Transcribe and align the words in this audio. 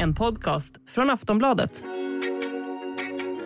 En 0.00 0.14
podcast 0.14 0.74
från 0.88 1.10
Aftonbladet. 1.10 1.84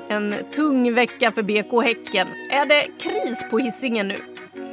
En 0.09 0.35
tung 0.53 0.95
vecka 0.95 1.31
för 1.31 1.43
BK 1.43 1.85
Häcken. 1.85 2.29
Är 2.51 2.67
det 2.67 2.87
kris 3.01 3.51
på 3.51 3.59
hissingen 3.59 4.09
nu? 4.09 4.19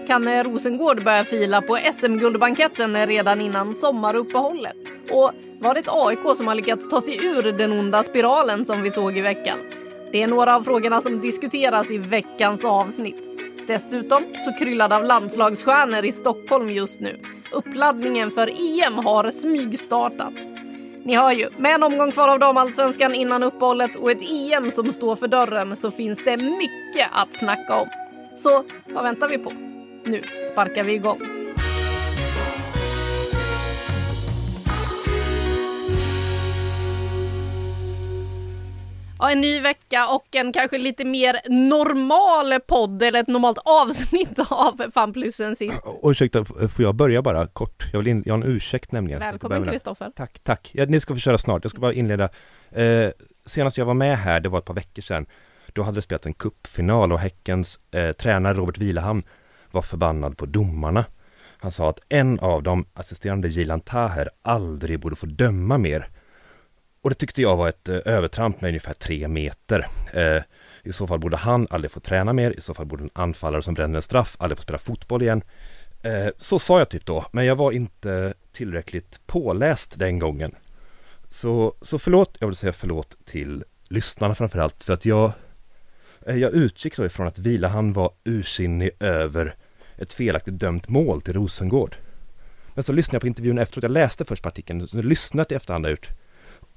Kan 0.07 0.27
eh, 0.27 0.43
Rosengård 0.43 1.03
börja 1.03 1.25
fila 1.25 1.61
på 1.61 1.77
SM-guldbanketten 1.93 3.07
redan 3.07 3.41
innan 3.41 3.75
sommaruppehållet? 3.75 4.75
Och 5.11 5.31
var 5.59 5.73
det 5.73 5.79
ett 5.79 5.89
AIK 5.89 6.37
som 6.37 6.47
har 6.47 6.55
lyckats 6.55 6.89
ta 6.89 7.01
sig 7.01 7.25
ur 7.25 7.51
den 7.51 7.71
onda 7.71 8.03
spiralen 8.03 8.65
som 8.65 8.81
vi 8.81 8.91
såg 8.91 9.17
i 9.17 9.21
veckan? 9.21 9.57
Det 10.11 10.23
är 10.23 10.27
några 10.27 10.55
av 10.55 10.61
frågorna 10.61 11.01
som 11.01 11.21
diskuteras 11.21 11.91
i 11.91 11.97
veckans 11.97 12.65
avsnitt. 12.65 13.29
Dessutom 13.67 14.23
så 14.45 14.53
kryllar 14.65 14.89
det 14.89 14.95
av 14.95 15.03
landslagsstjärnor 15.03 16.05
i 16.05 16.11
Stockholm 16.11 16.69
just 16.69 16.99
nu. 16.99 17.21
Uppladdningen 17.51 18.31
för 18.31 18.47
EM 18.47 18.93
har 18.93 19.29
smygstartat. 19.29 20.33
Ni 21.09 21.15
hör 21.15 21.31
ju, 21.31 21.49
med 21.57 21.75
en 21.75 21.83
omgång 21.83 22.11
kvar 22.11 22.27
av 22.27 22.39
damallsvenskan 22.39 23.15
innan 23.15 23.43
uppehållet 23.43 23.95
och 23.95 24.11
ett 24.11 24.21
EM 24.21 24.71
som 24.71 24.91
står 24.91 25.15
för 25.15 25.27
dörren 25.27 25.75
så 25.75 25.91
finns 25.91 26.23
det 26.23 26.37
mycket 26.37 27.09
att 27.11 27.33
snacka 27.33 27.75
om. 27.75 27.89
Så 28.35 28.63
vad 28.93 29.03
väntar 29.03 29.29
vi 29.29 29.37
på? 29.37 29.53
Nu 30.05 30.21
sparkar 30.51 30.83
vi 30.83 30.93
igång. 30.93 31.38
Ja, 39.19 39.31
en 39.31 39.41
ny 39.41 39.59
vecka 39.61 40.07
och 40.07 40.35
en 40.35 40.53
kanske 40.53 40.77
lite 40.77 41.05
mer 41.05 41.39
normal 41.49 42.59
podd 42.67 43.03
eller 43.03 43.19
ett 43.19 43.27
normalt 43.27 43.57
avsnitt 43.65 44.39
av 44.49 44.91
FanPlusen 44.93 45.55
sist. 45.55 45.81
Och 45.85 46.09
ursäkta, 46.09 46.45
får 46.45 46.85
jag 46.85 46.95
börja 46.95 47.21
bara 47.21 47.47
kort? 47.47 47.89
Jag 47.91 47.99
vill 47.99 48.07
in, 48.07 48.23
jag 48.25 48.33
har 48.33 48.43
en 48.43 48.51
ursäkt 48.51 48.91
nämligen. 48.91 49.19
Välkommen 49.19 49.65
Kristoffer. 49.65 50.11
Tack, 50.15 50.39
tack. 50.43 50.71
Ja, 50.73 50.85
ni 50.85 50.99
ska 50.99 51.13
få 51.13 51.19
köra 51.19 51.37
snart. 51.37 51.63
Jag 51.63 51.71
ska 51.71 51.81
bara 51.81 51.93
inleda. 51.93 52.29
Eh, 52.71 53.09
senast 53.45 53.77
jag 53.77 53.85
var 53.85 53.93
med 53.93 54.17
här, 54.17 54.39
det 54.39 54.49
var 54.49 54.59
ett 54.59 54.65
par 54.65 54.73
veckor 54.73 55.01
sedan. 55.01 55.25
Då 55.73 55.83
hade 55.83 55.97
det 55.97 56.01
spelats 56.01 56.25
en 56.25 56.33
kuppfinal 56.33 57.11
och 57.11 57.19
Häckens 57.19 57.79
eh, 57.91 58.11
tränare 58.11 58.53
Robert 58.53 58.77
Vilahamn 58.77 59.23
var 59.71 59.81
förbannad 59.81 60.37
på 60.37 60.45
domarna. 60.45 61.05
Han 61.61 61.71
sa 61.71 61.89
att 61.89 61.99
en 62.09 62.39
av 62.39 62.63
dem, 62.63 62.85
assisterande 62.93 63.47
Gilan 63.47 63.81
Taher, 63.81 64.29
aldrig 64.41 64.99
borde 64.99 65.15
få 65.15 65.25
döma 65.25 65.77
mer. 65.77 66.09
Och 67.01 67.09
det 67.09 67.15
tyckte 67.15 67.41
jag 67.41 67.55
var 67.55 67.69
ett 67.69 67.89
eh, 67.89 67.99
övertramp 68.05 68.61
med 68.61 68.67
ungefär 68.67 68.93
tre 68.93 69.27
meter. 69.27 69.87
Eh, 70.13 70.43
I 70.83 70.93
så 70.93 71.07
fall 71.07 71.19
borde 71.19 71.37
han 71.37 71.67
aldrig 71.69 71.91
få 71.91 71.99
träna 71.99 72.33
mer, 72.33 72.51
i 72.57 72.61
så 72.61 72.73
fall 72.73 72.85
borde 72.85 73.03
en 73.03 73.09
anfallare 73.13 73.61
som 73.61 73.73
bränner 73.73 73.95
en 73.95 74.01
straff 74.01 74.35
aldrig 74.39 74.57
få 74.57 74.63
spela 74.63 74.79
fotboll 74.79 75.21
igen. 75.21 75.41
Eh, 76.01 76.27
så 76.37 76.59
sa 76.59 76.79
jag 76.79 76.89
typ 76.89 77.05
då, 77.05 77.25
men 77.31 77.45
jag 77.45 77.55
var 77.55 77.71
inte 77.71 78.33
tillräckligt 78.51 79.19
påläst 79.25 79.99
den 79.99 80.19
gången. 80.19 80.55
Så, 81.29 81.73
så 81.81 81.99
förlåt, 81.99 82.37
jag 82.39 82.47
vill 82.47 82.55
säga 82.55 82.73
förlåt 82.73 83.17
till 83.25 83.63
lyssnarna 83.87 84.35
framförallt, 84.35 84.83
för 84.83 84.93
att 84.93 85.05
jag 85.05 85.31
eh, 86.25 86.35
jag 86.35 86.53
utgick 86.53 86.97
då 86.97 87.05
ifrån 87.05 87.27
att 87.27 87.39
Vilahamn 87.39 87.93
var 87.93 88.11
ursinnig 88.23 88.91
över 88.99 89.55
ett 89.97 90.13
felaktigt 90.13 90.59
dömt 90.59 90.87
mål 90.87 91.21
till 91.21 91.33
Rosengård. 91.33 91.95
Men 92.73 92.83
så 92.83 92.93
lyssnade 92.93 93.15
jag 93.15 93.21
på 93.21 93.27
intervjun 93.27 93.57
efteråt, 93.57 93.83
jag 93.83 93.91
läste 93.91 94.25
först 94.25 94.43
på 94.43 94.49
artikeln, 94.49 94.87
så 94.87 95.01
lyssnade 95.01 95.53
i 95.53 95.57
efterhand 95.57 95.85
ut. 95.85 96.09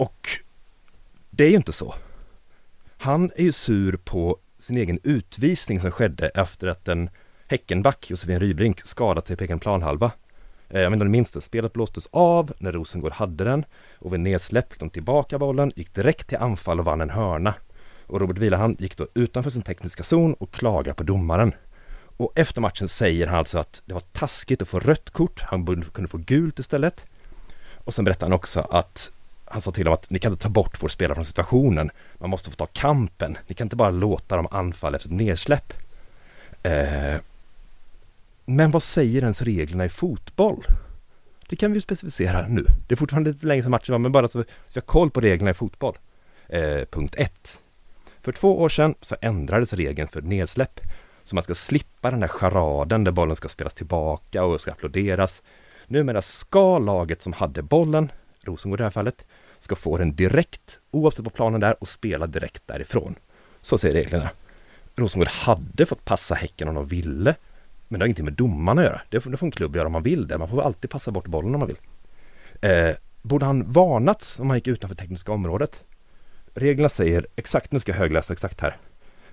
Och 0.03 0.29
det 1.31 1.45
är 1.45 1.49
ju 1.49 1.57
inte 1.57 1.73
så. 1.73 1.95
Han 2.97 3.31
är 3.37 3.43
ju 3.43 3.53
sur 3.53 3.97
på 3.97 4.39
sin 4.59 4.77
egen 4.77 4.99
utvisning 5.03 5.81
som 5.81 5.91
skedde 5.91 6.29
efter 6.29 6.67
att 6.67 6.89
en 6.89 7.11
Häckenback, 7.47 8.11
Josefin 8.11 8.41
Rybrink, 8.41 8.81
skadat 8.81 9.27
sig 9.27 9.37
på 9.37 9.45
egen 9.45 9.59
planhalva. 9.59 10.13
Eh, 10.69 10.81
jag 10.81 10.91
vet 10.91 10.93
inte 10.93 11.03
om 11.03 11.13
ni 11.13 11.19
minns 11.19 11.31
det, 11.31 11.41
spelet 11.41 11.73
blåstes 11.73 12.09
av 12.13 12.53
när 12.59 12.73
Rosengård 12.73 13.13
hade 13.13 13.45
den 13.45 13.65
och 13.99 14.13
vid 14.13 14.21
nedsläpp 14.21 14.73
fick 14.73 14.81
de 14.81 14.91
tillbaka 14.91 15.39
bollen, 15.39 15.73
gick 15.77 15.95
direkt 15.95 16.29
till 16.29 16.39
anfall 16.39 16.79
och 16.79 16.85
vann 16.85 17.01
en 17.01 17.11
hörna. 17.11 17.55
Och 18.07 18.21
Robert 18.21 18.39
Vilahamn 18.39 18.77
gick 18.79 18.97
då 18.97 19.07
utanför 19.15 19.51
sin 19.51 19.63
tekniska 19.63 20.03
zon 20.03 20.35
och 20.35 20.53
klagade 20.53 20.95
på 20.95 21.03
domaren. 21.03 21.55
Och 22.17 22.33
efter 22.35 22.61
matchen 22.61 22.89
säger 22.89 23.27
han 23.27 23.39
alltså 23.39 23.59
att 23.59 23.83
det 23.85 23.95
var 23.95 24.03
taskigt 24.13 24.63
att 24.63 24.69
få 24.69 24.81
rött 24.81 25.11
kort, 25.11 25.43
han 25.43 25.85
kunde 25.93 26.11
få 26.11 26.19
gult 26.19 26.59
istället. 26.59 27.05
Och 27.85 27.95
sen 27.95 28.05
berättar 28.05 28.27
han 28.27 28.33
också 28.33 28.61
att 28.61 29.13
han 29.53 29.63
sa 29.63 29.71
till 29.71 29.85
dem 29.85 29.95
att 29.95 30.11
ni 30.11 30.19
kan 30.19 30.33
inte 30.33 30.43
ta 30.43 30.49
bort 30.49 30.83
vår 30.83 30.89
spelare 30.89 31.15
från 31.15 31.25
situationen. 31.25 31.91
Man 32.15 32.31
måste 32.31 32.51
få 32.51 32.57
ta 32.57 32.67
kampen. 32.67 33.39
Ni 33.47 33.55
kan 33.55 33.65
inte 33.65 33.77
bara 33.77 33.91
låta 33.91 34.37
dem 34.37 34.49
anfalla 34.51 34.97
efter 34.97 35.09
ett 35.09 35.17
nedsläpp. 35.17 35.73
Eh, 36.63 37.17
men 38.45 38.71
vad 38.71 38.83
säger 38.83 39.23
ens 39.23 39.43
reglerna 39.43 39.85
i 39.85 39.89
fotboll? 39.89 40.65
Det 41.49 41.57
kan 41.57 41.73
vi 41.73 41.81
specificera 41.81 42.47
nu. 42.49 42.67
Det 42.89 42.95
är 42.95 42.97
fortfarande 42.97 43.31
lite 43.31 43.47
länge 43.47 43.63
sedan 43.63 43.71
matchen 43.71 43.93
var, 43.93 43.99
men 43.99 44.13
bara 44.13 44.29
så 44.29 44.39
vi 44.39 44.45
har 44.75 44.81
koll 44.81 45.11
på 45.11 45.21
reglerna 45.21 45.51
i 45.51 45.55
fotboll. 45.55 45.99
Eh, 46.49 46.85
punkt 46.91 47.15
1. 47.19 47.61
För 48.21 48.33
två 48.33 48.61
år 48.61 48.69
sedan 48.69 48.95
så 49.01 49.17
ändrades 49.21 49.73
regeln 49.73 50.09
för 50.09 50.23
nedsläpp. 50.23 50.81
Så 51.25 51.35
man 51.35 51.45
ska 51.45 51.55
slippa 51.55 52.11
den 52.11 52.21
där 52.21 52.29
charaden 52.29 53.05
där 53.05 53.13
bollen 53.13 53.37
ska 53.37 53.49
spelas 53.49 53.75
tillbaka 53.75 54.45
och 54.45 54.61
ska 54.61 54.73
applåderas. 54.73 55.43
Numera 55.87 56.23
ska 56.23 56.79
laget 56.79 57.23
som 57.23 57.33
hade 57.33 57.63
bollen, 57.63 58.13
Rosengård 58.41 58.81
i 58.81 58.81
det 58.81 58.85
här 58.85 58.91
fallet, 58.91 59.25
ska 59.63 59.75
få 59.75 59.99
den 59.99 60.17
direkt, 60.17 60.81
oavsett 60.91 61.25
på 61.25 61.31
planen 61.31 61.61
där, 61.61 61.77
och 61.81 61.89
spela 61.89 62.27
direkt 62.27 62.63
därifrån. 62.67 63.15
Så 63.61 63.79
säger 63.79 63.95
reglerna. 63.95 64.31
Rosengård 64.95 65.29
hade 65.29 65.87
fått 65.87 66.05
passa 66.05 66.35
Häcken 66.35 66.69
om 66.69 66.75
de 66.75 66.87
ville, 66.87 67.35
men 67.89 67.99
det 67.99 68.03
har 68.03 68.07
ingenting 68.07 68.25
med 68.25 68.35
domarna 68.35 68.83
att 68.83 68.89
göra. 68.89 69.01
Det 69.09 69.21
får, 69.21 69.31
det 69.31 69.37
får 69.37 69.47
en 69.47 69.53
klubb 69.53 69.77
göra 69.77 69.87
om 69.87 69.93
man 69.93 70.03
vill 70.03 70.29
det. 70.29 70.39
Man 70.39 70.49
får 70.49 70.63
alltid 70.63 70.91
passa 70.91 71.11
bort 71.11 71.27
bollen 71.27 71.55
om 71.55 71.59
man 71.59 71.69
vill. 71.69 71.79
Eh, 72.61 72.97
borde 73.23 73.47
han 73.47 73.73
varnats 73.73 74.39
om 74.39 74.51
han 74.51 74.59
gick 74.59 74.67
utanför 74.67 74.97
tekniska 74.97 75.33
området? 75.33 75.85
Reglerna 76.55 76.89
säger 76.89 77.27
exakt, 77.37 77.73
nu 77.73 77.81
ska 77.81 77.93
jag 77.93 77.99
högläsa 77.99 78.33
exakt 78.33 78.61
här. 78.61 78.77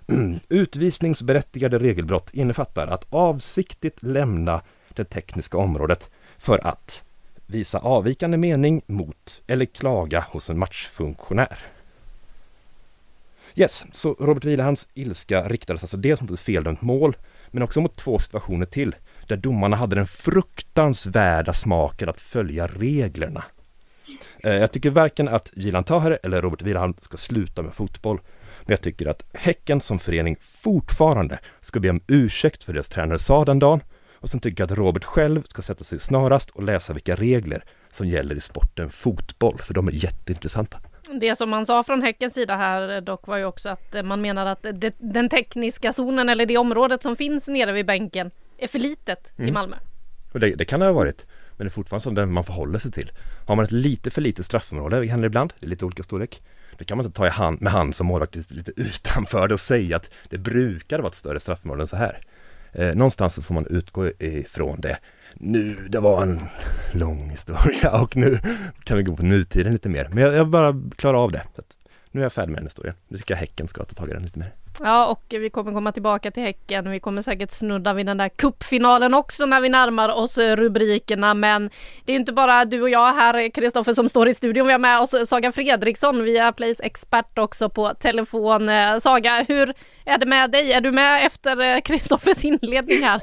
Utvisningsberättigade 0.50 1.80
regelbrott 1.80 2.30
innefattar 2.34 2.88
att 2.88 3.06
avsiktligt 3.10 4.04
lämna 4.04 4.62
det 4.90 5.06
tekniska 5.06 5.58
området 5.58 6.10
för 6.38 6.68
att 6.68 7.04
visa 7.50 7.80
avvikande 7.80 8.38
mening 8.38 8.82
mot 8.88 9.42
eller 9.48 9.66
klaga 9.66 10.26
hos 10.30 10.50
en 10.50 10.60
matchfunktionär. 10.60 11.60
Yes, 13.56 13.86
så 13.92 14.16
Robert 14.20 14.46
Vilahamns 14.46 14.88
ilska 14.94 15.48
riktades 15.48 15.84
alltså 15.84 15.98
dels 15.98 16.22
mot 16.22 16.32
ett 16.32 16.40
feldömt 16.40 16.82
mål, 16.82 17.18
men 17.52 17.64
också 17.64 17.82
mot 17.82 17.96
två 17.96 18.20
situationer 18.20 18.66
till, 18.66 18.96
där 19.28 19.38
domarna 19.38 19.76
hade 19.76 19.96
den 19.96 20.08
fruktansvärda 20.08 21.54
smaken 21.54 22.10
att 22.10 22.20
följa 22.20 22.68
reglerna. 22.68 23.44
Eh, 24.44 24.54
jag 24.54 24.72
tycker 24.72 24.90
varken 24.90 25.28
att 25.28 25.52
Gilan 25.54 25.84
Taher 25.84 26.20
eller 26.24 26.42
Robert 26.42 26.62
Wilhelm 26.62 26.94
ska 27.00 27.18
sluta 27.18 27.62
med 27.62 27.74
fotboll, 27.74 28.20
men 28.62 28.72
jag 28.72 28.82
tycker 28.82 29.08
att 29.08 29.26
Häcken 29.34 29.82
som 29.82 30.00
förening 30.00 30.38
fortfarande 30.42 31.40
ska 31.62 31.80
be 31.80 31.90
om 31.90 32.02
ursäkt 32.08 32.64
för 32.64 32.74
deras 32.74 32.90
tränare 32.90 33.20
sa 33.20 33.46
den 33.46 33.60
dagen 33.60 33.82
och 34.20 34.30
sen 34.30 34.40
tycker 34.40 34.62
jag 34.62 34.72
att 34.72 34.78
Robert 34.78 35.04
själv 35.04 35.44
ska 35.44 35.62
sätta 35.62 35.84
sig 35.84 36.00
snarast 36.00 36.50
och 36.50 36.64
läsa 36.64 36.94
vilka 36.94 37.16
regler 37.16 37.64
som 37.92 38.08
gäller 38.08 38.36
i 38.36 38.42
sporten 38.42 38.90
fotboll, 38.90 39.58
för 39.58 39.74
de 39.74 39.88
är 39.88 39.92
jätteintressanta. 39.92 40.80
Det 41.22 41.36
som 41.36 41.50
man 41.50 41.66
sa 41.66 41.84
från 41.84 42.02
Häckens 42.02 42.34
sida 42.34 42.56
här 42.56 43.02
dock 43.02 43.28
var 43.28 43.38
ju 43.38 43.46
också 43.46 43.70
att 43.70 44.06
man 44.06 44.22
menar 44.22 44.46
att 44.46 44.64
det, 44.74 44.96
den 44.98 45.30
tekniska 45.30 45.94
zonen 45.94 46.30
eller 46.30 46.46
det 46.46 46.58
området 46.58 47.04
som 47.04 47.16
finns 47.16 47.48
nere 47.48 47.72
vid 47.72 47.86
bänken 47.86 48.32
är 48.58 48.68
för 48.68 48.80
litet 48.80 49.34
mm. 49.38 49.50
i 49.50 49.52
Malmö. 49.52 49.76
Och 50.32 50.40
det, 50.40 50.56
det, 50.56 50.66
kan 50.66 50.80
det 50.80 50.86
ha 50.86 50.94
varit. 50.94 51.28
Men 51.58 51.66
det 51.66 51.68
är 51.68 51.72
fortfarande 51.72 52.04
som 52.04 52.16
den 52.16 52.32
man 52.32 52.44
förhåller 52.44 52.80
sig 52.80 52.92
till. 52.92 53.12
Har 53.46 53.56
man 53.56 53.66
ett 53.66 53.72
lite 53.72 54.10
för 54.10 54.22
litet 54.22 54.46
straffområde, 54.46 55.00
det 55.00 55.08
händer 55.08 55.28
ibland, 55.28 55.54
det 55.60 55.66
är 55.66 55.70
lite 55.70 55.86
olika 55.86 56.04
storlek. 56.04 56.42
Då 56.78 56.86
kan 56.86 56.98
man 56.98 57.06
inte 57.06 57.18
ta 57.18 57.28
i 57.28 57.30
hand, 57.30 57.62
med 57.62 57.74
hand 57.74 57.96
som 57.96 58.08
målvakt 58.08 58.52
lite 58.52 58.72
utanför 58.76 59.48
det 59.48 59.54
och 59.54 59.60
säga 59.60 59.96
att 59.96 60.10
det 60.30 60.38
brukar 60.38 61.00
vara 61.00 61.08
ett 61.08 61.16
större 61.16 61.40
straffområde 61.40 61.84
än 61.84 61.88
så 61.88 61.96
här. 61.96 62.22
Eh, 62.72 62.96
någonstans 62.96 63.34
så 63.34 63.42
får 63.42 63.54
man 63.54 63.66
utgå 63.70 64.12
ifrån 64.20 64.82
det. 64.82 64.98
Nu, 65.34 65.88
det 65.90 66.00
var 66.00 66.24
en 66.24 66.40
lång 66.94 67.30
historia 67.30 67.92
och 68.02 68.16
nu 68.16 68.40
kan 68.84 68.98
vi 68.98 69.04
gå 69.04 69.16
på 69.16 69.24
nutiden 69.24 69.72
lite 69.74 69.90
mer. 69.90 70.10
Men 70.12 70.24
jag, 70.24 70.34
jag 70.34 70.48
bara 70.48 70.82
klarar 70.96 71.24
av 71.24 71.32
det. 71.32 71.44
Så 71.56 71.62
nu 72.12 72.22
är 72.22 72.26
jag 72.26 72.34
färdig 72.34 72.52
med 72.52 72.60
den 72.60 72.68
historien. 72.68 72.96
Nu 73.08 73.18
tycker 73.18 73.34
jag 73.34 73.40
Häcken 73.40 73.68
ska 73.68 73.86
ta 73.86 73.94
tag 73.94 74.10
i 74.10 74.14
den 74.14 74.24
lite 74.24 74.40
mer. 74.40 74.54
Ja, 74.80 75.06
och 75.06 75.24
vi 75.30 75.50
kommer 75.50 75.74
komma 75.74 75.92
tillbaka 75.92 76.32
till 76.32 76.44
Häcken. 76.44 76.92
Vi 76.92 77.00
kommer 77.00 77.22
säkert 77.22 77.52
snudda 77.52 77.94
vid 77.94 78.06
den 78.06 78.18
där 78.18 78.30
kuppfinalen 78.30 79.14
också 79.14 79.46
när 79.46 79.62
vi 79.62 79.70
närmar 79.70 80.10
oss 80.10 80.38
rubrikerna. 80.38 81.34
Men 81.34 81.70
det 82.06 82.14
är 82.14 82.16
inte 82.16 82.34
bara 82.34 82.66
du 82.66 82.82
och 82.82 82.90
jag 82.90 83.14
här, 83.14 83.50
Kristoffer, 83.50 83.94
som 83.94 84.10
står 84.10 84.28
i 84.28 84.34
studion. 84.34 84.66
Vi 84.68 84.72
har 84.72 84.80
med 84.80 85.00
oss 85.00 85.30
Saga 85.30 85.52
Fredriksson, 85.52 86.24
via 86.24 86.52
Plays 86.52 86.82
expert 86.82 87.38
också 87.38 87.70
på 87.70 87.94
telefon. 87.94 88.70
Saga, 89.00 89.46
hur 89.48 89.74
är 90.06 90.18
det 90.18 90.26
med 90.26 90.52
dig? 90.52 90.74
Är 90.74 90.82
du 90.82 90.92
med 90.92 91.26
efter 91.26 91.80
Kristoffers 91.80 92.46
inledning 92.46 93.04
här? 93.04 93.20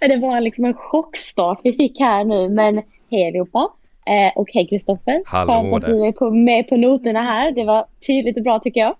det 0.00 0.16
var 0.16 0.40
liksom 0.40 0.64
en 0.64 0.74
chockstart 0.74 1.60
vi 1.64 1.72
fick 1.72 2.00
här 2.00 2.24
nu, 2.24 2.48
men 2.48 2.82
hej 3.10 3.28
allihopa. 3.28 3.68
Eh, 4.06 4.32
och 4.36 4.48
hej 4.52 4.66
Kristoffer. 4.68 5.22
Hallå 5.26 5.78
där. 5.78 5.88
du 5.88 6.06
är 6.06 6.12
på, 6.12 6.30
med 6.30 6.68
på 6.68 6.76
noterna 6.76 7.22
här. 7.22 7.52
Det 7.52 7.64
var 7.64 7.86
tydligt 8.06 8.36
och 8.36 8.42
bra 8.42 8.58
tycker 8.58 8.80
jag. 8.80 8.96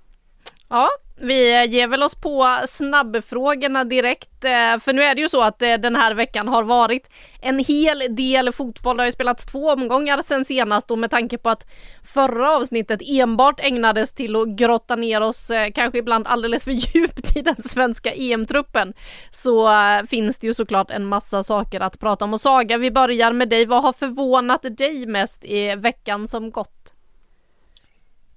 Ja, 0.69 0.89
vi 1.17 1.67
ger 1.67 1.89
väl 1.89 2.03
oss 2.03 2.15
på 2.15 2.59
snabbfrågorna 2.69 3.85
direkt. 3.85 4.45
Eh, 4.45 4.79
för 4.81 4.93
nu 4.93 5.03
är 5.03 5.15
det 5.15 5.21
ju 5.21 5.29
så 5.29 5.43
att 5.43 5.63
eh, 5.63 5.75
den 5.75 5.97
här 5.97 6.15
veckan 6.15 6.49
har 6.49 6.63
varit 6.63 7.11
en 7.41 7.59
hel 7.59 8.03
del 8.11 8.53
fotboll. 8.53 8.97
Det 8.97 9.03
har 9.03 9.07
ju 9.07 9.13
spelats 9.13 9.47
två 9.47 9.71
omgångar 9.71 10.23
sen 10.23 10.45
senast 10.45 10.91
och 10.91 10.99
med 10.99 11.11
tanke 11.11 11.39
på 11.39 11.51
att 11.51 11.67
förra 12.05 12.57
avsnittet 12.57 13.01
enbart 13.05 13.61
ägnades 13.61 14.13
till 14.13 14.37
att 14.37 14.49
grotta 14.49 14.97
ner 14.97 15.21
oss, 15.21 15.51
eh, 15.51 15.71
kanske 15.71 15.99
ibland 15.99 16.27
alldeles 16.27 16.65
för 16.65 16.71
djupt 16.97 17.37
i 17.37 17.41
den 17.41 17.63
svenska 17.63 18.13
EM-truppen, 18.13 18.95
så 19.31 19.71
finns 20.07 20.39
det 20.39 20.47
ju 20.47 20.55
såklart 20.55 20.91
en 20.91 21.07
massa 21.07 21.43
saker 21.43 21.81
att 21.81 22.01
prata 22.01 22.25
om. 22.25 22.35
Och 22.35 22.41
Saga, 22.41 22.79
vi 22.79 22.91
börjar 22.91 23.33
med 23.33 23.49
dig. 23.49 23.67
Vad 23.67 23.83
har 23.83 23.93
förvånat 23.93 24.77
dig 24.79 25.07
mest 25.07 25.45
i 25.45 25.75
veckan 25.75 26.29
som 26.29 26.51
gått? 26.51 26.94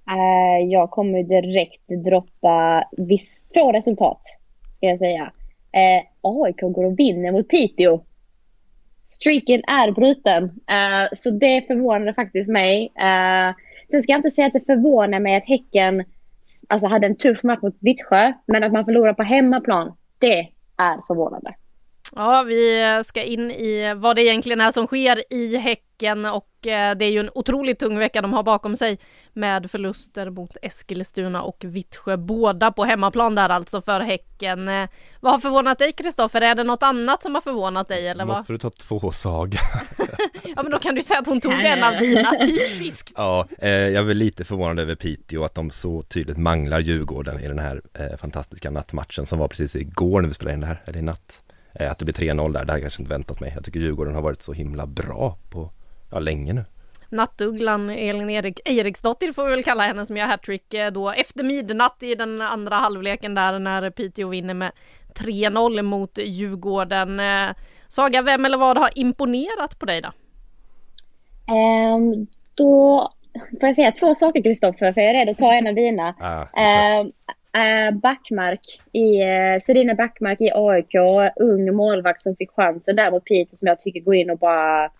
Eh, 0.08 0.66
jag 0.68 0.90
kommer 0.90 1.22
direkt 1.22 1.88
droppa 2.04 2.84
viss, 2.96 3.42
två 3.54 3.72
resultat, 3.72 4.20
ska 4.76 4.86
jag 4.86 4.98
säga. 4.98 5.32
Eh, 5.72 6.04
AIK 6.20 6.60
går 6.60 6.84
och 6.84 6.98
vinner 6.98 7.32
mot 7.32 7.48
Piteå. 7.48 8.00
Streaken 9.04 9.62
är 9.66 9.92
bruten, 9.92 10.44
Eh, 10.44 11.08
så 11.16 11.30
det 11.30 11.66
förvånade 11.66 12.14
faktiskt 12.14 12.50
mig. 12.50 12.92
Eh, 12.96 13.54
sen 13.90 14.02
ska 14.02 14.12
jag 14.12 14.18
inte 14.18 14.30
säga 14.30 14.46
att 14.46 14.52
det 14.52 14.66
förvånar 14.66 15.20
mig 15.20 15.36
att 15.36 15.46
Häcken 15.46 16.04
alltså, 16.68 16.88
hade 16.88 17.06
en 17.06 17.16
tuff 17.16 17.42
match 17.42 17.62
mot 17.62 17.76
Vittsjö, 17.80 18.32
men 18.46 18.64
att 18.64 18.72
man 18.72 18.84
förlorar 18.84 19.14
på 19.14 19.22
hemmaplan, 19.22 19.96
det 20.18 20.38
är 20.76 21.06
förvånande. 21.06 21.54
Ja, 22.16 22.42
vi 22.42 23.02
ska 23.04 23.22
in 23.22 23.50
i 23.50 23.94
vad 23.96 24.16
det 24.16 24.22
egentligen 24.22 24.60
är 24.60 24.70
som 24.70 24.86
sker 24.86 25.22
i 25.30 25.56
Häcken 25.56 26.24
och 26.24 26.66
eh, 26.66 26.96
det 26.96 27.04
är 27.04 27.10
ju 27.10 27.20
en 27.20 27.30
otroligt 27.34 27.78
tung 27.78 27.98
vecka 27.98 28.22
de 28.22 28.32
har 28.32 28.42
bakom 28.42 28.76
sig 28.76 28.98
med 29.32 29.70
förluster 29.70 30.30
mot 30.30 30.56
Eskilstuna 30.62 31.42
och 31.42 31.64
Vittsjö, 31.64 32.16
båda 32.16 32.72
på 32.72 32.84
hemmaplan 32.84 33.34
där 33.34 33.48
alltså 33.48 33.80
för 33.80 34.00
Häcken. 34.00 34.68
Eh, 34.68 34.88
vad 35.20 35.32
har 35.32 35.38
förvånat 35.38 35.78
dig 35.78 35.92
Kristoffer? 35.92 36.40
Är 36.40 36.54
det 36.54 36.64
något 36.64 36.82
annat 36.82 37.22
som 37.22 37.34
har 37.34 37.42
förvånat 37.42 37.88
dig 37.88 38.08
eller 38.08 38.24
Måste 38.24 38.52
vad? 38.52 38.60
du 38.60 38.62
ta 38.62 38.70
två 38.70 39.10
Saga? 39.12 39.58
ja 40.56 40.62
men 40.62 40.70
då 40.72 40.78
kan 40.78 40.94
du 40.94 41.02
säga 41.02 41.20
att 41.20 41.26
hon 41.26 41.40
tog 41.40 41.52
en 41.52 41.84
av 41.84 41.92
dina, 41.92 42.30
typiskt. 42.40 43.12
Ja, 43.16 43.46
eh, 43.58 43.70
jag 43.70 43.94
är 43.94 44.02
väl 44.02 44.16
lite 44.16 44.44
förvånad 44.44 44.80
över 44.80 44.94
Piteå 44.94 45.44
att 45.44 45.54
de 45.54 45.70
så 45.70 46.02
tydligt 46.02 46.38
manglar 46.38 46.80
Djurgården 46.80 47.40
i 47.40 47.48
den 47.48 47.58
här 47.58 47.82
eh, 47.94 48.16
fantastiska 48.16 48.70
nattmatchen 48.70 49.26
som 49.26 49.38
var 49.38 49.48
precis 49.48 49.76
igår 49.76 50.20
när 50.20 50.28
vi 50.28 50.34
spelade 50.34 50.54
in 50.54 50.60
det 50.60 50.66
här, 50.66 50.82
eller 50.86 50.98
i 50.98 51.02
natt. 51.02 51.42
Eh, 51.72 51.90
att 51.90 51.98
det 51.98 52.04
blir 52.04 52.14
3-0 52.14 52.52
där, 52.52 52.52
det 52.52 52.58
hade 52.58 52.72
jag 52.72 52.80
kanske 52.80 53.02
inte 53.02 53.14
väntat 53.14 53.40
mig. 53.40 53.52
Jag 53.54 53.64
tycker 53.64 53.80
Djurgården 53.80 54.14
har 54.14 54.22
varit 54.22 54.42
så 54.42 54.52
himla 54.52 54.86
bra 54.86 55.36
på, 55.50 55.70
ja 56.10 56.18
länge 56.18 56.52
nu. 56.52 56.64
Nattugglan 57.10 57.90
Elin 57.90 58.30
Erik, 58.30 58.60
Eriksdottir 58.64 59.32
får 59.32 59.44
vi 59.44 59.50
väl 59.50 59.62
kalla 59.62 59.82
henne 59.82 60.06
som 60.06 60.16
gör 60.16 60.26
hattrick 60.26 60.74
eh, 60.74 60.90
då 60.90 61.10
efter 61.10 61.44
midnatt 61.44 62.02
i 62.02 62.14
den 62.14 62.40
andra 62.40 62.76
halvleken 62.76 63.34
där 63.34 63.58
när 63.58 63.90
Piteå 63.90 64.28
vinner 64.28 64.54
med 64.54 64.72
3-0 65.14 65.82
mot 65.82 66.18
Djurgården. 66.18 67.20
Eh, 67.20 67.48
Saga, 67.88 68.22
vem 68.22 68.44
eller 68.44 68.58
vad 68.58 68.78
har 68.78 68.90
imponerat 68.94 69.78
på 69.78 69.86
dig 69.86 70.00
då? 70.00 70.08
Um, 71.54 72.26
då 72.54 73.12
får 73.60 73.68
jag 73.68 73.74
säga 73.74 73.92
två 73.92 74.14
saker 74.14 74.42
Kristoffer, 74.42 74.92
för 74.92 75.00
jag 75.00 75.10
är 75.10 75.14
redo 75.14 75.30
att 75.30 75.38
ta 75.38 75.54
en 75.54 75.66
av 75.66 75.74
dina. 75.74 76.14
Ah, 76.20 76.46
Eh, 77.56 77.94
Backmark 77.94 78.80
i, 78.92 79.20
eh, 79.20 79.60
Serina 79.66 79.94
Backmark 79.94 80.40
i 80.40 80.50
AIK, 80.54 80.94
ung 81.36 81.74
målvakt 81.74 82.20
som 82.20 82.36
fick 82.36 82.50
chansen 82.50 82.96
där 82.96 83.10
mot 83.10 83.24
Peter 83.24 83.56
som 83.56 83.68
jag 83.68 83.80
tycker 83.80 84.00
går 84.00 84.14
in 84.14 84.30
och 84.30 84.38
bara 84.38 84.90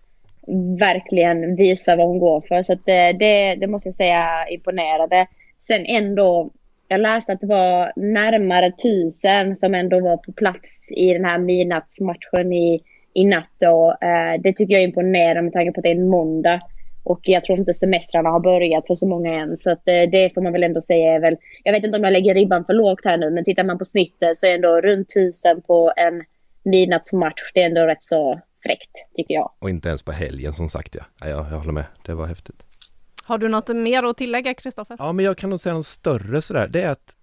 verkligen 0.79 1.55
visar 1.55 1.97
vad 1.97 2.07
hon 2.07 2.19
går 2.19 2.41
för. 2.41 2.63
Så 2.63 2.73
att, 2.73 2.87
eh, 2.87 3.17
det, 3.19 3.55
det 3.55 3.67
måste 3.67 3.87
jag 3.87 3.95
säga 3.95 4.47
imponerade. 4.49 5.27
Sen 5.67 5.85
ändå, 5.85 6.49
jag 6.87 6.99
läste 7.01 7.31
att 7.31 7.41
det 7.41 7.47
var 7.47 7.91
närmare 7.95 8.71
tusen 8.71 9.55
som 9.55 9.75
ändå 9.75 9.99
var 9.99 10.17
på 10.17 10.31
plats 10.31 10.91
i 10.91 11.13
den 11.13 11.25
här 11.25 11.37
midnattsmatchen 11.37 12.53
i, 12.53 12.81
i 13.13 13.25
natt. 13.25 13.49
Då. 13.59 13.97
Det 14.39 14.53
tycker 14.53 14.73
jag 14.73 14.81
är 14.81 14.87
imponerande 14.87 15.41
med 15.41 15.53
tanke 15.53 15.71
på 15.71 15.79
att 15.79 15.83
det 15.83 15.89
är 15.89 15.95
en 15.95 16.09
måndag. 16.09 16.61
Och 17.09 17.19
jag 17.23 17.43
tror 17.43 17.59
inte 17.59 17.73
semestrarna 17.73 18.29
har 18.29 18.39
börjat 18.39 18.87
för 18.87 18.95
så 18.95 19.07
många 19.07 19.33
än. 19.33 19.57
Så 19.57 19.71
att 19.71 19.87
eh, 19.87 20.09
det 20.11 20.33
får 20.33 20.41
man 20.41 20.53
väl 20.53 20.63
ändå 20.63 20.81
säga 20.81 21.13
är 21.13 21.19
väl... 21.19 21.37
Jag 21.63 21.73
vet 21.73 21.83
inte 21.83 21.97
om 21.97 22.03
jag 22.03 22.13
lägger 22.13 22.33
ribban 22.33 22.65
för 22.65 22.73
lågt 22.73 22.99
här 23.03 23.17
nu, 23.17 23.29
men 23.31 23.45
tittar 23.45 23.63
man 23.63 23.77
på 23.77 23.85
snittet 23.85 24.37
så 24.37 24.45
är 24.45 24.55
ändå 24.55 24.81
runt 24.81 25.13
tusen 25.13 25.61
på 25.61 25.93
en 25.95 26.23
midnattsmatch. 26.63 27.51
Det 27.53 27.61
är 27.61 27.65
ändå 27.65 27.81
rätt 27.81 28.03
så 28.03 28.41
fräckt, 28.63 28.91
tycker 29.15 29.33
jag. 29.33 29.51
Och 29.59 29.69
inte 29.69 29.87
ens 29.89 30.03
på 30.03 30.11
helgen 30.11 30.53
som 30.53 30.69
sagt 30.69 30.95
ja. 30.95 31.03
ja 31.19 31.27
jag, 31.27 31.45
jag 31.51 31.57
håller 31.57 31.71
med, 31.71 31.85
det 32.05 32.13
var 32.13 32.25
häftigt. 32.25 32.63
Har 33.23 33.37
du 33.37 33.47
något 33.47 33.67
mer 33.67 34.03
att 34.03 34.17
tillägga, 34.17 34.53
Kristoffer? 34.53 34.95
Ja, 34.99 35.11
men 35.11 35.25
jag 35.25 35.37
kan 35.37 35.49
nog 35.49 35.59
säga 35.59 35.75
något 35.75 35.85
större 35.85 36.41
sådär. 36.41 36.67
Det 36.67 36.81
är 36.81 36.89
att 36.89 37.15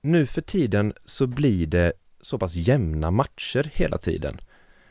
nu 0.00 0.26
för 0.26 0.40
tiden 0.40 0.92
så 1.04 1.26
blir 1.26 1.66
det 1.66 1.92
så 2.20 2.38
pass 2.38 2.54
jämna 2.54 3.10
matcher 3.10 3.70
hela 3.74 3.98
tiden. 3.98 4.40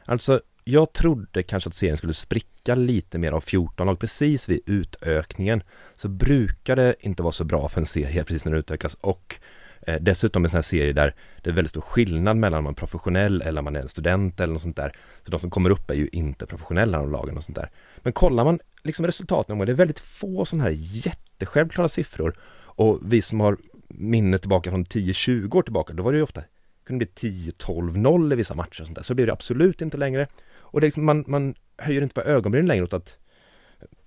Alltså, 0.05 0.41
jag 0.63 0.93
trodde 0.93 1.43
kanske 1.43 1.67
att 1.67 1.75
serien 1.75 1.97
skulle 1.97 2.13
spricka 2.13 2.75
lite 2.75 3.17
mer 3.17 3.31
av 3.31 3.41
14 3.41 3.87
lag 3.87 3.99
precis 3.99 4.49
vid 4.49 4.61
utökningen. 4.65 5.63
Så 5.95 6.07
brukar 6.07 6.75
det 6.75 6.95
inte 6.99 7.23
vara 7.23 7.31
så 7.31 7.43
bra 7.43 7.69
för 7.69 7.81
en 7.81 7.85
serie 7.85 8.23
precis 8.23 8.45
när 8.45 8.51
den 8.51 8.59
utökas 8.59 8.93
och 9.01 9.35
eh, 9.81 10.01
dessutom 10.01 10.43
en 10.43 10.49
sån 10.49 10.57
här 10.57 10.61
serie 10.61 10.93
där 10.93 11.15
det 11.41 11.49
är 11.49 11.53
väldigt 11.53 11.69
stor 11.69 11.81
skillnad 11.81 12.37
mellan 12.37 12.57
om 12.57 12.63
man 12.63 12.73
är 12.73 12.75
professionell 12.75 13.41
eller 13.41 13.59
om 13.59 13.65
man 13.65 13.75
är 13.75 13.81
en 13.81 13.87
student 13.87 14.39
eller 14.39 14.53
något 14.53 14.61
sånt 14.61 14.75
där. 14.75 14.93
Så 15.25 15.31
de 15.31 15.39
som 15.39 15.49
kommer 15.49 15.69
upp 15.69 15.89
är 15.89 15.95
ju 15.95 16.09
inte 16.11 16.45
professionella 16.45 16.97
de 16.97 17.11
lagen 17.11 17.37
och 17.37 17.43
sånt 17.43 17.55
där. 17.55 17.69
Men 17.97 18.13
kollar 18.13 18.45
man 18.45 18.59
liksom 18.83 19.05
resultaten, 19.05 19.57
det 19.57 19.71
är 19.71 19.73
väldigt 19.73 19.99
få 19.99 20.45
sådana 20.45 20.63
här 20.63 20.75
jättesjälvklara 20.75 21.89
siffror 21.89 22.35
och 22.75 22.99
vi 23.03 23.21
som 23.21 23.39
har 23.39 23.57
minne 23.87 24.37
tillbaka 24.37 24.69
från 24.69 24.85
10-20 24.85 25.55
år 25.55 25.61
tillbaka, 25.61 25.93
då 25.93 26.03
var 26.03 26.11
det 26.11 26.17
ju 26.17 26.23
ofta 26.23 26.41
kunde 26.85 27.05
bli 27.05 27.29
10-12-0 27.29 28.33
i 28.33 28.35
vissa 28.35 28.55
matcher 28.55 28.81
och 28.81 28.87
sånt 28.87 28.95
där. 28.95 29.03
Så 29.03 29.15
blir 29.15 29.25
det 29.25 29.33
absolut 29.33 29.81
inte 29.81 29.97
längre. 29.97 30.27
Och 30.73 30.81
det 30.81 30.85
är 30.85 30.87
liksom, 30.87 31.05
man, 31.05 31.23
man 31.27 31.55
höjer 31.77 32.01
inte 32.01 32.13
på 32.13 32.21
ögonbrynen 32.21 32.67
längre 32.67 32.83
åt 32.83 32.93
att 32.93 33.17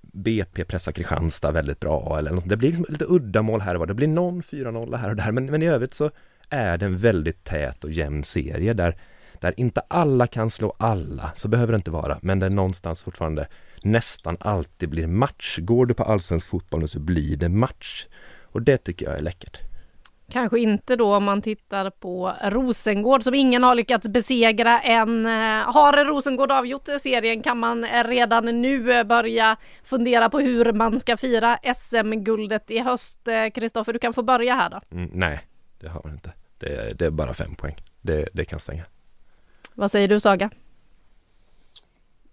BP 0.02 0.64
pressar 0.64 0.92
Kristianstad 0.92 1.52
väldigt 1.52 1.80
bra 1.80 2.18
eller 2.18 2.30
något 2.30 2.40
sånt. 2.40 2.50
Det 2.50 2.56
blir 2.56 2.68
liksom 2.68 2.86
lite 2.88 3.04
uddamål 3.08 3.60
här 3.60 3.74
och 3.74 3.78
var. 3.78 3.86
Det 3.86 3.94
blir 3.94 4.08
någon 4.08 4.42
4-0 4.42 4.96
här 4.96 5.10
och 5.10 5.16
där. 5.16 5.32
Men, 5.32 5.46
men 5.46 5.62
i 5.62 5.66
övrigt 5.66 5.94
så 5.94 6.10
är 6.48 6.78
det 6.78 6.86
en 6.86 6.98
väldigt 6.98 7.44
tät 7.44 7.84
och 7.84 7.90
jämn 7.90 8.24
serie 8.24 8.74
där, 8.74 8.96
där 9.40 9.60
inte 9.60 9.80
alla 9.88 10.26
kan 10.26 10.50
slå 10.50 10.76
alla. 10.78 11.32
Så 11.34 11.48
behöver 11.48 11.72
det 11.72 11.76
inte 11.76 11.90
vara. 11.90 12.18
Men 12.22 12.38
det 12.38 12.46
är 12.46 12.50
någonstans 12.50 13.02
fortfarande 13.02 13.48
nästan 13.82 14.36
alltid 14.40 14.88
blir 14.88 15.06
match. 15.06 15.58
Går 15.62 15.86
du 15.86 15.94
på 15.94 16.02
allsvensk 16.02 16.46
fotboll 16.46 16.80
nu 16.80 16.88
så 16.88 17.00
blir 17.00 17.36
det 17.36 17.48
match. 17.48 18.06
Och 18.42 18.62
det 18.62 18.76
tycker 18.76 19.06
jag 19.06 19.18
är 19.18 19.22
läckert. 19.22 19.60
Kanske 20.30 20.58
inte 20.58 20.96
då 20.96 21.16
om 21.16 21.24
man 21.24 21.42
tittar 21.42 21.90
på 21.90 22.32
Rosengård 22.42 23.22
som 23.22 23.34
ingen 23.34 23.62
har 23.62 23.74
lyckats 23.74 24.08
besegra 24.08 24.80
än. 24.80 25.26
Eh, 25.26 25.72
har 25.72 26.04
Rosengård 26.04 26.52
avgjort 26.52 26.88
serien 27.00 27.42
kan 27.42 27.58
man 27.58 27.86
redan 28.04 28.62
nu 28.62 29.04
börja 29.04 29.56
fundera 29.84 30.30
på 30.30 30.38
hur 30.38 30.72
man 30.72 31.00
ska 31.00 31.16
fira 31.16 31.58
SM-guldet 31.74 32.70
i 32.70 32.78
höst. 32.78 33.28
Eh, 33.28 33.50
Kristoffer, 33.50 33.92
du 33.92 33.98
kan 33.98 34.12
få 34.12 34.22
börja 34.22 34.54
här 34.54 34.70
då. 34.70 34.80
Mm, 34.90 35.10
nej, 35.12 35.40
det 35.80 35.88
har 35.88 36.00
man 36.04 36.12
inte. 36.12 36.32
Det, 36.58 36.98
det, 36.98 37.06
är 37.06 37.10
bara 37.10 37.34
fem 37.34 37.54
poäng. 37.54 37.76
Det, 38.00 38.28
det 38.32 38.44
kan 38.44 38.58
svänga. 38.58 38.84
Vad 39.74 39.90
säger 39.90 40.08
du 40.08 40.20
Saga? 40.20 40.50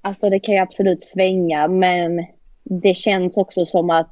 Alltså 0.01 0.29
det 0.29 0.39
kan 0.39 0.55
ju 0.55 0.61
absolut 0.61 1.01
svänga 1.01 1.67
men 1.67 2.25
det 2.63 2.93
känns 2.93 3.37
också 3.37 3.65
som 3.65 3.89
att 3.89 4.09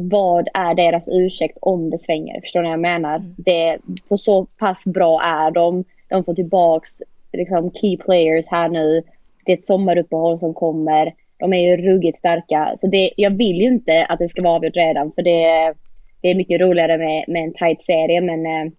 vad 0.00 0.48
är 0.54 0.74
deras 0.74 1.08
ursäkt 1.08 1.58
om 1.60 1.90
det 1.90 1.98
svänger? 1.98 2.40
Förstår 2.40 2.62
ni 2.62 2.68
vad 2.68 2.72
jag 2.72 2.80
menar? 2.80 3.16
Mm. 3.16 3.34
Det, 3.36 3.78
på 4.08 4.16
så 4.16 4.44
pass 4.44 4.84
bra 4.84 5.22
är 5.22 5.50
de. 5.50 5.84
De 6.08 6.24
får 6.24 6.34
tillbaks 6.34 7.02
liksom, 7.32 7.70
key 7.70 7.96
players 7.96 8.48
här 8.48 8.68
nu. 8.68 9.02
det 9.44 9.52
är 9.52 9.56
ett 9.56 9.62
sommaruppehåll 9.62 10.38
som 10.38 10.54
kommer. 10.54 11.14
De 11.38 11.52
är 11.52 11.60
ju 11.60 11.76
ruggigt 11.76 12.18
starka. 12.18 12.74
Så 12.76 12.86
det, 12.86 13.10
jag 13.16 13.30
vill 13.30 13.56
ju 13.56 13.66
inte 13.66 14.06
att 14.08 14.18
det 14.18 14.28
ska 14.28 14.42
vara 14.42 14.54
avgjort 14.54 14.76
redan 14.76 15.12
för 15.12 15.22
det, 15.22 15.74
det 16.20 16.28
är 16.30 16.34
mycket 16.34 16.60
roligare 16.60 16.98
med, 16.98 17.24
med 17.28 17.44
en 17.44 17.52
tight 17.52 17.82
serie. 17.82 18.20
Men 18.20 18.46
eh, 18.46 18.72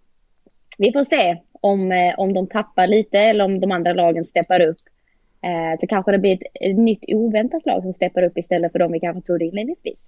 vi 0.78 0.92
får 0.92 1.04
se 1.04 1.38
om, 1.62 1.92
eh, 1.92 2.14
om 2.18 2.34
de 2.34 2.48
tappar 2.48 2.88
lite 2.88 3.20
eller 3.20 3.44
om 3.44 3.60
de 3.60 3.72
andra 3.72 3.94
lagen 3.94 4.26
steppar 4.26 4.60
upp. 4.60 4.78
Eh, 5.44 5.80
så 5.80 5.88
kanske 5.88 6.12
det 6.12 6.20
blir 6.20 6.34
ett, 6.34 6.52
ett 6.62 6.78
nytt 6.78 7.04
oväntat 7.08 7.66
lag 7.66 7.84
som 7.84 7.94
steppar 7.94 8.24
upp 8.24 8.38
istället 8.38 8.72
för 8.72 8.80
de 8.80 8.92
vi 8.92 9.00
kanske 9.00 9.22
trodde 9.22 9.46
inledningsvis. 9.46 10.00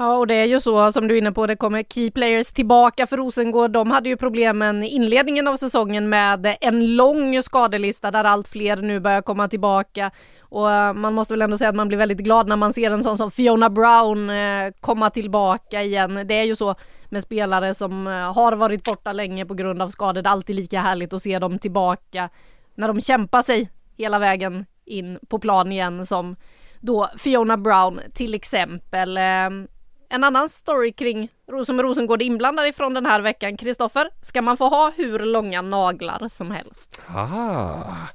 Ja, 0.00 0.16
och 0.16 0.26
det 0.26 0.34
är 0.34 0.44
ju 0.44 0.60
så 0.60 0.92
som 0.92 1.08
du 1.08 1.14
är 1.14 1.18
inne 1.18 1.32
på, 1.32 1.46
det 1.46 1.56
kommer 1.56 1.82
key 1.82 2.10
players 2.10 2.52
tillbaka 2.52 3.06
för 3.06 3.16
Rosengård. 3.16 3.70
De 3.70 3.90
hade 3.90 4.08
ju 4.08 4.16
problemen 4.16 4.82
i 4.82 4.88
inledningen 4.88 5.48
av 5.48 5.56
säsongen 5.56 6.08
med 6.08 6.56
en 6.60 6.96
lång 6.96 7.42
skadelista 7.42 8.10
där 8.10 8.24
allt 8.24 8.48
fler 8.48 8.76
nu 8.76 9.00
börjar 9.00 9.22
komma 9.22 9.48
tillbaka. 9.48 10.10
Och 10.40 10.70
eh, 10.70 10.92
man 10.92 11.14
måste 11.14 11.34
väl 11.34 11.42
ändå 11.42 11.58
säga 11.58 11.70
att 11.70 11.76
man 11.76 11.88
blir 11.88 11.98
väldigt 11.98 12.18
glad 12.18 12.48
när 12.48 12.56
man 12.56 12.72
ser 12.72 12.90
en 12.90 13.04
sån 13.04 13.18
som 13.18 13.30
Fiona 13.30 13.70
Brown 13.70 14.30
eh, 14.30 14.72
komma 14.80 15.10
tillbaka 15.10 15.82
igen. 15.82 16.24
Det 16.26 16.34
är 16.34 16.44
ju 16.44 16.56
så 16.56 16.74
med 17.08 17.22
spelare 17.22 17.74
som 17.74 18.06
eh, 18.06 18.12
har 18.12 18.52
varit 18.52 18.84
borta 18.84 19.12
länge 19.12 19.46
på 19.46 19.54
grund 19.54 19.82
av 19.82 19.88
skador. 19.88 20.22
Det 20.22 20.28
är 20.28 20.32
alltid 20.32 20.56
lika 20.56 20.80
härligt 20.80 21.12
att 21.12 21.22
se 21.22 21.38
dem 21.38 21.58
tillbaka 21.58 22.28
när 22.74 22.88
de 22.88 23.00
kämpar 23.00 23.42
sig 23.42 23.70
hela 23.96 24.18
vägen 24.18 24.66
in 24.84 25.18
på 25.28 25.38
plan 25.38 25.72
igen 25.72 26.06
som 26.06 26.36
då 26.80 27.08
Fiona 27.18 27.56
Brown 27.56 28.00
till 28.14 28.34
exempel. 28.34 29.16
Ehm, 29.18 29.68
en 30.08 30.24
annan 30.24 30.48
story 30.48 30.92
kring 30.92 31.28
som 31.66 31.82
Rosengård 31.82 32.22
inblandad 32.22 32.66
ifrån 32.66 32.94
den 32.94 33.06
här 33.06 33.20
veckan. 33.20 33.56
Kristoffer, 33.56 34.10
ska 34.22 34.42
man 34.42 34.56
få 34.56 34.68
ha 34.68 34.92
hur 34.96 35.18
långa 35.18 35.62
naglar 35.62 36.28
som 36.28 36.50
helst? 36.50 37.00
Ah, 37.06 38.06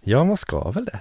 ja, 0.00 0.24
man 0.24 0.36
ska 0.36 0.70
väl 0.70 0.84
det. 0.84 1.00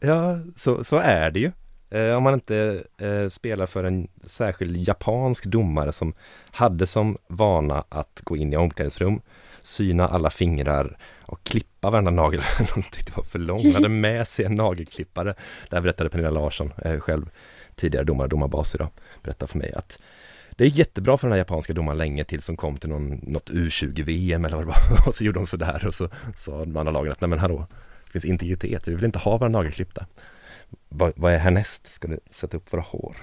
Ja, 0.00 0.38
så, 0.56 0.84
så 0.84 0.96
är 0.96 1.30
det 1.30 1.40
ju. 1.40 1.52
Eh, 1.90 2.16
om 2.16 2.22
man 2.22 2.34
inte 2.34 2.84
eh, 2.98 3.28
spelar 3.28 3.66
för 3.66 3.84
en 3.84 4.08
särskild 4.24 4.88
japansk 4.88 5.44
domare 5.44 5.92
som 5.92 6.14
hade 6.50 6.86
som 6.86 7.18
vana 7.26 7.84
att 7.88 8.20
gå 8.24 8.36
in 8.36 8.52
i 8.52 8.56
omklädningsrum, 8.56 9.20
syna 9.62 10.08
alla 10.08 10.30
fingrar 10.30 10.98
och 11.22 11.44
klippa 11.44 11.90
varenda 11.90 12.10
nagel 12.10 12.40
de 12.74 12.82
tyckte 12.82 13.12
det 13.12 13.16
var 13.16 13.24
för 13.24 13.38
lång. 13.38 13.64
Han 13.64 13.74
hade 13.74 13.88
med 13.88 14.28
sig 14.28 14.44
en 14.44 14.54
nagelklippare. 14.54 15.34
Det 15.70 15.76
här 15.76 15.82
berättade 15.82 16.10
Pernilla 16.10 16.30
Larsson 16.30 16.72
eh, 16.84 17.00
själv, 17.00 17.30
tidigare 17.80 18.04
domare, 18.04 18.28
domarbas 18.28 18.74
idag 18.74 18.88
berättade 19.22 19.52
för 19.52 19.58
mig 19.58 19.72
att 19.72 19.98
det 20.50 20.64
är 20.64 20.78
jättebra 20.78 21.18
för 21.18 21.26
den 21.26 21.32
här 21.32 21.38
japanska 21.38 21.72
domaren 21.72 21.98
länge 21.98 22.24
till 22.24 22.42
som 22.42 22.56
kom 22.56 22.76
till 22.76 22.88
någon, 22.88 23.20
något 23.22 23.50
U20-VM 23.50 24.44
eller 24.44 24.56
vad 24.56 24.66
det 24.66 24.68
var 24.68 25.06
och 25.08 25.14
så 25.14 25.24
gjorde 25.24 25.38
de 25.38 25.46
sådär 25.46 25.84
och 25.86 25.94
så 25.94 26.08
sa 26.36 26.64
de 26.64 26.76
andra 26.76 26.92
lagen 26.92 27.12
att 27.12 27.20
nej 27.20 27.28
men 27.28 27.38
hallå, 27.38 27.66
det 28.04 28.12
finns 28.12 28.24
integritet, 28.24 28.88
vi 28.88 28.94
vill 28.94 29.04
inte 29.04 29.18
ha 29.18 29.36
våra 29.36 29.48
nagelklippta. 29.48 30.06
Vad, 30.88 31.12
vad 31.16 31.32
är 31.32 31.38
härnäst? 31.38 31.94
Ska 31.94 32.08
du 32.08 32.20
sätta 32.30 32.56
upp 32.56 32.72
våra 32.72 32.82
hår? 32.82 33.16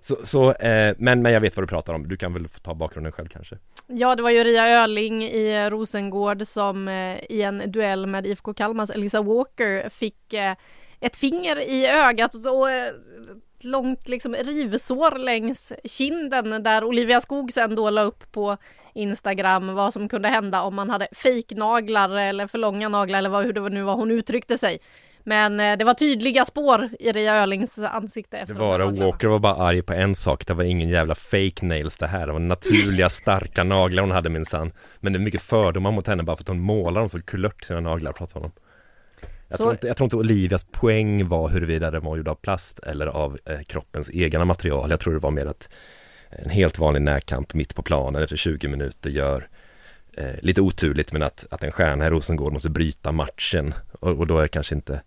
Så, 0.00 0.16
så 0.24 0.52
eh, 0.52 0.94
men, 0.98 1.22
men 1.22 1.32
jag 1.32 1.40
vet 1.40 1.56
vad 1.56 1.62
du 1.62 1.68
pratar 1.68 1.94
om, 1.94 2.08
du 2.08 2.16
kan 2.16 2.32
väl 2.32 2.48
få 2.48 2.58
ta 2.58 2.74
bakgrunden 2.74 3.12
själv 3.12 3.28
kanske? 3.28 3.58
Ja, 3.86 4.16
det 4.16 4.22
var 4.22 4.30
ju 4.30 4.44
Ria 4.44 4.68
Öling 4.68 5.22
i 5.22 5.70
Rosengård 5.70 6.46
som 6.46 6.88
eh, 6.88 7.18
i 7.28 7.42
en 7.42 7.62
duell 7.66 8.06
med 8.06 8.26
IFK 8.26 8.54
Kalmars 8.54 8.90
Elisa 8.90 9.22
Walker 9.22 9.88
fick 9.88 10.32
eh, 10.32 10.54
ett 11.00 11.16
finger 11.16 11.60
i 11.60 11.86
ögat 11.86 12.34
och 12.34 12.70
eh, 12.70 12.92
eh, 13.64 13.70
långt 13.70 14.08
liksom 14.08 14.34
rivsår 14.34 15.18
längs 15.18 15.72
kinden 15.84 16.62
där 16.62 16.84
Olivia 16.84 17.20
Skog 17.20 17.52
sen 17.52 17.74
då 17.74 17.90
la 17.90 18.02
upp 18.02 18.32
på 18.32 18.56
Instagram 18.94 19.74
vad 19.74 19.92
som 19.92 20.08
kunde 20.08 20.28
hända 20.28 20.62
om 20.62 20.74
man 20.74 20.90
hade 20.90 21.08
fejknaglar 21.12 22.10
eller 22.10 22.46
för 22.46 22.58
långa 22.58 22.88
naglar 22.88 23.18
eller 23.18 23.30
vad, 23.30 23.44
hur 23.44 23.52
det 23.52 23.68
nu 23.68 23.82
var 23.82 23.94
hon 23.94 24.10
uttryckte 24.10 24.58
sig. 24.58 24.78
Men 25.26 25.60
eh, 25.60 25.76
det 25.76 25.84
var 25.84 25.94
tydliga 25.94 26.44
spår 26.44 26.90
i 27.00 27.12
Ria 27.12 27.42
Öhlings 27.42 27.78
ansikte 27.78 28.38
efter 28.38 28.54
Det 28.54 28.60
var 28.60 28.78
det, 28.78 28.84
Walker 28.84 29.28
var 29.28 29.38
bara 29.38 29.54
arg 29.54 29.82
på 29.82 29.92
en 29.92 30.14
sak, 30.14 30.46
det 30.46 30.54
var 30.54 30.64
ingen 30.64 30.88
jävla 30.88 31.14
fake 31.14 31.66
nails 31.66 31.96
det 31.96 32.06
här, 32.06 32.26
det 32.26 32.32
var 32.32 32.40
naturliga 32.40 33.08
starka 33.08 33.64
naglar 33.64 34.02
hon 34.02 34.10
hade 34.10 34.30
minsann. 34.30 34.72
Men 35.00 35.12
det 35.12 35.16
är 35.16 35.20
mycket 35.20 35.42
fördomar 35.42 35.90
mot 35.90 36.06
henne 36.06 36.22
bara 36.22 36.36
för 36.36 36.42
att 36.42 36.48
hon 36.48 36.60
målar 36.60 37.00
dem 37.00 37.08
så 37.08 37.20
kulört 37.20 37.64
sina 37.64 37.80
naglar, 37.80 38.12
pratar 38.12 38.40
om 38.40 38.52
jag, 39.48 39.58
så... 39.58 39.62
tror 39.62 39.72
inte, 39.72 39.86
jag 39.86 39.96
tror 39.96 40.06
inte 40.06 40.16
Olivias 40.16 40.64
poäng 40.64 41.28
var 41.28 41.48
huruvida 41.48 41.90
den 41.90 42.04
var 42.04 42.16
gjord 42.16 42.28
av 42.28 42.34
plast 42.34 42.78
eller 42.78 43.06
av 43.06 43.38
eh, 43.44 43.60
kroppens 43.60 44.10
egna 44.12 44.44
material. 44.44 44.90
Jag 44.90 45.00
tror 45.00 45.12
det 45.12 45.18
var 45.18 45.30
mer 45.30 45.46
att 45.46 45.68
en 46.30 46.50
helt 46.50 46.78
vanlig 46.78 47.02
närkamp 47.02 47.54
mitt 47.54 47.74
på 47.74 47.82
planen 47.82 48.22
efter 48.22 48.36
20 48.36 48.68
minuter 48.68 49.10
gör 49.10 49.48
eh, 50.12 50.34
lite 50.40 50.60
oturligt 50.60 51.12
men 51.12 51.22
att, 51.22 51.46
att 51.50 51.64
en 51.64 51.72
stjärna 51.72 52.06
i 52.06 52.10
Rosengård 52.10 52.52
måste 52.52 52.70
bryta 52.70 53.12
matchen 53.12 53.74
och, 54.00 54.18
och 54.18 54.26
då 54.26 54.38
är 54.38 54.42
det 54.42 54.48
kanske 54.48 54.74
inte 54.74 55.02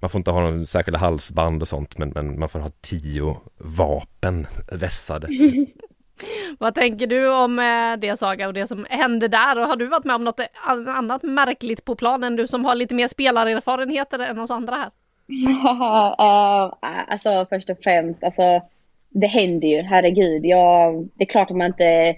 man 0.00 0.10
får 0.10 0.18
inte 0.18 0.30
ha 0.30 0.40
någon 0.40 0.66
särskilda 0.66 0.98
halsband 0.98 1.62
och 1.62 1.68
sånt 1.68 1.98
men, 1.98 2.08
men 2.08 2.38
man 2.38 2.48
får 2.48 2.58
ha 2.58 2.70
tio 2.80 3.36
vapen 3.58 4.46
vässade. 4.72 5.28
Vad 6.58 6.74
tänker 6.74 7.06
du 7.06 7.32
om 7.32 7.58
eh, 7.58 8.00
det 8.00 8.18
Saga 8.18 8.46
och 8.46 8.54
det 8.54 8.66
som 8.66 8.86
hände 8.90 9.28
där? 9.28 9.58
Och 9.58 9.66
har 9.66 9.76
du 9.76 9.86
varit 9.86 10.04
med 10.04 10.16
om 10.16 10.24
något 10.24 10.40
eh, 10.40 10.46
annat 10.66 11.22
märkligt 11.22 11.84
på 11.84 11.94
planen? 11.94 12.36
Du 12.36 12.46
som 12.46 12.64
har 12.64 12.74
lite 12.74 12.94
mer 12.94 13.08
spelarerfarenheter 13.08 14.18
än 14.18 14.38
oss 14.38 14.50
andra 14.50 14.76
här. 14.76 14.90
Ja, 15.26 16.78
eh, 16.82 17.12
alltså 17.12 17.46
först 17.50 17.70
och 17.70 17.78
främst, 17.82 18.24
alltså 18.24 18.60
det 19.08 19.26
händer 19.26 19.68
ju, 19.68 19.80
herregud. 19.80 20.44
Jag, 20.44 21.08
det 21.14 21.24
är 21.24 21.28
klart 21.28 21.50
att 21.50 21.56
man 21.56 21.66
inte 21.66 22.16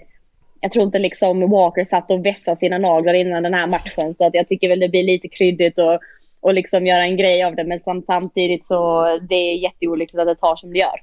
jag 0.61 0.71
tror 0.71 0.85
inte 0.85 0.99
liksom 0.99 1.49
Walker 1.51 1.83
satt 1.83 2.11
och 2.11 2.25
vässade 2.25 2.57
sina 2.57 2.77
naglar 2.77 3.13
innan 3.13 3.43
den 3.43 3.53
här 3.53 3.67
matchen 3.67 4.15
så 4.17 4.25
att 4.25 4.33
jag 4.33 4.47
tycker 4.47 4.69
väl 4.69 4.79
det 4.79 4.89
blir 4.89 5.03
lite 5.03 5.27
kryddigt 5.27 5.79
och, 5.79 5.99
och 6.41 6.53
liksom 6.53 6.85
göra 6.85 7.03
en 7.03 7.17
grej 7.17 7.43
av 7.43 7.55
det 7.55 7.63
men 7.63 8.03
samtidigt 8.05 8.65
så 8.65 9.05
det 9.29 9.35
är 9.35 9.55
jätteolyckligt 9.55 10.19
att 10.19 10.27
det 10.27 10.35
tar 10.35 10.55
som 10.55 10.73
det 10.73 10.79
gör. 10.79 11.01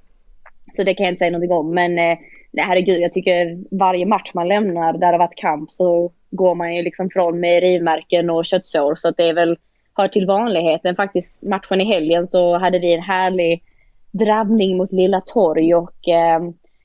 Så 0.72 0.82
det 0.82 0.94
kan 0.94 1.04
jag 1.04 1.12
inte 1.12 1.18
säga 1.18 1.30
någonting 1.30 1.56
om 1.56 1.74
men 1.74 1.98
eh, 1.98 2.18
nej 2.50 2.64
herregud 2.64 3.00
jag 3.00 3.12
tycker 3.12 3.58
varje 3.78 4.06
match 4.06 4.30
man 4.34 4.48
lämnar 4.48 4.92
där 4.92 4.98
det 4.98 5.06
har 5.06 5.18
varit 5.18 5.36
kamp 5.36 5.72
så 5.72 6.12
går 6.30 6.54
man 6.54 6.76
ju 6.76 6.82
liksom 6.82 7.10
från 7.10 7.40
med 7.40 7.60
rivmärken 7.60 8.30
och 8.30 8.46
köttsår 8.46 8.94
så 8.94 9.08
att 9.08 9.16
det 9.16 9.28
är 9.28 9.34
väl 9.34 9.58
hör 9.96 10.08
till 10.08 10.26
vanligheten. 10.26 10.96
Faktiskt 10.96 11.42
matchen 11.42 11.80
i 11.80 11.84
helgen 11.84 12.26
så 12.26 12.58
hade 12.58 12.78
vi 12.78 12.94
en 12.94 13.02
härlig 13.02 13.62
drabbning 14.10 14.76
mot 14.76 14.92
Lilla 14.92 15.20
Torg 15.20 15.74
och 15.74 16.08
eh, 16.08 16.40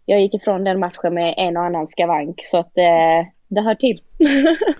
jag 0.05 0.21
gick 0.21 0.33
ifrån 0.33 0.63
den 0.63 0.79
matchen 0.79 1.13
med 1.13 1.33
en 1.37 1.57
och 1.57 1.63
annan 1.63 1.87
skavank 1.87 2.39
så 2.43 2.57
att 2.57 2.77
eh, 2.77 3.27
det 3.47 3.61
hör 3.61 3.75
till. 3.75 4.01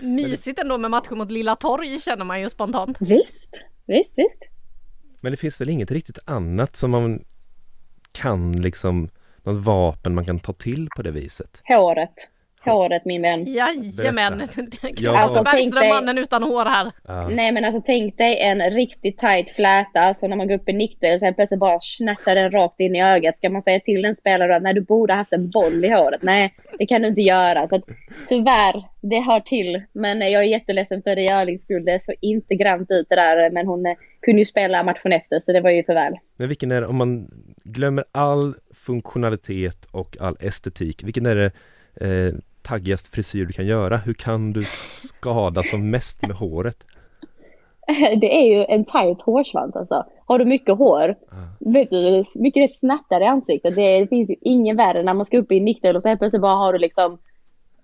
Mysigt 0.00 0.58
ändå 0.58 0.78
med 0.78 0.90
matchen 0.90 1.18
mot 1.18 1.30
Lilla 1.30 1.56
Torg 1.56 2.00
känner 2.00 2.24
man 2.24 2.40
ju 2.40 2.50
spontant. 2.50 2.96
Visst, 3.00 3.48
visst, 3.86 4.12
visst. 4.16 4.42
Men 5.20 5.32
det 5.32 5.36
finns 5.36 5.60
väl 5.60 5.70
inget 5.70 5.90
riktigt 5.90 6.18
annat 6.24 6.76
som 6.76 6.90
man 6.90 7.24
kan 8.12 8.52
liksom 8.52 9.08
något 9.42 9.64
vapen 9.64 10.14
man 10.14 10.24
kan 10.24 10.38
ta 10.38 10.52
till 10.52 10.88
på 10.96 11.02
det 11.02 11.10
viset? 11.10 11.62
Håret 11.64 12.30
håret 12.64 13.04
min 13.04 13.22
vän. 13.22 13.44
Jajamän! 13.46 14.42
Ja. 14.96 15.18
Alltså, 15.18 15.42
Bergström 15.42 15.88
mannen 15.88 16.18
utan 16.18 16.42
hår 16.42 16.64
här. 16.64 16.92
Ja. 17.08 17.28
Nej 17.28 17.52
men 17.52 17.64
alltså 17.64 17.82
tänk 17.86 18.18
dig 18.18 18.40
en 18.40 18.70
riktigt 18.70 19.18
tight 19.18 19.50
fläta, 19.50 20.00
alltså 20.00 20.26
när 20.26 20.36
man 20.36 20.48
går 20.48 20.54
upp 20.54 20.68
i 20.68 20.72
nykter 20.72 21.14
och 21.14 21.20
sen 21.20 21.34
plötsligt 21.34 21.60
bara 21.60 21.80
snärtar 21.80 22.34
den 22.34 22.50
rakt 22.50 22.80
in 22.80 22.96
i 22.96 23.02
ögat. 23.02 23.36
Ska 23.36 23.50
man 23.50 23.62
säga 23.62 23.80
till 23.80 24.04
en 24.04 24.16
spelare 24.16 24.56
att 24.56 24.62
nej 24.62 24.74
du 24.74 24.80
borde 24.80 25.14
haft 25.14 25.32
en 25.32 25.50
boll 25.50 25.84
i 25.84 25.88
håret? 25.88 26.22
Nej, 26.22 26.54
det 26.78 26.86
kan 26.86 27.02
du 27.02 27.08
inte 27.08 27.20
göra. 27.20 27.68
Så 27.68 27.76
att, 27.76 27.82
tyvärr, 28.28 28.82
det 29.00 29.20
hör 29.20 29.40
till. 29.40 29.82
Men 29.92 30.20
jag 30.20 30.42
är 30.42 30.46
jätteledsen 30.46 31.02
för 31.02 31.16
Ria 31.16 31.40
Öhlings 31.40 31.62
skull. 31.62 31.84
Det 31.84 32.02
såg 32.02 32.14
inte 32.20 32.54
grant 32.54 32.90
ut 32.90 33.06
det 33.08 33.16
där. 33.16 33.50
Men 33.50 33.66
hon 33.66 33.86
eh, 33.86 33.92
kunde 34.20 34.40
ju 34.40 34.44
spela 34.44 34.82
matchen 34.82 35.12
efter 35.12 35.40
så 35.40 35.52
det 35.52 35.60
var 35.60 35.70
ju 35.70 35.84
för 35.84 35.94
väl. 35.94 36.14
Men 36.36 36.48
vilken 36.48 36.70
är 36.70 36.80
det, 36.80 36.86
om 36.86 36.96
man 36.96 37.30
glömmer 37.64 38.04
all 38.12 38.54
funktionalitet 38.74 39.86
och 39.90 40.16
all 40.20 40.36
estetik, 40.40 41.04
vilken 41.04 41.26
är 41.26 41.36
det 41.36 41.50
eh, 42.00 42.34
taggigaste 42.62 43.10
frisyr 43.10 43.44
du 43.44 43.52
kan 43.52 43.66
göra? 43.66 43.96
Hur 43.96 44.14
kan 44.14 44.52
du 44.52 44.62
skada 45.08 45.62
som 45.62 45.90
mest 45.90 46.22
med 46.22 46.36
håret? 46.36 46.76
Det 48.20 48.34
är 48.36 48.46
ju 48.46 48.64
en 48.64 48.84
tight 48.84 49.22
hårsvans 49.22 49.76
alltså. 49.76 50.06
Har 50.26 50.38
du 50.38 50.44
mycket 50.44 50.78
hår, 50.78 51.16
ah. 51.30 51.34
vet 51.70 51.90
du 51.90 52.24
mycket 52.34 52.70
det 52.70 52.76
snärtar 52.78 53.20
i 53.20 53.26
ansiktet. 53.26 53.74
Det, 53.74 54.00
det, 54.00 54.06
finns 54.06 54.30
ju 54.30 54.34
ingen 54.40 54.76
värre 54.76 55.02
när 55.02 55.14
man 55.14 55.26
ska 55.26 55.38
upp 55.38 55.52
i 55.52 55.58
en 55.58 55.64
nickdel 55.64 55.96
och 55.96 56.02
så 56.02 56.08
helt 56.08 56.20
plötsligt 56.20 56.42
bara 56.42 56.56
har 56.56 56.72
du 56.72 56.78
liksom 56.78 57.18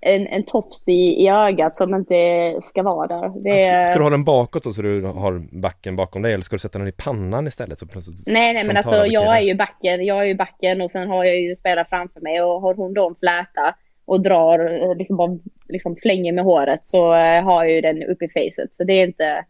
en, 0.01 0.27
en 0.27 0.45
tofs 0.45 0.89
i, 0.89 1.25
i 1.25 1.29
ögat 1.29 1.77
som 1.77 1.95
inte 1.95 2.15
ska 2.63 2.83
vara 2.83 3.07
där. 3.07 3.29
Det... 3.29 3.61
Ska, 3.61 3.93
ska, 3.93 3.99
du 3.99 4.05
ha 4.05 4.11
den 4.11 4.25
bakåt 4.25 4.65
då 4.65 4.73
så 4.73 4.83
du 4.83 5.03
har 5.03 5.61
backen 5.61 5.97
bakom 5.97 6.23
dig 6.23 6.33
eller 6.33 6.45
ska 6.45 6.57
du 6.57 6.61
sätta 6.61 6.79
den 6.79 6.89
i 6.89 6.93
pannan 6.93 7.47
istället? 7.47 7.79
Så 7.79 7.87
nej, 8.27 8.55
nej 8.55 8.65
men 8.65 8.77
alltså 8.77 9.07
jag 9.07 9.37
är 9.37 9.41
ju 9.41 9.55
backen, 9.55 10.05
jag 10.05 10.23
är 10.23 10.27
ju 10.27 10.35
backen 10.35 10.81
och 10.81 10.91
sen 10.91 11.09
har 11.09 11.25
jag 11.25 11.41
ju 11.41 11.57
spelare 11.57 11.87
framför 11.91 12.21
mig 12.21 12.43
och 12.43 12.61
har 12.61 12.75
hon 12.75 12.95
då 12.95 13.09
en 13.09 13.15
fläta 13.15 13.75
och 14.09 14.23
drar, 14.23 14.83
eh, 14.83 14.97
liksom 14.97 15.17
bara 15.17 15.39
liksom 15.69 15.97
flänger 15.97 16.33
med 16.33 16.45
håret 16.45 16.87
så 16.87 17.15
eh, 17.15 17.45
har 17.45 17.65
jag 17.65 17.75
ju 17.75 17.81
den 17.81 18.03
upp 18.03 18.23
i 18.23 18.29
facet. 18.29 18.71
Så 18.77 18.85
det 18.85 18.93
är 18.93 19.07
inte, 19.07 19.45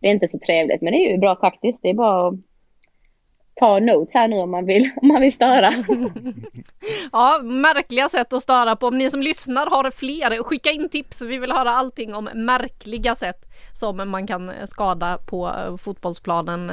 det 0.00 0.06
är 0.06 0.10
inte 0.10 0.28
så 0.28 0.38
trevligt. 0.38 0.82
Men 0.82 0.92
det 0.92 0.98
är 0.98 1.12
ju 1.12 1.18
bra 1.18 1.34
taktiskt. 1.34 1.78
Det 1.82 1.90
är 1.90 1.94
bara 1.94 2.32
ta 3.54 3.78
notes 3.78 4.14
här 4.14 4.28
nu 4.28 4.36
om 4.36 4.50
man 4.50 4.66
vill, 4.66 4.90
om 5.02 5.08
man 5.08 5.20
vill 5.20 5.32
störa. 5.32 5.72
ja, 7.12 7.40
märkliga 7.42 8.08
sätt 8.08 8.32
att 8.32 8.42
störa 8.42 8.76
på. 8.76 8.86
Om 8.86 8.98
ni 8.98 9.10
som 9.10 9.22
lyssnar 9.22 9.66
har 9.66 9.90
fler, 9.90 10.42
skicka 10.42 10.70
in 10.70 10.88
tips. 10.88 11.22
Vi 11.22 11.38
vill 11.38 11.52
höra 11.52 11.70
allting 11.70 12.14
om 12.14 12.28
märkliga 12.34 13.14
sätt 13.14 13.48
som 13.74 14.10
man 14.10 14.26
kan 14.26 14.48
eh, 14.48 14.66
skada 14.66 15.18
på 15.26 15.52
fotbollsplanen 15.82 16.72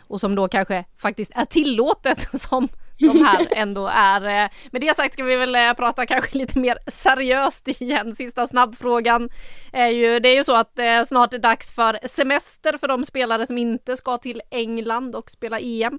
och 0.00 0.20
som 0.20 0.34
då 0.34 0.48
kanske 0.48 0.84
faktiskt 0.98 1.32
är 1.34 1.44
tillåtet 1.44 2.20
som 2.40 2.68
de 3.00 3.24
här 3.24 3.48
ändå 3.50 3.86
är. 3.86 4.44
Eh, 4.44 4.50
med 4.70 4.80
det 4.80 4.96
sagt 4.96 5.14
ska 5.14 5.24
vi 5.24 5.36
väl 5.36 5.54
eh, 5.54 5.72
prata 5.72 6.06
kanske 6.06 6.38
lite 6.38 6.58
mer 6.58 6.78
seriöst 6.86 7.68
igen. 7.68 8.14
Sista 8.14 8.46
snabbfrågan 8.46 9.30
är 9.72 9.88
ju, 9.88 10.20
det 10.20 10.28
är 10.28 10.34
ju 10.34 10.44
så 10.44 10.56
att 10.56 10.76
det 10.76 11.08
snart 11.08 11.34
är 11.34 11.38
dags 11.38 11.72
för 11.72 11.98
semester 12.08 12.78
för 12.78 12.88
de 12.88 13.04
spelare 13.04 13.46
som 13.46 13.58
inte 13.58 13.96
ska 13.96 14.18
till 14.18 14.42
England 14.50 15.14
och 15.14 15.30
spela 15.30 15.58
EM. 15.60 15.98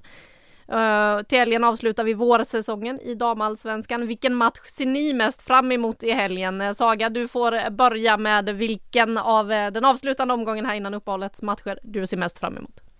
Uh, 0.74 1.22
till 1.22 1.40
helgen 1.40 1.64
avslutar 1.64 2.04
vi 2.04 2.14
vårsäsongen 2.14 3.00
i 3.00 3.16
damallsvenskan. 3.16 4.08
Vilken 4.08 4.36
match 4.36 4.60
ser 4.64 4.86
ni 4.86 5.14
mest 5.14 5.42
fram 5.42 5.72
emot 5.72 6.04
i 6.04 6.12
helgen? 6.12 6.76
Saga, 6.76 7.10
du 7.10 7.28
får 7.28 7.70
börja 7.70 8.18
med 8.18 8.50
vilken 8.50 9.18
av 9.18 9.48
den 9.48 9.86
avslutande 9.86 10.34
omgången 10.34 10.66
här 10.66 10.76
innan 10.76 10.94
uppehållets 10.94 11.42
matcher 11.42 11.80
du 11.84 12.08
ser 12.08 12.18
mest 12.18 12.40
fram 12.40 12.58
emot. 12.58 12.91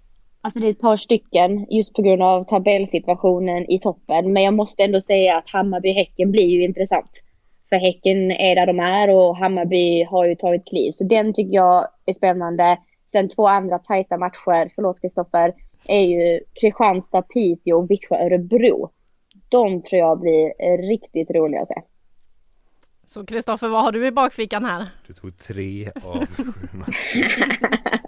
Alltså 0.42 0.60
det 0.60 0.68
är 0.68 0.72
ett 0.72 0.80
par 0.80 0.98
stycken 0.98 1.68
just 1.70 1.94
på 1.94 2.02
grund 2.02 2.22
av 2.22 2.44
tabellsituationen 2.44 3.72
i 3.72 3.80
toppen. 3.80 4.34
Men 4.34 4.44
jag 4.44 4.54
måste 4.54 4.84
ändå 4.84 5.02
säga 5.02 5.38
att 5.38 5.50
Hammarby-Häcken 5.50 6.32
blir 6.32 6.48
ju 6.48 6.64
intressant. 6.64 7.12
För 7.70 7.76
Häcken 7.76 8.32
är 8.32 8.56
där 8.56 8.66
de 8.66 8.80
är 8.80 9.10
och 9.10 9.38
Hammarby 9.38 10.04
har 10.04 10.26
ju 10.26 10.36
tagit 10.36 10.66
kliv. 10.66 10.92
Så 10.92 11.04
den 11.04 11.34
tycker 11.34 11.56
jag 11.56 11.88
är 12.06 12.14
spännande. 12.14 12.78
Sen 13.12 13.30
två 13.30 13.48
andra 13.48 13.80
tajta 13.80 14.18
matcher, 14.18 14.72
förlåt 14.76 15.02
Kristoffer, 15.02 15.54
är 15.88 16.02
ju 16.02 16.40
Kristianstad, 16.62 17.22
Piteå 17.22 17.78
och 17.78 17.92
Vittsjö, 17.92 18.26
Örebro. 18.26 18.92
De 19.50 19.84
tror 19.84 20.00
jag 20.00 20.20
blir 20.20 20.78
riktigt 20.90 21.32
roliga 21.32 21.62
att 21.62 21.68
se. 21.68 21.82
Så 23.06 23.26
Kristoffer, 23.26 23.68
vad 23.68 23.84
har 23.84 23.92
du 23.92 24.08
i 24.08 24.12
bakfickan 24.12 24.66
här? 24.66 24.90
Du 25.08 25.14
tog 25.14 25.38
tre 25.38 25.92
av 26.04 26.26
sju 26.26 26.44
matcher. 26.72 27.60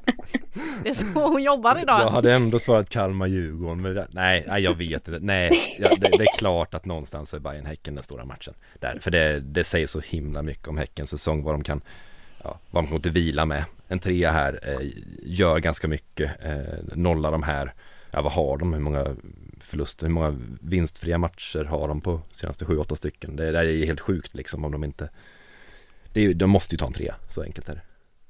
Det 0.84 0.90
är 0.90 0.94
så 0.94 1.08
hon 1.08 1.44
jobbar 1.44 1.82
idag. 1.82 2.02
Jag 2.02 2.10
hade 2.10 2.34
ändå 2.34 2.60
svarat 2.60 2.90
Kalmar-Djurgården 2.90 3.82
men 3.82 4.08
nej, 4.12 4.46
nej, 4.48 4.64
jag 4.64 4.74
vet 4.74 5.08
inte. 5.08 5.20
Nej, 5.22 5.78
ja, 5.80 5.90
det, 5.90 6.10
det, 6.18 6.24
är 6.24 6.38
klart 6.38 6.74
att 6.74 6.86
någonstans 6.86 7.34
är 7.34 7.40
Bayern 7.40 7.66
häcken 7.66 7.96
den 7.96 8.04
stora 8.04 8.26
matchen. 8.26 8.54
Där, 8.80 9.00
för 9.02 9.12
det, 9.12 9.40
det 9.40 9.64
säger 9.64 9.88
så 9.88 10.00
himla 10.00 10.42
mycket 10.42 10.68
om 10.68 10.78
Häckens 10.78 11.10
säsong, 11.10 11.44
vad 11.44 11.54
de 11.54 11.64
kan 11.64 11.82
ja, 12.44 12.60
vad 12.72 12.84
de 12.84 12.88
kommer 12.88 13.02
till 13.02 13.12
vila 13.12 13.46
med. 13.46 13.66
En 13.88 14.00
trea 14.00 14.32
här 14.32 14.60
eh, 14.64 14.88
gör 15.24 15.60
ganska 15.60 15.88
mycket, 15.88 16.32
eh, 16.44 16.96
nolla 16.96 17.32
de 17.32 17.44
här, 17.44 17.74
ja 18.12 18.22
vad 18.22 18.32
har 18.32 18.58
de, 18.58 18.74
hur 18.74 18.82
många 18.82 19.16
förluster, 19.60 20.08
hur 20.08 20.14
många 20.14 20.40
vinstfria 20.62 21.18
matcher 21.18 21.64
har 21.64 21.88
de 21.88 22.02
på 22.02 22.22
senaste 22.32 22.66
sju, 22.66 22.78
åtta 22.78 22.96
stycken. 22.96 23.36
Det, 23.36 23.52
det 23.52 23.60
är 23.60 23.86
helt 23.86 24.00
sjukt 24.00 24.36
liksom 24.36 24.66
om 24.66 24.72
de 24.72 24.84
inte, 24.84 25.10
det 26.14 26.22
är, 26.22 26.34
de 26.34 26.50
måste 26.50 26.76
ju 26.76 26.78
ta 26.78 26.88
en 26.88 26.94
trea, 26.94 27.16
så 27.30 27.44
enkelt 27.44 27.70
är 27.70 27.74
det. 27.74 27.82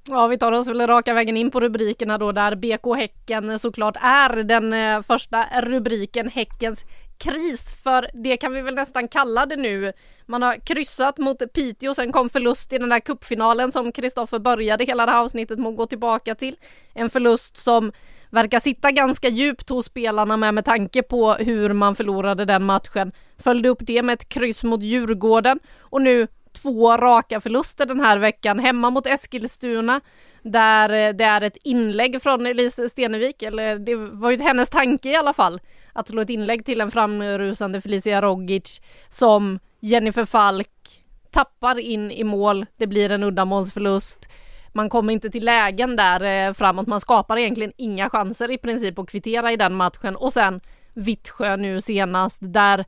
Ja, 0.09 0.27
vi 0.27 0.37
tar 0.37 0.51
oss 0.51 0.67
väl 0.67 0.87
raka 0.87 1.13
vägen 1.13 1.37
in 1.37 1.51
på 1.51 1.59
rubrikerna 1.59 2.17
då 2.17 2.31
där 2.31 2.55
BK 2.55 2.97
Häcken 2.97 3.59
såklart 3.59 3.97
är 4.01 4.43
den 4.43 4.73
eh, 4.73 5.01
första 5.01 5.61
rubriken 5.61 6.29
Häckens 6.29 6.85
kris 7.17 7.75
för 7.83 8.07
det 8.13 8.37
kan 8.37 8.53
vi 8.53 8.61
väl 8.61 8.75
nästan 8.75 9.07
kalla 9.07 9.45
det 9.45 9.55
nu. 9.55 9.93
Man 10.25 10.41
har 10.41 10.55
kryssat 10.65 11.17
mot 11.17 11.53
Piteå, 11.53 11.93
sen 11.93 12.11
kom 12.11 12.29
förlust 12.29 12.73
i 12.73 12.77
den 12.77 12.89
där 12.89 12.99
kuppfinalen 12.99 13.71
som 13.71 13.91
Kristoffer 13.91 14.39
började 14.39 14.83
hela 14.83 15.05
det 15.05 15.11
här 15.11 15.21
avsnittet 15.21 15.59
med 15.59 15.67
att 15.67 15.77
gå 15.77 15.85
tillbaka 15.85 16.35
till. 16.35 16.55
En 16.93 17.09
förlust 17.09 17.57
som 17.57 17.91
verkar 18.29 18.59
sitta 18.59 18.91
ganska 18.91 19.29
djupt 19.29 19.69
hos 19.69 19.85
spelarna 19.85 20.37
med 20.37 20.53
med 20.53 20.65
tanke 20.65 21.03
på 21.03 21.33
hur 21.33 21.73
man 21.73 21.95
förlorade 21.95 22.45
den 22.45 22.63
matchen. 22.63 23.11
Följde 23.37 23.69
upp 23.69 23.79
det 23.81 24.03
med 24.03 24.13
ett 24.13 24.29
kryss 24.29 24.63
mot 24.63 24.83
Djurgården 24.83 25.59
och 25.79 26.01
nu 26.01 26.27
två 26.63 26.97
raka 26.97 27.41
förluster 27.41 27.85
den 27.85 27.99
här 27.99 28.17
veckan. 28.17 28.59
Hemma 28.59 28.89
mot 28.89 29.05
Eskilstuna 29.05 30.01
där 30.41 30.89
eh, 30.89 31.13
det 31.13 31.23
är 31.23 31.41
ett 31.41 31.57
inlägg 31.63 32.21
från 32.21 32.45
Elise 32.45 32.89
Stenevik, 32.89 33.43
eller 33.43 33.79
det 33.79 33.95
var 33.95 34.31
ju 34.31 34.37
hennes 34.37 34.69
tanke 34.69 35.09
i 35.09 35.15
alla 35.15 35.33
fall, 35.33 35.61
att 35.93 36.07
slå 36.07 36.21
ett 36.21 36.29
inlägg 36.29 36.65
till 36.65 36.81
en 36.81 36.91
framrusande 36.91 37.81
Felicia 37.81 38.21
Rogic 38.21 38.81
som 39.09 39.59
Jennifer 39.79 40.25
Falk 40.25 41.03
tappar 41.31 41.79
in 41.79 42.11
i 42.11 42.23
mål. 42.23 42.65
Det 42.77 42.87
blir 42.87 43.11
en 43.11 43.23
uddamålsförlust. 43.23 44.27
Man 44.73 44.89
kommer 44.89 45.13
inte 45.13 45.29
till 45.29 45.45
lägen 45.45 45.95
där 45.95 46.47
eh, 46.47 46.53
framåt. 46.53 46.87
Man 46.87 46.99
skapar 46.99 47.37
egentligen 47.37 47.73
inga 47.77 48.09
chanser 48.09 48.51
i 48.51 48.57
princip 48.57 48.99
att 48.99 49.09
kvittera 49.09 49.51
i 49.51 49.57
den 49.57 49.73
matchen 49.75 50.15
och 50.15 50.33
sen 50.33 50.61
Vittsjö 50.93 51.55
nu 51.55 51.81
senast 51.81 52.37
där 52.41 52.85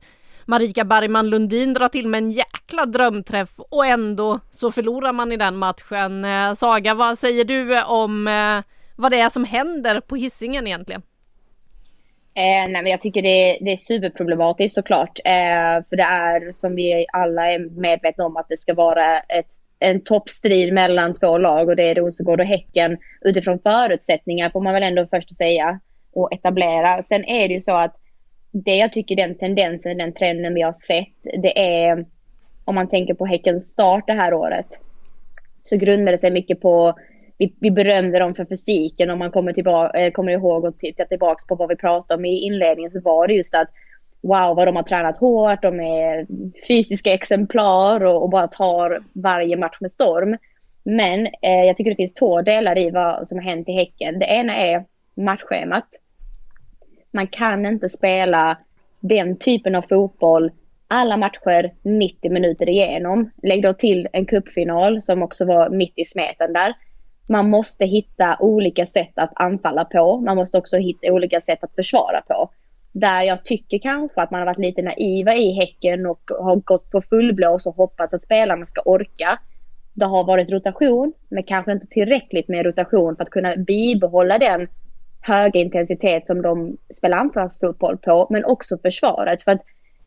Marika 0.48 0.84
Bergman 0.84 1.30
Lundin 1.30 1.74
drar 1.74 1.88
till 1.88 2.08
med 2.08 2.18
en 2.18 2.30
jäkla 2.30 2.86
drömträff 2.86 3.50
och 3.58 3.86
ändå 3.86 4.40
så 4.50 4.72
förlorar 4.72 5.12
man 5.12 5.32
i 5.32 5.36
den 5.36 5.56
matchen. 5.56 6.24
Eh, 6.24 6.52
Saga, 6.52 6.94
vad 6.94 7.18
säger 7.18 7.44
du 7.44 7.78
eh, 7.78 7.90
om 7.90 8.28
eh, 8.28 8.72
vad 8.96 9.12
det 9.12 9.20
är 9.20 9.28
som 9.28 9.44
händer 9.44 10.00
på 10.00 10.16
hissingen 10.16 10.66
egentligen? 10.66 11.02
Eh, 12.34 12.68
nej, 12.68 12.82
men 12.82 12.86
jag 12.86 13.00
tycker 13.00 13.22
det, 13.22 13.58
det 13.60 13.72
är 13.72 13.76
superproblematiskt 13.76 14.74
såklart. 14.74 15.18
Eh, 15.24 15.84
för 15.88 15.96
det 15.96 16.02
är 16.02 16.52
som 16.52 16.74
vi 16.74 17.06
alla 17.12 17.52
är 17.52 17.58
medvetna 17.80 18.24
om 18.24 18.36
att 18.36 18.48
det 18.48 18.60
ska 18.60 18.74
vara 18.74 19.18
ett, 19.18 19.52
en 19.78 20.00
toppstrid 20.00 20.74
mellan 20.74 21.14
två 21.14 21.38
lag 21.38 21.68
och 21.68 21.76
det 21.76 21.90
är 21.90 21.94
Rosengård 21.94 22.40
och 22.40 22.46
Häcken 22.46 22.98
utifrån 23.20 23.58
förutsättningar 23.58 24.50
får 24.50 24.60
man 24.60 24.74
väl 24.74 24.82
ändå 24.82 25.06
först 25.10 25.36
säga 25.36 25.80
och 26.12 26.32
etablera. 26.32 27.02
Sen 27.02 27.24
är 27.24 27.48
det 27.48 27.54
ju 27.54 27.60
så 27.60 27.72
att 27.72 27.96
det 28.64 28.76
jag 28.76 28.92
tycker 28.92 29.16
den 29.16 29.34
tendensen, 29.34 29.98
den 29.98 30.12
trenden 30.12 30.54
vi 30.54 30.62
har 30.62 30.72
sett, 30.72 31.42
det 31.42 31.58
är 31.58 32.06
om 32.64 32.74
man 32.74 32.88
tänker 32.88 33.14
på 33.14 33.26
Häckens 33.26 33.72
start 33.72 34.04
det 34.06 34.12
här 34.12 34.34
året. 34.34 34.66
Så 35.64 35.76
grundar 35.76 36.12
det 36.12 36.18
sig 36.18 36.30
mycket 36.30 36.60
på, 36.60 36.94
vi, 37.38 37.54
vi 37.60 37.70
berömde 37.70 38.18
dem 38.18 38.34
för 38.34 38.44
fysiken 38.44 39.10
om 39.10 39.18
man 39.18 39.30
kommer, 39.30 39.52
tillbaka, 39.52 39.98
eh, 39.98 40.12
kommer 40.12 40.32
ihåg 40.32 40.64
och 40.64 40.78
tittar 40.78 41.04
tillbaka 41.04 41.42
på 41.48 41.54
vad 41.54 41.68
vi 41.68 41.76
pratade 41.76 42.18
om 42.18 42.24
i 42.24 42.40
inledningen 42.40 42.90
så 42.90 43.00
var 43.00 43.26
det 43.26 43.34
just 43.34 43.54
att 43.54 43.68
wow 44.20 44.56
vad 44.56 44.68
de 44.68 44.76
har 44.76 44.82
tränat 44.82 45.18
hårt, 45.18 45.62
de 45.62 45.80
är 45.80 46.26
fysiska 46.68 47.14
exemplar 47.14 48.04
och, 48.04 48.22
och 48.22 48.30
bara 48.30 48.48
tar 48.48 49.02
varje 49.12 49.56
match 49.56 49.76
med 49.80 49.92
storm. 49.92 50.36
Men 50.84 51.26
eh, 51.26 51.64
jag 51.66 51.76
tycker 51.76 51.90
det 51.90 51.96
finns 51.96 52.14
två 52.14 52.42
delar 52.42 52.78
i 52.78 52.90
vad 52.90 53.28
som 53.28 53.38
har 53.38 53.44
hänt 53.44 53.68
i 53.68 53.72
Häcken. 53.72 54.18
Det 54.18 54.26
ena 54.26 54.56
är 54.56 54.84
matchschemat 55.14 55.86
man 57.16 57.26
kan 57.26 57.66
inte 57.66 57.88
spela 57.88 58.58
den 59.00 59.36
typen 59.36 59.74
av 59.74 59.82
fotboll 59.82 60.50
alla 60.88 61.16
matcher 61.16 61.72
90 61.82 62.32
minuter 62.32 62.68
igenom. 62.68 63.30
Lägg 63.42 63.62
då 63.62 63.72
till 63.72 64.08
en 64.12 64.26
kuppfinal 64.26 65.02
som 65.02 65.22
också 65.22 65.44
var 65.44 65.70
mitt 65.70 65.92
i 65.96 66.04
smeten 66.04 66.52
där. 66.52 66.74
Man 67.28 67.50
måste 67.50 67.84
hitta 67.84 68.36
olika 68.40 68.86
sätt 68.86 69.12
att 69.14 69.32
anfalla 69.34 69.84
på. 69.84 70.20
Man 70.20 70.36
måste 70.36 70.58
också 70.58 70.76
hitta 70.76 71.12
olika 71.12 71.40
sätt 71.40 71.64
att 71.64 71.74
försvara 71.74 72.22
på. 72.28 72.50
Där 72.92 73.22
jag 73.22 73.44
tycker 73.44 73.78
kanske 73.78 74.22
att 74.22 74.30
man 74.30 74.40
har 74.40 74.46
varit 74.46 74.58
lite 74.58 74.82
naiva 74.82 75.34
i 75.34 75.52
Häcken 75.52 76.06
och 76.06 76.30
har 76.40 76.56
gått 76.56 76.90
på 76.90 77.02
fullblås 77.02 77.66
och 77.66 77.76
hoppats 77.76 78.14
att 78.14 78.24
spelarna 78.24 78.66
ska 78.66 78.80
orka. 78.84 79.38
Det 79.94 80.06
har 80.06 80.24
varit 80.24 80.50
rotation, 80.50 81.12
men 81.28 81.42
kanske 81.42 81.72
inte 81.72 81.86
tillräckligt 81.86 82.48
med 82.48 82.66
rotation 82.66 83.16
för 83.16 83.22
att 83.22 83.30
kunna 83.30 83.56
bibehålla 83.56 84.38
den 84.38 84.68
höga 85.26 85.60
intensitet 85.60 86.26
som 86.26 86.42
de 86.42 86.76
spelar 86.94 87.16
anfallsfotboll 87.16 87.98
på, 87.98 88.26
men 88.30 88.44
också 88.44 88.78
försvaret. 88.78 89.42
För 89.42 89.52
att 89.52 89.62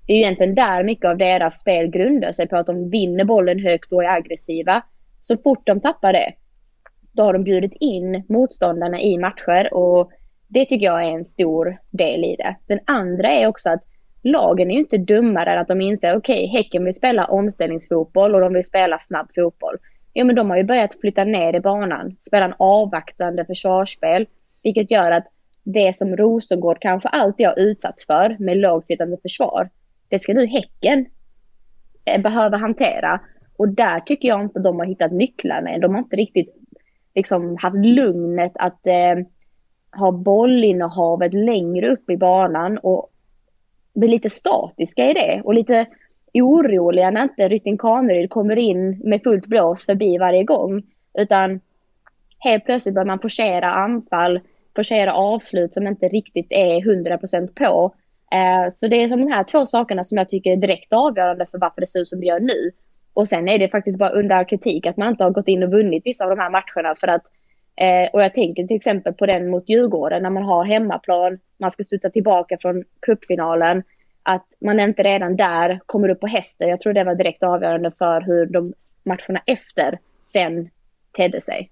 det 0.07 0.13
är 0.13 0.17
ju 0.17 0.23
egentligen 0.23 0.55
där 0.55 0.83
mycket 0.83 1.05
av 1.05 1.17
deras 1.17 1.59
spel 1.59 1.87
grundar 1.87 2.31
sig 2.31 2.47
på 2.47 2.57
att 2.57 2.67
de 2.67 2.89
vinner 2.89 3.23
bollen 3.23 3.59
högt 3.59 3.93
och 3.93 4.03
är 4.03 4.09
aggressiva. 4.09 4.83
Så 5.21 5.37
fort 5.37 5.61
de 5.65 5.79
tappar 5.81 6.13
det, 6.13 6.33
då 7.11 7.23
har 7.23 7.33
de 7.33 7.43
bjudit 7.43 7.73
in 7.79 8.23
motståndarna 8.29 9.01
i 9.01 9.17
matcher 9.17 9.73
och 9.73 10.11
det 10.47 10.65
tycker 10.65 10.85
jag 10.85 11.03
är 11.03 11.11
en 11.11 11.25
stor 11.25 11.77
del 11.89 12.23
i 12.23 12.35
det. 12.35 12.55
Den 12.67 12.79
andra 12.85 13.29
är 13.29 13.47
också 13.47 13.69
att 13.69 13.83
lagen 14.23 14.71
är 14.71 14.73
ju 14.73 14.79
inte 14.79 14.97
dummare 14.97 15.53
än 15.53 15.59
att 15.59 15.67
de 15.67 15.81
inser 15.81 16.17
okej, 16.17 16.45
okay, 16.45 16.57
Häcken 16.57 16.85
vill 16.85 16.93
spela 16.93 17.25
omställningsfotboll 17.25 18.35
och 18.35 18.41
de 18.41 18.53
vill 18.53 18.65
spela 18.65 18.99
snabb 18.99 19.27
fotboll. 19.35 19.77
Ja, 20.13 20.23
men 20.23 20.35
de 20.35 20.49
har 20.49 20.57
ju 20.57 20.63
börjat 20.63 20.95
flytta 21.01 21.23
ner 21.23 21.55
i 21.55 21.59
banan, 21.59 22.15
spela 22.27 22.45
en 22.45 22.53
avvaktande 22.57 23.45
försvarsspel 23.45 24.25
vilket 24.63 24.91
gör 24.91 25.11
att 25.11 25.27
det 25.63 25.95
som 25.95 26.17
Rosengård 26.17 26.77
kanske 26.81 27.09
alltid 27.09 27.47
har 27.47 27.59
utsatts 27.59 28.05
för 28.05 28.35
med 28.39 28.57
lågsittande 28.57 29.17
försvar, 29.21 29.69
det 30.09 30.19
ska 30.19 30.33
nu 30.33 30.45
Häcken 30.45 31.05
eh, 32.05 32.21
behöva 32.21 32.57
hantera. 32.57 33.21
Och 33.57 33.69
där 33.69 33.99
tycker 33.99 34.27
jag 34.27 34.41
inte 34.41 34.59
de 34.59 34.79
har 34.79 34.85
hittat 34.85 35.11
nycklarna 35.11 35.69
än. 35.69 35.81
De 35.81 35.93
har 35.93 35.99
inte 35.99 36.15
riktigt 36.15 36.55
liksom 37.15 37.57
haft 37.61 37.85
lugnet 37.85 38.51
att 38.55 38.87
eh, 38.87 39.25
ha 39.99 40.11
bollinnehavet 40.11 41.33
längre 41.33 41.89
upp 41.89 42.09
i 42.09 42.17
banan 42.17 42.77
och 42.77 43.09
bli 43.93 44.07
lite 44.07 44.29
statiska 44.29 45.09
i 45.09 45.13
det 45.13 45.41
och 45.43 45.53
lite 45.53 45.85
oroliga 46.33 47.11
när 47.11 47.23
inte 47.23 47.47
Rytting 47.47 47.77
Kaneryd 47.77 48.29
kommer 48.29 48.55
in 48.55 49.01
med 49.03 49.23
fullt 49.23 49.47
blås 49.47 49.85
förbi 49.85 50.17
varje 50.17 50.43
gång. 50.43 50.83
Utan 51.13 51.59
helt 52.39 52.65
plötsligt 52.65 52.95
börjar 52.95 53.05
man 53.05 53.19
forcera 53.19 53.71
anfall 53.71 54.39
forcera 54.75 55.13
avslut 55.13 55.73
som 55.73 55.87
inte 55.87 56.07
riktigt 56.07 56.47
är 56.49 56.81
100% 56.81 57.47
på. 57.53 57.95
Eh, 58.31 58.69
så 58.71 58.87
det 58.87 59.03
är 59.03 59.09
som 59.09 59.25
de 59.25 59.31
här 59.31 59.43
två 59.43 59.65
sakerna 59.65 60.03
som 60.03 60.17
jag 60.17 60.29
tycker 60.29 60.51
är 60.51 60.55
direkt 60.55 60.93
avgörande 60.93 61.45
för 61.51 61.57
varför 61.57 61.81
det 61.81 61.87
ser 61.87 61.99
ut 61.99 62.09
som 62.09 62.19
det 62.19 62.25
gör 62.25 62.39
nu. 62.39 62.71
Och 63.13 63.27
sen 63.27 63.49
är 63.49 63.59
det 63.59 63.69
faktiskt 63.69 63.99
bara 63.99 64.09
under 64.09 64.43
kritik 64.43 64.85
att 64.85 64.97
man 64.97 65.09
inte 65.09 65.23
har 65.23 65.31
gått 65.31 65.47
in 65.47 65.63
och 65.63 65.71
vunnit 65.71 66.05
vissa 66.05 66.23
av 66.23 66.29
de 66.29 66.39
här 66.39 66.49
matcherna 66.49 66.95
för 66.95 67.07
att 67.07 67.23
eh, 67.75 68.09
och 68.13 68.23
jag 68.23 68.33
tänker 68.33 68.63
till 68.63 68.77
exempel 68.77 69.13
på 69.13 69.25
den 69.25 69.49
mot 69.49 69.69
Djurgården 69.69 70.23
när 70.23 70.29
man 70.29 70.43
har 70.43 70.65
hemmaplan, 70.65 71.39
man 71.57 71.71
ska 71.71 71.83
studsa 71.83 72.09
tillbaka 72.09 72.57
från 72.61 72.83
cupfinalen, 72.99 73.83
att 74.23 74.47
man 74.61 74.79
inte 74.79 75.03
redan 75.03 75.35
där 75.35 75.79
kommer 75.85 76.09
upp 76.09 76.19
på 76.19 76.27
hästen. 76.27 76.69
Jag 76.69 76.81
tror 76.81 76.93
det 76.93 77.03
var 77.03 77.15
direkt 77.15 77.43
avgörande 77.43 77.91
för 77.97 78.21
hur 78.21 78.45
de 78.45 78.73
matcherna 79.03 79.41
efter 79.45 79.99
sen 80.25 80.69
tedde 81.13 81.41
sig. 81.41 81.69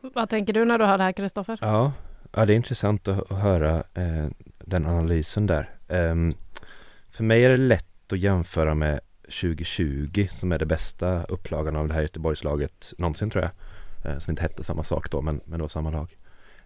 Vad 0.00 0.28
tänker 0.28 0.52
du 0.52 0.64
när 0.64 0.78
du 0.78 0.84
hör 0.84 0.98
det 0.98 1.04
här 1.04 1.12
Kristoffer? 1.12 1.58
Ja, 1.60 1.92
ja, 2.32 2.46
det 2.46 2.52
är 2.52 2.56
intressant 2.56 3.08
att, 3.08 3.32
att 3.32 3.38
höra 3.38 3.76
eh, 3.94 4.26
den 4.58 4.86
analysen 4.86 5.46
där. 5.46 5.70
Um, 5.88 6.32
för 7.10 7.24
mig 7.24 7.44
är 7.44 7.50
det 7.50 7.56
lätt 7.56 8.12
att 8.12 8.18
jämföra 8.18 8.74
med 8.74 9.00
2020 9.22 10.28
som 10.30 10.52
är 10.52 10.58
det 10.58 10.66
bästa 10.66 11.24
upplagan 11.24 11.76
av 11.76 11.88
det 11.88 11.94
här 11.94 12.02
Göteborgslaget 12.02 12.92
någonsin 12.98 13.30
tror 13.30 13.44
jag. 13.44 13.52
Eh, 14.12 14.18
som 14.18 14.30
inte 14.30 14.42
hette 14.42 14.64
samma 14.64 14.84
sak 14.84 15.10
då 15.10 15.22
men, 15.22 15.40
men 15.44 15.58
det 15.58 15.62
var 15.62 15.68
samma 15.68 15.90
lag. 15.90 16.16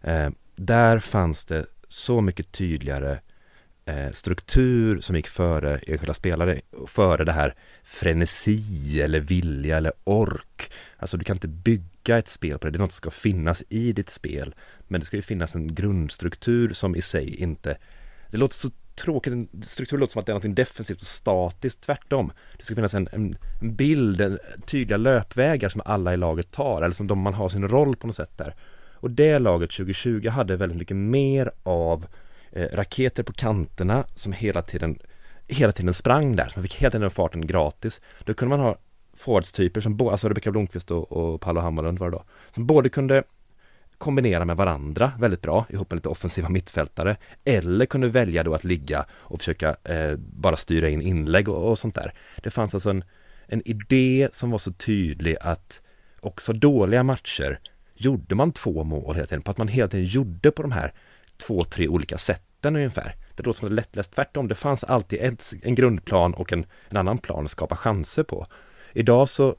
Eh, 0.00 0.30
där 0.56 0.98
fanns 0.98 1.44
det 1.44 1.66
så 1.88 2.20
mycket 2.20 2.52
tydligare 2.52 3.12
eh, 3.12 3.18
Eh, 3.92 4.12
struktur 4.12 5.00
som 5.00 5.16
gick 5.16 5.28
före 5.28 5.78
enskilda 5.78 6.14
spelare, 6.14 6.60
före 6.86 7.24
det 7.24 7.32
här 7.32 7.54
frenesi 7.84 9.00
eller 9.00 9.20
vilja 9.20 9.76
eller 9.76 9.92
ork. 10.04 10.72
Alltså 10.96 11.16
du 11.16 11.24
kan 11.24 11.36
inte 11.36 11.48
bygga 11.48 12.18
ett 12.18 12.28
spel 12.28 12.58
på 12.58 12.66
det, 12.66 12.70
det 12.70 12.76
är 12.76 12.80
något 12.80 12.92
som 12.92 12.96
ska 12.96 13.10
finnas 13.10 13.62
i 13.68 13.92
ditt 13.92 14.10
spel. 14.10 14.54
Men 14.88 15.00
det 15.00 15.06
ska 15.06 15.16
ju 15.16 15.22
finnas 15.22 15.54
en 15.54 15.74
grundstruktur 15.74 16.72
som 16.72 16.96
i 16.96 17.02
sig 17.02 17.36
inte 17.36 17.76
det 18.32 18.38
låter 18.38 18.54
så 18.54 18.70
tråkigt, 18.94 19.48
struktur 19.62 19.98
låter 19.98 20.12
som 20.12 20.20
att 20.20 20.26
det 20.26 20.32
är 20.32 20.34
något 20.34 20.56
defensivt 20.56 21.00
och 21.00 21.06
statiskt, 21.06 21.80
tvärtom. 21.80 22.32
Det 22.58 22.64
ska 22.64 22.74
finnas 22.74 22.94
en, 22.94 23.08
en, 23.12 23.36
en 23.60 23.74
bild, 23.74 24.20
en, 24.20 24.38
tydliga 24.66 24.96
löpvägar 24.96 25.68
som 25.68 25.82
alla 25.84 26.14
i 26.14 26.16
laget 26.16 26.50
tar, 26.50 26.82
eller 26.82 26.94
som 26.94 27.06
de, 27.06 27.18
man 27.18 27.34
har 27.34 27.48
sin 27.48 27.68
roll 27.68 27.96
på 27.96 28.06
något 28.06 28.16
sätt 28.16 28.38
där. 28.38 28.54
Och 28.94 29.10
det 29.10 29.38
laget 29.38 29.70
2020 29.70 30.28
hade 30.28 30.56
väldigt 30.56 30.78
mycket 30.78 30.96
mer 30.96 31.50
av 31.62 32.06
Eh, 32.52 32.68
raketer 32.72 33.22
på 33.22 33.32
kanterna 33.32 34.04
som 34.14 34.32
hela 34.32 34.62
tiden 34.62 34.98
hela 35.48 35.72
tiden 35.72 35.94
sprang 35.94 36.36
där, 36.36 36.48
så 36.48 36.58
man 36.58 36.62
fick 36.62 36.74
hela 36.74 36.90
tiden 36.90 37.10
farten 37.10 37.46
gratis. 37.46 38.00
Då 38.24 38.34
kunde 38.34 38.56
man 38.56 38.66
ha 38.66 38.76
forwardstyper 39.14 39.80
som, 39.80 39.96
både, 39.96 40.10
alltså 40.10 40.28
Rebecka 40.28 40.50
Blomqvist 40.50 40.90
och, 40.90 41.12
och 41.12 41.40
Paolo 41.40 41.60
Hammarlund 41.60 41.98
var 41.98 42.10
det 42.10 42.16
då, 42.16 42.24
som 42.50 42.66
både 42.66 42.88
kunde 42.88 43.22
kombinera 43.98 44.44
med 44.44 44.56
varandra 44.56 45.12
väldigt 45.18 45.42
bra 45.42 45.66
ihop 45.68 45.90
med 45.90 45.96
lite 45.96 46.08
offensiva 46.08 46.48
mittfältare 46.48 47.16
eller 47.44 47.86
kunde 47.86 48.08
välja 48.08 48.42
då 48.42 48.54
att 48.54 48.64
ligga 48.64 49.06
och 49.10 49.38
försöka 49.38 49.76
eh, 49.84 50.16
bara 50.16 50.56
styra 50.56 50.88
in 50.88 51.02
inlägg 51.02 51.48
och, 51.48 51.70
och, 51.70 51.78
sånt 51.78 51.94
där. 51.94 52.12
Det 52.42 52.50
fanns 52.50 52.74
alltså 52.74 52.90
en, 52.90 53.04
en 53.46 53.68
idé 53.68 54.28
som 54.32 54.50
var 54.50 54.58
så 54.58 54.72
tydlig 54.72 55.36
att 55.40 55.82
också 56.20 56.52
dåliga 56.52 57.02
matcher 57.02 57.58
gjorde 57.94 58.34
man 58.34 58.52
två 58.52 58.84
mål 58.84 59.14
hela 59.14 59.26
tiden, 59.26 59.42
på 59.42 59.50
att 59.50 59.58
man 59.58 59.68
hela 59.68 59.88
tiden 59.88 60.06
gjorde 60.06 60.50
på 60.50 60.62
de 60.62 60.72
här 60.72 60.92
två, 61.46 61.62
tre 61.62 61.88
olika 61.88 62.18
sätten 62.18 62.76
ungefär. 62.76 63.16
Det 63.36 63.42
låter 63.42 63.60
som 63.60 63.66
ett 63.66 63.74
lättläst 63.74 64.12
tvärtom. 64.12 64.48
Det 64.48 64.54
fanns 64.54 64.84
alltid 64.84 65.18
ett, 65.22 65.52
en 65.62 65.74
grundplan 65.74 66.34
och 66.34 66.52
en, 66.52 66.66
en 66.88 66.96
annan 66.96 67.18
plan 67.18 67.44
att 67.44 67.50
skapa 67.50 67.76
chanser 67.76 68.22
på. 68.22 68.46
Idag 68.92 69.28
så 69.28 69.56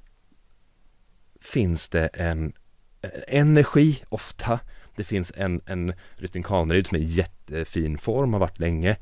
finns 1.42 1.90
det 1.90 2.08
en 2.08 2.54
eh, 3.02 3.10
energi 3.28 4.04
ofta. 4.10 4.60
Det 4.96 5.04
finns 5.04 5.34
en, 5.36 5.62
en 5.66 5.94
Rytting 6.16 6.44
Kaneryd 6.44 6.88
som 6.88 6.96
är 6.96 7.02
i 7.02 7.06
jättefin 7.06 7.98
form, 7.98 8.34
har 8.34 8.40
varit 8.40 8.60
länge. 8.60 8.98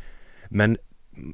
Men 0.49 0.77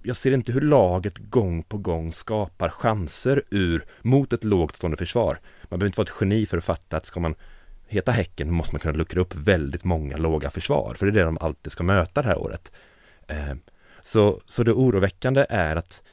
jag 0.04 0.18
ser 0.18 0.32
inte 0.32 0.52
hur 0.52 0.62
laget 0.62 1.18
gång 1.18 1.64
på 1.64 1.78
gång 1.78 2.14
skapar 2.14 2.70
chanser 2.70 3.44
ur 3.50 3.86
mot 4.02 4.34
ett 4.34 4.44
lågt 4.44 4.76
stående 4.76 4.98
försvar. 4.98 5.40
Man 5.64 5.80
behöver 5.80 5.90
inte 5.90 5.98
vara 5.98 6.08
ett 6.08 6.18
geni 6.22 6.46
för 6.46 6.58
att 6.58 6.66
fatta 6.66 6.98
att 6.98 7.06
ska 7.06 7.20
man 7.20 7.36
heta 7.88 8.12
Häcken 8.12 8.52
måste 8.52 8.76
man 8.76 8.80
kunna 8.80 8.97
luckra 8.97 9.21
upp 9.21 9.36
väldigt 9.36 9.84
många 9.84 10.17
låga 10.17 10.50
försvar, 10.50 10.93
för 10.93 11.06
det 11.06 11.12
är 11.12 11.13
det 11.13 11.23
de 11.23 11.38
alltid 11.41 11.71
ska 11.71 11.84
möta 11.84 12.21
det 12.21 12.28
här 12.28 12.38
året. 12.38 12.71
Eh, 13.28 13.54
så, 14.02 14.41
så 14.45 14.63
det 14.63 14.73
oroväckande 14.73 15.45
är 15.50 15.76
att 15.76 16.04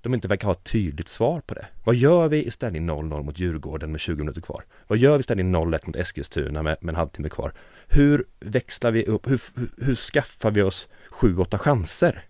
de 0.00 0.14
inte 0.14 0.28
verkar 0.28 0.46
ha 0.46 0.52
ett 0.52 0.64
tydligt 0.64 1.08
svar 1.08 1.40
på 1.40 1.54
det. 1.54 1.66
Vad 1.84 1.94
gör 1.94 2.28
vi 2.28 2.44
i 2.44 2.50
ställning 2.50 2.90
0-0 2.90 3.22
mot 3.22 3.38
Djurgården 3.38 3.92
med 3.92 4.00
20 4.00 4.18
minuter 4.18 4.40
kvar? 4.40 4.64
Vad 4.86 4.98
gör 4.98 5.16
vi 5.16 5.20
i 5.20 5.22
ställning 5.22 5.54
0-1 5.54 5.80
mot 5.86 5.96
Eskilstuna 5.96 6.62
med, 6.62 6.76
med 6.80 6.92
en 6.92 6.96
halvtimme 6.96 7.28
kvar? 7.28 7.52
Hur 7.88 8.24
växlar 8.40 8.90
vi 8.90 9.04
upp? 9.04 9.30
Hur, 9.30 9.40
hur, 9.56 9.70
hur 9.84 9.94
skaffar 9.94 10.50
vi 10.50 10.62
oss 10.62 10.88
7-8 11.10 11.58
chanser? 11.58 12.24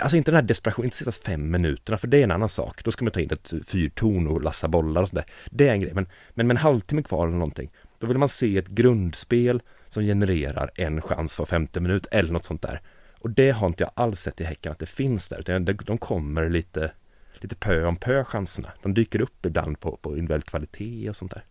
Alltså 0.00 0.16
inte 0.16 0.30
den 0.30 0.36
här 0.36 0.42
desperationen, 0.42 0.86
inte 0.86 0.96
sista 0.96 1.12
fem 1.12 1.50
minuterna, 1.50 1.98
för 1.98 2.08
det 2.08 2.18
är 2.18 2.24
en 2.24 2.30
annan 2.30 2.48
sak. 2.48 2.84
Då 2.84 2.90
ska 2.90 3.04
man 3.04 3.12
ta 3.12 3.20
in 3.20 3.32
ett 3.32 3.52
fyrtorn 3.66 4.26
och 4.26 4.42
lassa 4.42 4.68
bollar 4.68 5.02
och 5.02 5.08
sådär. 5.08 5.24
Det 5.50 5.68
är 5.68 5.72
en 5.72 5.80
grej, 5.80 5.94
men, 5.94 6.06
men 6.30 6.46
med 6.46 6.54
en 6.54 6.62
halvtimme 6.62 7.02
kvar 7.02 7.26
eller 7.26 7.38
någonting, 7.38 7.70
då 8.00 8.06
vill 8.06 8.18
man 8.18 8.28
se 8.28 8.58
ett 8.58 8.68
grundspel 8.68 9.62
som 9.88 10.02
genererar 10.02 10.70
en 10.74 11.02
chans 11.02 11.38
var 11.38 11.46
femte 11.46 11.80
minut 11.80 12.06
eller 12.10 12.32
något 12.32 12.44
sånt 12.44 12.62
där. 12.62 12.80
Och 13.18 13.30
det 13.30 13.50
har 13.50 13.66
inte 13.66 13.82
jag 13.82 13.92
alls 13.94 14.20
sett 14.20 14.40
i 14.40 14.44
Häcken 14.44 14.72
att 14.72 14.78
det 14.78 14.86
finns 14.86 15.28
där, 15.28 15.40
utan 15.40 15.64
de 15.64 15.98
kommer 15.98 16.48
lite, 16.48 16.92
lite 17.40 17.56
pö 17.56 17.84
om 17.84 17.96
pö 17.96 18.24
chanserna. 18.24 18.72
De 18.82 18.94
dyker 18.94 19.20
upp 19.20 19.46
ibland 19.46 19.80
på, 19.80 19.96
på 19.96 20.10
individuell 20.10 20.42
kvalitet 20.42 21.10
och 21.10 21.16
sånt 21.16 21.30
där. 21.34 21.44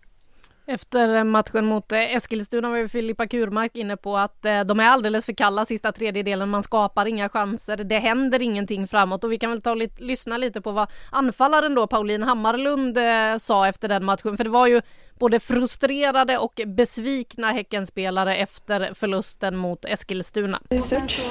Efter 0.69 1.23
matchen 1.23 1.65
mot 1.65 1.91
eh, 1.91 2.15
Eskilstuna 2.15 2.69
var 2.69 2.77
ju 2.77 2.87
Filippa 2.87 3.27
Kurmark 3.27 3.75
inne 3.75 3.97
på 3.97 4.17
att 4.17 4.45
eh, 4.45 4.61
de 4.61 4.79
är 4.79 4.83
alldeles 4.83 5.25
för 5.25 5.33
kalla 5.33 5.65
sista 5.65 5.91
tredjedelen. 5.91 6.49
Man 6.49 6.63
skapar 6.63 7.05
inga 7.05 7.29
chanser. 7.29 7.77
Det 7.77 7.99
händer 7.99 8.41
ingenting 8.41 8.87
framåt 8.87 9.23
och 9.23 9.31
vi 9.31 9.37
kan 9.37 9.49
väl 9.49 9.61
ta 9.61 9.71
och 9.71 9.81
lyssna 9.97 10.37
lite 10.37 10.61
på 10.61 10.71
vad 10.71 10.91
anfallaren 11.11 11.75
då 11.75 11.87
Pauline 11.87 12.23
Hammarlund 12.23 12.97
eh, 12.97 13.37
sa 13.37 13.67
efter 13.67 13.87
den 13.87 14.05
matchen. 14.05 14.37
För 14.37 14.43
det 14.43 14.49
var 14.49 14.67
ju 14.67 14.81
både 15.19 15.39
frustrerade 15.39 16.37
och 16.37 16.61
besvikna 16.67 17.51
Häckenspelare 17.51 18.35
efter 18.35 18.91
förlusten 18.93 19.55
mot 19.55 19.85
Eskilstuna. 19.85 20.61
Det 20.69 20.77
är 20.77 20.81
surt, 20.81 21.21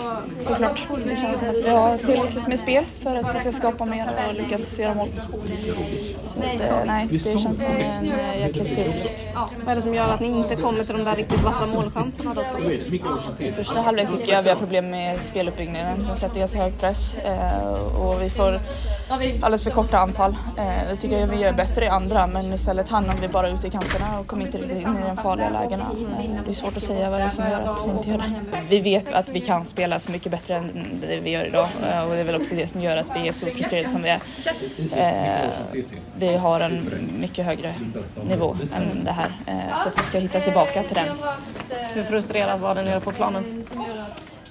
såklart. 0.40 0.87
Det 1.07 1.16
känns 1.16 1.38
som 1.38 1.48
att 1.48 1.64
vi 1.64 1.68
har 1.68 1.98
tillräckligt 1.98 2.46
med 2.46 2.59
spel 2.59 2.85
för 2.92 3.16
att 3.16 3.35
vi 3.35 3.38
ska 3.38 3.53
skapa 3.53 3.85
mer 3.85 4.27
och 4.29 4.35
lyckas 4.35 4.79
göra 4.79 4.94
mål. 4.94 5.09
Så 6.22 6.38
att, 6.74 6.87
nej, 6.87 7.09
det 7.11 7.18
känns 7.38 7.61
som 7.61 7.70
en 7.70 8.05
jäkligt 8.40 8.72
sur 8.72 8.85
förlust. 8.85 9.27
Vad 9.64 9.68
är 9.68 9.74
det 9.77 9.83
som 9.83 9.94
gör 9.94 10.09
att 10.09 10.20
ni 10.20 10.29
inte 10.29 10.57
kommer 10.57 10.85
till 10.85 10.96
de 10.96 11.05
där 11.05 11.16
riktigt 11.16 11.42
vassa 11.42 11.66
målchanserna 11.66 12.35
då 12.35 12.42
tror 12.42 12.72
I 12.72 13.53
första 13.53 13.81
halvlek 13.81 14.09
tycker 14.11 14.33
jag 14.33 14.42
vi 14.42 14.48
har 14.48 14.57
problem 14.57 14.90
med 14.90 15.22
speluppbyggnaden. 15.22 16.07
De 16.09 16.16
sätter 16.16 16.38
ganska 16.38 16.59
hög 16.59 16.81
press 16.81 17.18
eh, 17.18 17.68
och 17.74 18.22
vi 18.22 18.31
får 18.31 18.61
alldeles 19.11 19.64
för 19.64 19.70
korta 19.70 19.98
anfall. 19.98 20.37
Eh, 20.59 20.88
det 20.90 20.96
tycker 20.96 21.18
jag 21.18 21.27
vi 21.27 21.37
gör 21.37 21.53
bättre 21.53 21.85
i 21.85 21.88
andra 21.88 22.27
men 22.27 22.53
istället 22.53 22.88
hamnar 22.88 23.14
vi 23.20 23.29
bara 23.29 23.48
ute 23.48 23.66
i 23.66 23.70
kanterna 23.80 24.20
och 24.20 24.26
kommer 24.26 24.46
inte 24.46 24.58
riktigt 24.58 24.80
in 24.80 24.96
i 24.96 25.06
de 25.06 25.16
farliga 25.16 25.50
lägena. 25.50 25.86
Eh, 26.20 26.30
det 26.44 26.50
är 26.50 26.54
svårt 26.54 26.76
att 26.76 26.82
säga 26.82 27.10
vad 27.10 27.20
det 27.20 27.24
är 27.24 27.30
som 27.30 27.44
gör 27.44 27.60
att 27.60 27.86
vi 27.86 27.90
inte 27.90 28.08
gör 28.10 28.18
det. 28.18 28.60
Vi 28.68 28.80
vet 28.80 29.12
att 29.12 29.28
vi 29.28 29.40
kan 29.40 29.66
spela 29.66 30.00
så 30.00 30.12
mycket 30.12 30.32
bättre 30.32 30.56
än 30.56 31.00
det 31.00 31.20
vi 31.20 31.30
gör 31.30 31.44
idag 31.44 31.68
och 32.06 32.10
det 32.10 32.20
är 32.20 32.24
väl 32.24 32.34
också 32.34 32.54
det 32.54 32.66
som 32.66 32.80
gör 32.80 32.96
att 32.96 33.10
vi 33.16 33.28
är 33.28 33.32
så 33.32 33.46
frustrerade 33.46 33.88
som 33.88 34.02
vi 34.02 34.08
är. 34.08 35.50
Vi 36.18 36.36
har 36.36 36.60
en 36.60 36.90
mycket 37.20 37.44
högre 37.44 37.74
nivå 38.24 38.56
än 38.76 39.04
det 39.04 39.12
här 39.12 39.32
så 39.76 39.88
att 39.88 39.98
vi 39.98 40.02
ska 40.02 40.18
hitta 40.18 40.40
tillbaka 40.40 40.82
till 40.82 40.96
den. 40.96 41.08
Hur 41.94 42.02
frustrerad 42.02 42.60
var 42.60 42.74
du 42.74 42.82
nere 42.82 43.00
på 43.00 43.12
planen? 43.12 43.64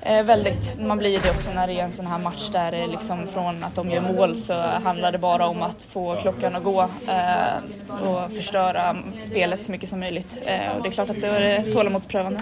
Eh, 0.08 0.24
väldigt. 0.24 0.80
Man 0.80 0.98
blir 0.98 1.20
det 1.20 1.30
också 1.30 1.52
när 1.52 1.68
det 1.68 1.74
är 1.74 1.84
en 1.84 1.92
sån 1.92 2.08
här 2.08 2.20
match 2.20 2.50
där 2.50 2.72
det 2.72 2.88
liksom 2.88 3.28
från 3.28 3.64
att 3.64 3.76
de 3.76 3.90
gör 3.90 4.02
mål 4.02 4.38
så 4.38 4.54
handlar 4.54 5.12
det 5.12 5.18
bara 5.18 5.48
om 5.48 5.62
att 5.62 5.84
få 5.84 6.16
klockan 6.16 6.56
att 6.56 6.64
gå 6.64 6.82
eh, 7.08 8.10
och 8.10 8.32
förstöra 8.32 8.98
spelet 9.22 9.64
så 9.64 9.72
mycket 9.72 9.90
som 9.90 10.00
möjligt. 10.00 10.42
Eh, 10.46 10.78
och 10.78 10.84
det 10.84 10.90
är 10.90 10.92
klart 10.92 11.10
att 11.10 11.22
det 11.22 11.32
var 11.32 11.42
eh, 11.42 11.74
tålamodsprövande. 11.74 12.42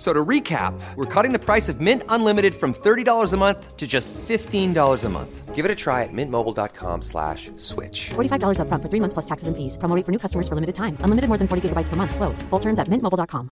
So 0.00 0.14
to 0.14 0.24
recap, 0.24 0.72
we're 0.96 1.04
cutting 1.04 1.32
the 1.38 1.38
price 1.38 1.68
of 1.68 1.78
Mint 1.78 2.04
Unlimited 2.08 2.54
from 2.54 2.72
$30 2.72 3.32
a 3.32 3.36
month 3.36 3.76
to 3.76 3.86
just 3.86 4.14
$15 4.14 5.04
a 5.04 5.08
month. 5.10 5.54
Give 5.54 5.66
it 5.66 5.70
a 5.70 5.74
try 5.74 6.04
at 6.04 6.10
mintmobile.com 6.12 7.02
slash 7.02 7.50
switch. 7.58 8.08
$45 8.08 8.60
up 8.60 8.68
front 8.68 8.82
for 8.82 8.88
three 8.88 9.00
months 9.00 9.12
plus 9.12 9.26
taxes 9.26 9.48
and 9.48 9.56
fees. 9.58 9.76
Promoting 9.76 10.04
for 10.04 10.10
new 10.10 10.18
customers 10.18 10.48
for 10.48 10.54
limited 10.54 10.74
time. 10.74 10.96
Unlimited 11.00 11.28
more 11.28 11.36
than 11.36 11.48
40 11.48 11.68
gigabytes 11.68 11.90
per 11.90 11.96
month. 11.96 12.14
Slows. 12.16 12.40
Full 12.48 12.60
terms 12.60 12.78
at 12.78 12.88
mintmobile.com. 12.88 13.50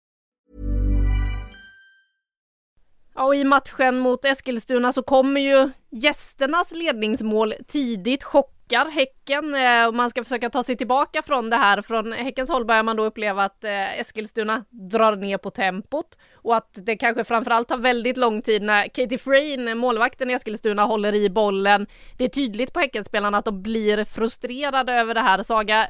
Ja, 3.15 3.25
och 3.25 3.36
i 3.36 3.43
matchen 3.43 3.99
mot 3.99 4.25
Eskilstuna 4.25 4.93
så 4.93 5.04
kommer 5.04 5.41
ju 5.41 5.69
gästernas 5.91 6.71
ledningsmål 6.71 7.54
tidigt. 7.67 8.23
Chock 8.23 8.61
backar 8.71 8.91
Häcken 8.91 9.55
eh, 9.55 9.88
och 9.88 9.93
man 9.93 10.10
ska 10.10 10.23
försöka 10.23 10.49
ta 10.49 10.63
sig 10.63 10.77
tillbaka 10.77 11.21
från 11.21 11.49
det 11.49 11.55
här. 11.55 11.81
Från 11.81 12.12
Häckens 12.12 12.49
håll 12.49 12.65
börjar 12.65 12.84
man 12.84 12.95
då 12.95 13.03
uppleva 13.03 13.43
att 13.43 13.63
eh, 13.63 13.99
Eskilstuna 13.99 14.65
drar 14.69 15.15
ner 15.15 15.38
på 15.38 15.49
tempot 15.49 16.17
och 16.34 16.55
att 16.55 16.77
det 16.86 16.95
kanske 16.95 17.23
framförallt 17.23 17.67
tar 17.67 17.77
väldigt 17.77 18.17
lång 18.17 18.41
tid 18.41 18.62
när 18.62 18.84
Katie 18.84 19.17
Frayne, 19.17 19.75
målvakten 19.75 20.29
i 20.29 20.34
Eskilstuna, 20.34 20.86
håller 20.86 21.15
i 21.15 21.29
bollen. 21.29 21.88
Det 22.17 22.23
är 22.23 22.29
tydligt 22.29 22.73
på 22.73 22.79
Häckenspelarna 22.79 23.38
att 23.38 23.45
de 23.45 23.62
blir 23.62 24.05
frustrerade 24.05 24.93
över 24.93 25.13
det 25.13 25.21
här. 25.21 25.43
Saga, 25.43 25.88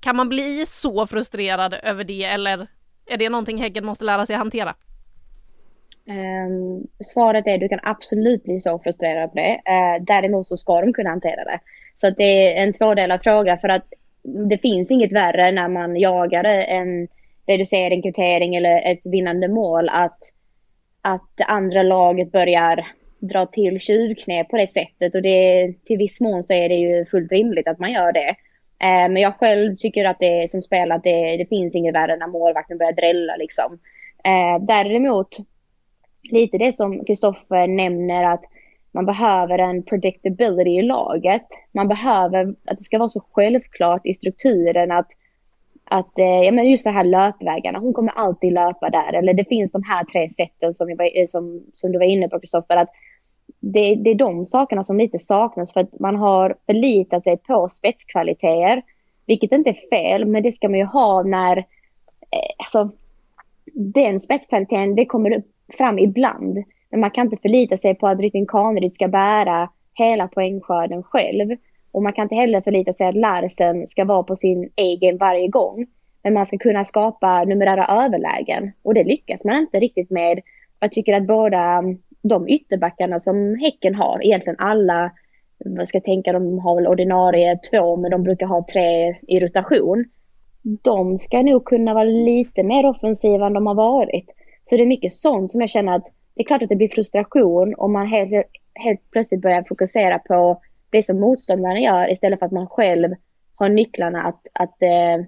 kan 0.00 0.16
man 0.16 0.28
bli 0.28 0.66
så 0.66 1.06
frustrerad 1.06 1.74
över 1.82 2.04
det 2.04 2.24
eller 2.24 2.66
är 3.06 3.16
det 3.16 3.28
någonting 3.28 3.58
Häcken 3.58 3.86
måste 3.86 4.04
lära 4.04 4.26
sig 4.26 4.36
hantera? 4.36 4.74
Um, 6.06 6.86
svaret 7.04 7.46
är 7.46 7.54
att 7.54 7.60
du 7.60 7.68
kan 7.68 7.80
absolut 7.82 8.44
bli 8.44 8.60
så 8.60 8.78
frustrerad 8.78 9.30
på 9.30 9.36
det. 9.36 9.52
Uh, 9.54 10.04
däremot 10.04 10.48
så 10.48 10.56
ska 10.56 10.80
de 10.80 10.92
kunna 10.92 11.10
hantera 11.10 11.44
det. 11.44 11.60
Så 11.94 12.06
att 12.06 12.16
det 12.16 12.56
är 12.56 12.62
en 12.62 12.72
tvådelad 12.72 13.22
fråga 13.22 13.56
för 13.56 13.68
att 13.68 13.84
det 14.22 14.58
finns 14.58 14.90
inget 14.90 15.12
värre 15.12 15.52
när 15.52 15.68
man 15.68 15.96
jagar 15.96 16.44
en 16.44 17.08
reducering, 17.46 18.02
kvittering 18.02 18.56
eller 18.56 18.92
ett 18.92 19.06
vinnande 19.06 19.48
mål 19.48 19.88
att, 19.88 20.18
att 21.02 21.30
det 21.34 21.44
andra 21.44 21.82
laget 21.82 22.32
börjar 22.32 22.86
dra 23.18 23.46
till 23.46 23.80
tjuvknep 23.80 24.48
på 24.48 24.56
det 24.56 24.66
sättet 24.66 25.14
och 25.14 25.22
det, 25.22 25.72
till 25.84 25.98
viss 25.98 26.20
mån 26.20 26.42
så 26.42 26.52
är 26.52 26.68
det 26.68 26.74
ju 26.74 27.04
fullt 27.04 27.32
rimligt 27.32 27.68
att 27.68 27.78
man 27.78 27.92
gör 27.92 28.12
det. 28.12 28.28
Eh, 28.78 29.08
men 29.08 29.16
jag 29.16 29.34
själv 29.34 29.76
tycker 29.76 30.04
att 30.04 30.18
det 30.18 30.50
som 30.50 30.62
spelare 30.62 30.96
att 30.96 31.04
det, 31.04 31.36
det 31.36 31.46
finns 31.46 31.74
inget 31.74 31.94
värre 31.94 32.16
när 32.16 32.26
målvakten 32.26 32.78
börjar 32.78 32.92
drälla 32.92 33.36
liksom. 33.36 33.78
Eh, 34.24 34.64
däremot 34.66 35.36
lite 36.22 36.58
det 36.58 36.72
som 36.72 37.04
Kristoffer 37.04 37.66
nämner 37.66 38.24
att 38.24 38.44
man 38.94 39.06
behöver 39.06 39.58
en 39.58 39.82
predictability 39.82 40.70
i 40.70 40.82
laget. 40.82 41.46
Man 41.72 41.88
behöver 41.88 42.54
att 42.64 42.78
det 42.78 42.84
ska 42.84 42.98
vara 42.98 43.08
så 43.08 43.24
självklart 43.32 44.06
i 44.06 44.14
strukturen 44.14 44.92
att, 44.92 45.08
att 45.84 46.18
eh, 46.18 46.42
ja, 46.42 46.52
men 46.52 46.70
just 46.70 46.84
de 46.84 46.90
här 46.90 47.04
löpvägarna, 47.04 47.78
hon 47.78 47.92
kommer 47.92 48.12
alltid 48.12 48.52
löpa 48.52 48.90
där. 48.90 49.12
Eller 49.12 49.34
det 49.34 49.44
finns 49.44 49.72
de 49.72 49.82
här 49.82 50.04
tre 50.04 50.30
sätten 50.30 50.74
som, 50.74 50.90
jag, 50.90 51.00
eh, 51.00 51.26
som, 51.26 51.62
som 51.74 51.92
du 51.92 51.98
var 51.98 52.06
inne 52.06 52.28
på 52.28 52.40
Kristoffer. 52.40 52.76
Att 52.76 52.90
det, 53.60 53.94
det 53.94 54.10
är 54.10 54.14
de 54.14 54.46
sakerna 54.46 54.84
som 54.84 54.98
lite 54.98 55.18
saknas 55.18 55.72
för 55.72 55.80
att 55.80 56.00
man 56.00 56.16
har 56.16 56.56
förlitat 56.66 57.24
sig 57.24 57.36
på 57.36 57.68
spetskvaliteter. 57.68 58.82
Vilket 59.26 59.52
inte 59.52 59.70
är 59.70 59.88
fel, 59.90 60.24
men 60.24 60.42
det 60.42 60.52
ska 60.52 60.68
man 60.68 60.78
ju 60.78 60.84
ha 60.84 61.22
när 61.22 61.56
eh, 61.56 62.54
alltså, 62.58 62.90
den 63.72 64.20
spetskvaliteten, 64.20 64.94
det 64.94 65.06
kommer 65.06 65.38
upp 65.38 65.46
fram 65.78 65.98
ibland. 65.98 66.64
Men 66.94 67.00
man 67.00 67.10
kan 67.10 67.26
inte 67.26 67.42
förlita 67.42 67.76
sig 67.76 67.94
på 67.94 68.08
att 68.08 68.20
Rytting 68.20 68.46
Kaneryd 68.46 68.94
ska 68.94 69.08
bära 69.08 69.68
hela 69.94 70.28
poängskörden 70.28 71.02
själv. 71.02 71.56
Och 71.92 72.02
man 72.02 72.12
kan 72.12 72.22
inte 72.22 72.34
heller 72.34 72.60
förlita 72.60 72.92
sig 72.92 73.06
att 73.06 73.14
Larsen 73.14 73.86
ska 73.86 74.04
vara 74.04 74.22
på 74.22 74.36
sin 74.36 74.70
egen 74.76 75.18
varje 75.18 75.48
gång. 75.48 75.86
Men 76.22 76.34
man 76.34 76.46
ska 76.46 76.58
kunna 76.58 76.84
skapa 76.84 77.44
numerära 77.44 78.04
överlägen. 78.04 78.72
Och 78.82 78.94
det 78.94 79.04
lyckas 79.04 79.44
man 79.44 79.56
inte 79.56 79.80
riktigt 79.80 80.10
med. 80.10 80.40
Jag 80.80 80.92
tycker 80.92 81.12
att 81.12 81.26
båda 81.26 81.82
de 82.22 82.48
ytterbackarna 82.48 83.20
som 83.20 83.54
Häcken 83.54 83.94
har, 83.94 84.24
egentligen 84.24 84.58
alla, 84.58 85.12
vad 85.64 85.88
ska 85.88 85.96
jag 85.96 86.04
tänka, 86.04 86.32
de 86.32 86.58
har 86.58 86.74
väl 86.74 86.86
ordinarie 86.86 87.58
två, 87.70 87.96
men 87.96 88.10
de 88.10 88.22
brukar 88.22 88.46
ha 88.46 88.66
tre 88.72 89.16
i 89.28 89.40
rotation. 89.40 90.04
De 90.62 91.18
ska 91.18 91.42
nog 91.42 91.64
kunna 91.64 91.94
vara 91.94 92.04
lite 92.04 92.62
mer 92.62 92.86
offensiva 92.86 93.46
än 93.46 93.52
de 93.52 93.66
har 93.66 93.74
varit. 93.74 94.26
Så 94.64 94.76
det 94.76 94.82
är 94.82 94.86
mycket 94.86 95.12
sånt 95.12 95.52
som 95.52 95.60
jag 95.60 95.70
känner 95.70 95.92
att 95.94 96.08
det 96.34 96.42
är 96.42 96.44
klart 96.44 96.62
att 96.62 96.68
det 96.68 96.76
blir 96.76 96.88
frustration 96.88 97.74
om 97.78 97.92
man 97.92 98.06
helt, 98.06 98.46
helt 98.74 99.10
plötsligt 99.10 99.42
börjar 99.42 99.64
fokusera 99.68 100.18
på 100.18 100.62
det 100.90 101.02
som 101.02 101.20
motståndaren 101.20 101.82
gör 101.82 102.12
istället 102.12 102.38
för 102.38 102.46
att 102.46 102.52
man 102.52 102.66
själv 102.66 103.14
har 103.54 103.68
nycklarna 103.68 104.22
att, 104.22 104.46
att 104.52 104.82
eh, 104.82 105.26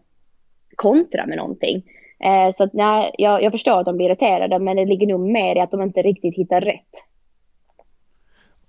kontra 0.77 1.27
med 1.27 1.37
någonting. 1.37 1.83
Eh, 2.21 2.51
så 2.53 2.64
att, 2.64 2.73
nej, 2.73 3.14
jag, 3.19 3.42
jag 3.42 3.53
förstår 3.53 3.81
att 3.81 3.85
de 3.85 3.97
blir 3.97 4.07
irriterade 4.07 4.59
men 4.59 4.77
det 4.77 4.85
ligger 4.85 5.07
nog 5.07 5.21
mer 5.21 5.57
i 5.57 5.61
att 5.61 5.71
de 5.71 5.83
inte 5.83 6.03
riktigt 6.03 6.35
hittar 6.37 6.61
rätt. 6.61 6.90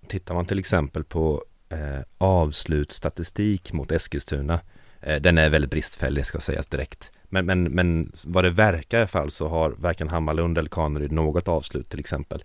Tittar 0.08 0.34
man 0.34 0.46
till 0.46 0.60
exempel 0.60 1.04
på 1.04 1.44
eh, 1.72 2.04
avslutsstatistik 2.18 3.74
mot 3.74 3.92
Eskilstuna 3.92 4.60
Eh, 5.02 5.22
den 5.22 5.38
är 5.38 5.50
väldigt 5.50 5.72
bristfällig 5.72 6.26
ska 6.26 6.40
sägas 6.40 6.66
direkt. 6.66 7.12
Men, 7.30 7.46
men, 7.46 7.64
men 7.64 8.12
vad 8.26 8.44
det 8.44 8.50
verkar 8.50 8.98
i 8.98 9.02
alla 9.02 9.08
fall 9.08 9.32
så 9.32 9.48
har 9.48 9.70
varken 9.78 10.10
Hammarlund 10.10 10.58
eller 10.58 10.70
Kaneryd 10.70 11.12
något 11.12 11.48
avslut 11.48 11.90
till 11.90 12.00
exempel. 12.00 12.44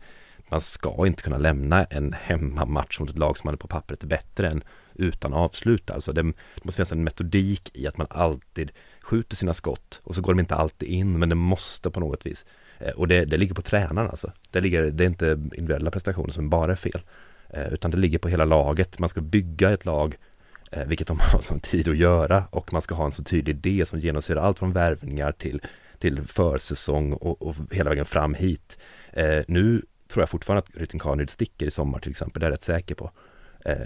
Man 0.49 0.61
ska 0.61 1.07
inte 1.07 1.23
kunna 1.23 1.39
lämna 1.39 1.85
en 1.85 2.13
hemmamatch 2.13 3.01
mot 3.01 3.11
ett 3.11 3.19
lag 3.19 3.39
som 3.39 3.49
man 3.49 3.59
på 3.59 3.69
pappret 3.69 4.03
är 4.03 4.07
bättre 4.07 4.49
än 4.49 4.65
utan 4.95 5.33
avslut. 5.33 5.91
Alltså 5.91 6.13
det, 6.13 6.23
det 6.23 6.65
måste 6.65 6.77
finnas 6.77 6.93
en 6.93 7.05
metodik 7.05 7.71
i 7.75 7.87
att 7.87 7.97
man 7.97 8.07
alltid 8.11 8.73
skjuter 9.01 9.37
sina 9.37 9.55
skott 9.55 10.01
och 10.05 10.15
så 10.15 10.21
går 10.21 10.35
de 10.35 10.41
inte 10.41 10.55
alltid 10.55 10.89
in 10.89 11.19
men 11.19 11.29
det 11.29 11.35
måste 11.35 11.91
på 11.91 12.01
något 12.01 12.27
vis. 12.27 12.47
Eh, 12.79 12.91
och 12.91 13.09
det, 13.09 13.25
det 13.25 13.37
ligger 13.37 13.55
på 13.55 13.63
tränaren 13.63 14.11
alltså. 14.11 14.33
Det, 14.51 14.61
ligger, 14.61 14.83
det 14.83 15.05
är 15.05 15.09
inte 15.09 15.31
individuella 15.33 15.91
prestationer 15.91 16.33
som 16.33 16.51
bara 16.51 16.73
är 16.73 16.77
fel. 16.77 17.03
Eh, 17.51 17.73
utan 17.73 17.91
det 17.91 17.97
ligger 17.97 18.19
på 18.19 18.29
hela 18.29 18.45
laget. 18.45 18.99
Man 18.99 19.09
ska 19.09 19.21
bygga 19.21 19.71
ett 19.71 19.85
lag 19.85 20.17
Eh, 20.73 20.87
vilket 20.87 21.09
de 21.09 21.19
har 21.33 21.41
som 21.41 21.61
tid 21.61 21.89
att 21.89 21.97
göra 21.97 22.45
och 22.51 22.73
man 22.73 22.83
ska 22.83 22.95
ha 22.95 23.05
en 23.05 23.13
så 23.13 23.25
tydlig 23.25 23.57
idé 23.57 23.87
som 23.87 24.01
genomsyrar 24.01 24.43
allt 24.43 24.59
från 24.59 24.73
värvningar 24.73 25.33
till, 25.33 25.63
till 25.99 26.23
försäsong 26.27 27.13
och, 27.13 27.43
och 27.43 27.57
hela 27.71 27.91
vägen 27.91 28.05
fram 28.05 28.35
hit. 28.35 28.79
Eh, 29.13 29.43
nu 29.49 29.83
tror 30.09 30.23
jag 30.23 30.29
fortfarande 30.29 30.59
att 30.69 30.81
Rytting 30.81 31.01
Kaneryd 31.01 31.31
sticker 31.31 31.67
i 31.67 31.71
sommar 31.71 31.99
till 31.99 32.11
exempel, 32.11 32.41
det 32.41 32.47
är 32.47 32.51
jag 32.51 32.53
rätt 32.53 32.65
säker 32.65 32.95
på. 32.95 33.11
Eh, 33.65 33.83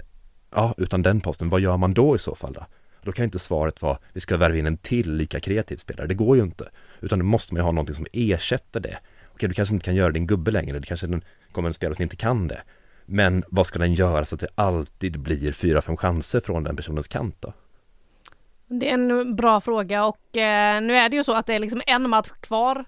ja, 0.51 0.73
utan 0.77 1.01
den 1.01 1.21
posten, 1.21 1.49
vad 1.49 1.61
gör 1.61 1.77
man 1.77 1.93
då 1.93 2.15
i 2.15 2.19
så 2.19 2.35
fall 2.35 2.53
då? 2.53 2.65
Då 3.01 3.11
kan 3.11 3.23
ju 3.23 3.27
inte 3.27 3.39
svaret 3.39 3.81
vara, 3.81 3.97
vi 4.13 4.19
ska 4.19 4.37
värva 4.37 4.57
in 4.57 4.65
en 4.65 4.77
till 4.77 5.13
lika 5.13 5.39
kreativ 5.39 5.77
spelare, 5.77 6.07
det 6.07 6.13
går 6.13 6.37
ju 6.37 6.43
inte. 6.43 6.69
Utan 6.99 7.19
då 7.19 7.25
måste 7.25 7.53
man 7.53 7.59
ju 7.59 7.63
ha 7.63 7.71
någonting 7.71 7.95
som 7.95 8.07
ersätter 8.13 8.79
det. 8.79 8.99
Okej, 9.33 9.49
du 9.49 9.55
kanske 9.55 9.75
inte 9.75 9.85
kan 9.85 9.95
göra 9.95 10.11
din 10.11 10.27
gubbe 10.27 10.51
längre, 10.51 10.79
det 10.79 10.87
kanske 10.87 11.21
kommer 11.51 11.67
en 11.67 11.73
spelare 11.73 11.95
som 11.95 12.03
inte 12.03 12.15
kan 12.15 12.47
det. 12.47 12.61
Men 13.09 13.43
vad 13.47 13.67
ska 13.67 13.79
den 13.79 13.93
göra 13.93 14.25
så 14.25 14.35
att 14.35 14.41
det 14.41 14.47
alltid 14.55 15.19
blir 15.19 15.51
fyra, 15.51 15.81
fem 15.81 15.97
chanser 15.97 16.39
från 16.39 16.63
den 16.63 16.75
personens 16.75 17.07
kant 17.07 17.35
då? 17.39 17.53
Det 18.67 18.89
är 18.89 18.93
en 18.93 19.35
bra 19.35 19.61
fråga 19.61 20.05
och 20.05 20.37
eh, 20.37 20.81
nu 20.81 20.95
är 20.95 21.09
det 21.09 21.15
ju 21.15 21.23
så 21.23 21.33
att 21.33 21.45
det 21.45 21.53
är 21.53 21.59
liksom 21.59 21.81
en 21.87 22.09
match 22.09 22.29
kvar 22.39 22.85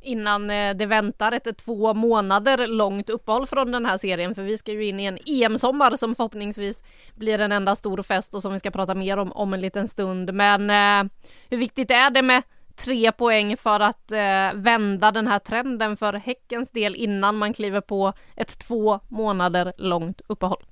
innan 0.00 0.50
eh, 0.50 0.74
det 0.74 0.86
väntar 0.86 1.32
ett 1.32 1.46
eh, 1.46 1.52
två 1.52 1.94
månader 1.94 2.66
långt 2.66 3.10
uppehåll 3.10 3.46
från 3.46 3.72
den 3.72 3.86
här 3.86 3.96
serien 3.96 4.34
för 4.34 4.42
vi 4.42 4.58
ska 4.58 4.72
ju 4.72 4.84
in 4.84 5.00
i 5.00 5.04
en 5.04 5.18
EM-sommar 5.26 5.96
som 5.96 6.14
förhoppningsvis 6.14 6.84
blir 7.14 7.40
en 7.40 7.52
enda 7.52 7.76
stor 7.76 8.02
fest 8.02 8.34
och 8.34 8.42
som 8.42 8.52
vi 8.52 8.58
ska 8.58 8.70
prata 8.70 8.94
mer 8.94 9.16
om 9.16 9.32
om 9.32 9.54
en 9.54 9.60
liten 9.60 9.88
stund. 9.88 10.34
Men 10.34 10.70
eh, 10.70 11.12
hur 11.50 11.58
viktigt 11.58 11.90
är 11.90 12.10
det 12.10 12.22
med 12.22 12.42
tre 12.76 13.12
poäng 13.12 13.56
för 13.56 13.80
att 13.80 14.12
eh, 14.12 14.54
vända 14.54 15.10
den 15.10 15.26
här 15.26 15.38
trenden 15.38 15.96
för 15.96 16.12
Häckens 16.12 16.70
del 16.70 16.96
innan 16.96 17.36
man 17.36 17.52
kliver 17.52 17.80
på 17.80 18.12
ett 18.36 18.58
två 18.58 19.00
månader 19.08 19.72
långt 19.78 20.20
uppehåll? 20.28 20.62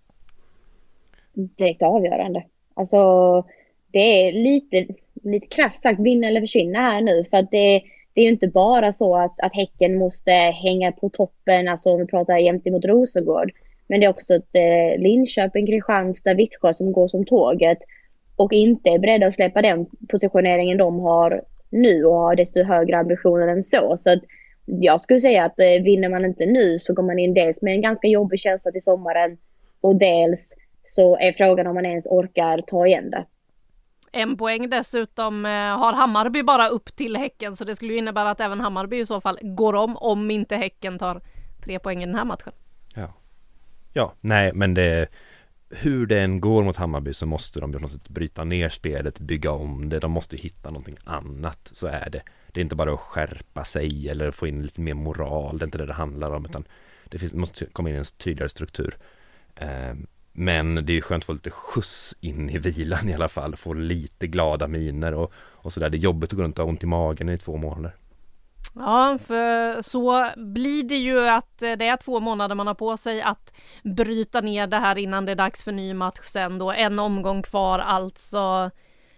Direkt 1.33 1.83
avgörande. 1.83 2.45
Alltså, 2.75 2.99
det 3.93 3.99
är 3.99 4.33
lite, 4.33 4.87
lite 5.23 5.47
krasst 5.47 5.83
sagt 5.83 6.01
vinna 6.01 6.29
eller 6.29 6.41
försvinna 6.41 6.79
här 6.79 7.01
nu 7.01 7.25
för 7.31 7.37
att 7.37 7.51
det, 7.51 7.83
det 8.15 8.21
är 8.21 8.25
ju 8.25 8.31
inte 8.31 8.49
bara 8.49 8.93
så 8.93 9.17
att, 9.17 9.41
att 9.41 9.55
Häcken 9.55 9.99
måste 9.99 10.31
hänga 10.33 10.93
på 10.93 11.09
toppen, 11.09 11.69
alltså 11.69 11.91
om 11.91 12.01
vi 12.01 12.07
pratar 12.07 12.39
jämt 12.39 12.67
emot 12.67 12.85
Rosengård. 12.85 13.53
Men 13.87 14.01
det 14.01 14.07
är 14.07 14.11
också 14.11 14.35
ett 14.35 14.55
eh, 14.55 15.03
Linköping, 15.03 15.67
Kristianstad, 15.67 16.35
Vittsjö 16.35 16.75
som 16.75 16.93
går 16.93 17.09
som 17.09 17.25
tåget 17.25 17.79
och 18.37 18.53
inte 18.53 18.91
är 18.91 18.99
beredda 18.99 19.27
att 19.27 19.35
släppa 19.35 19.63
den 19.63 19.87
positioneringen 20.09 20.79
de 20.79 21.01
har 21.01 21.43
nu 21.75 22.05
och 22.05 22.15
har 22.15 22.37
desto 22.37 22.63
högre 22.63 22.99
ambitioner 22.99 23.49
än 23.49 23.65
så. 23.65 23.97
Så 23.99 24.11
att 24.11 24.23
jag 24.65 25.01
skulle 25.01 25.21
säga 25.21 25.45
att 25.45 25.59
eh, 25.59 25.83
vinner 25.85 26.09
man 26.09 26.25
inte 26.25 26.47
nu 26.47 26.79
så 26.79 26.95
går 26.95 27.03
man 27.03 27.19
in 27.19 27.35
dels 27.35 27.63
med 27.63 27.75
en 27.75 27.83
ganska 27.83 28.09
jobbig 28.09 28.41
känsla 28.41 28.71
till 28.71 28.83
sommaren 28.83 29.39
och 29.81 29.97
dels 29.97 30.53
så 30.89 31.19
är 31.19 31.33
frågan 31.33 31.67
om 31.67 31.75
man 31.75 31.87
ens 31.87 32.07
orkar 32.07 32.63
ta 32.67 32.87
igen 32.87 33.11
det. 33.11 33.27
En 34.13 34.37
poäng 34.37 34.71
dessutom 34.71 35.47
eh, 35.47 35.51
har 35.53 35.93
Hammarby 35.93 36.43
bara 36.43 36.69
upp 36.69 36.97
till 36.97 37.17
Häcken 37.17 37.57
så 37.57 37.65
det 37.65 37.77
skulle 37.77 37.95
innebära 37.95 38.31
att 38.31 38.41
även 38.41 38.61
Hammarby 38.61 39.01
i 39.01 39.07
så 39.07 39.21
fall 39.21 39.39
går 39.43 39.75
om 39.75 39.97
om 39.97 40.31
inte 40.31 40.57
Häcken 40.57 40.99
tar 40.99 41.21
tre 41.65 41.79
poäng 41.79 42.03
i 42.03 42.07
den 42.07 42.15
här 42.15 42.25
matchen. 42.25 42.53
Ja, 42.95 43.15
ja 43.93 44.13
nej 44.21 44.53
men 44.55 44.75
det 44.75 45.09
hur 45.75 46.07
det 46.07 46.21
än 46.21 46.41
går 46.41 46.65
mot 46.65 46.77
Hammarby 46.77 47.15
så 47.15 47.27
måste 47.27 47.61
de 47.61 47.73
på 47.73 47.79
något 47.79 47.91
sätt 47.91 48.09
bryta 48.09 48.45
ner 48.45 48.69
spelet, 48.69 49.19
bygga 49.19 49.51
om 49.51 49.89
det, 49.89 49.99
de 49.99 50.11
måste 50.11 50.37
hitta 50.37 50.71
någonting 50.71 50.97
annat, 51.05 51.71
så 51.73 51.87
är 51.87 52.11
det. 52.11 52.23
Det 52.53 52.61
är 52.61 52.63
inte 52.63 52.77
bara 52.77 52.93
att 52.93 53.01
skärpa 53.01 53.65
sig 53.65 54.09
eller 54.09 54.31
få 54.31 54.47
in 54.47 54.63
lite 54.63 54.81
mer 54.81 54.95
moral, 54.95 55.59
det 55.59 55.63
är 55.63 55.67
inte 55.67 55.79
det 55.79 55.87
det 55.87 55.93
handlar 55.93 56.31
om, 56.31 56.45
utan 56.45 56.65
det, 57.05 57.19
finns, 57.19 57.33
det 57.33 57.39
måste 57.39 57.67
komma 57.67 57.91
in 57.91 57.97
en 57.97 58.05
tydligare 58.05 58.49
struktur. 58.49 58.97
Ehm, 59.57 60.07
men 60.33 60.87
det 60.87 60.97
är 60.97 61.01
skönt 61.01 61.23
att 61.23 61.27
få 61.27 61.33
lite 61.33 61.51
skjuts 61.51 62.15
in 62.21 62.51
i 62.51 62.59
vilan 62.59 63.09
i 63.09 63.15
alla 63.15 63.29
fall, 63.29 63.57
få 63.57 63.73
lite 63.73 64.27
glada 64.27 64.69
miner 64.69 65.15
och, 65.15 65.33
och 65.37 65.73
sådär. 65.73 65.91
Det 65.91 65.97
är 65.97 65.99
jobbigt 65.99 66.33
att 66.33 66.37
gå 66.37 66.43
runt 66.43 66.59
och 66.59 66.65
ha 66.65 66.71
ont 66.71 66.83
i 66.83 66.87
magen 66.87 67.29
i 67.29 67.39
två 67.39 67.57
månader. 67.57 67.95
Ja, 68.77 69.19
för 69.27 69.83
så 69.83 70.31
blir 70.37 70.83
det 70.83 70.97
ju 70.97 71.29
att 71.29 71.63
eh, 71.63 71.73
det 71.73 71.87
är 71.87 71.97
två 71.97 72.21
månader 72.21 72.55
man 72.55 72.67
har 72.67 72.75
på 72.75 72.97
sig 72.97 73.23
att 73.23 73.55
bryta 73.83 74.41
ner 74.41 74.67
det 74.67 74.77
här 74.77 74.99
innan 74.99 75.25
det 75.25 75.33
är 75.33 75.37
dags 75.37 75.65
för 75.65 75.73
ny 75.73 75.95
match 75.95 76.21
sen 76.23 76.59
då. 76.59 76.73
En 76.73 76.99
omgång 76.99 77.43
kvar 77.43 77.79
alltså. 77.79 78.71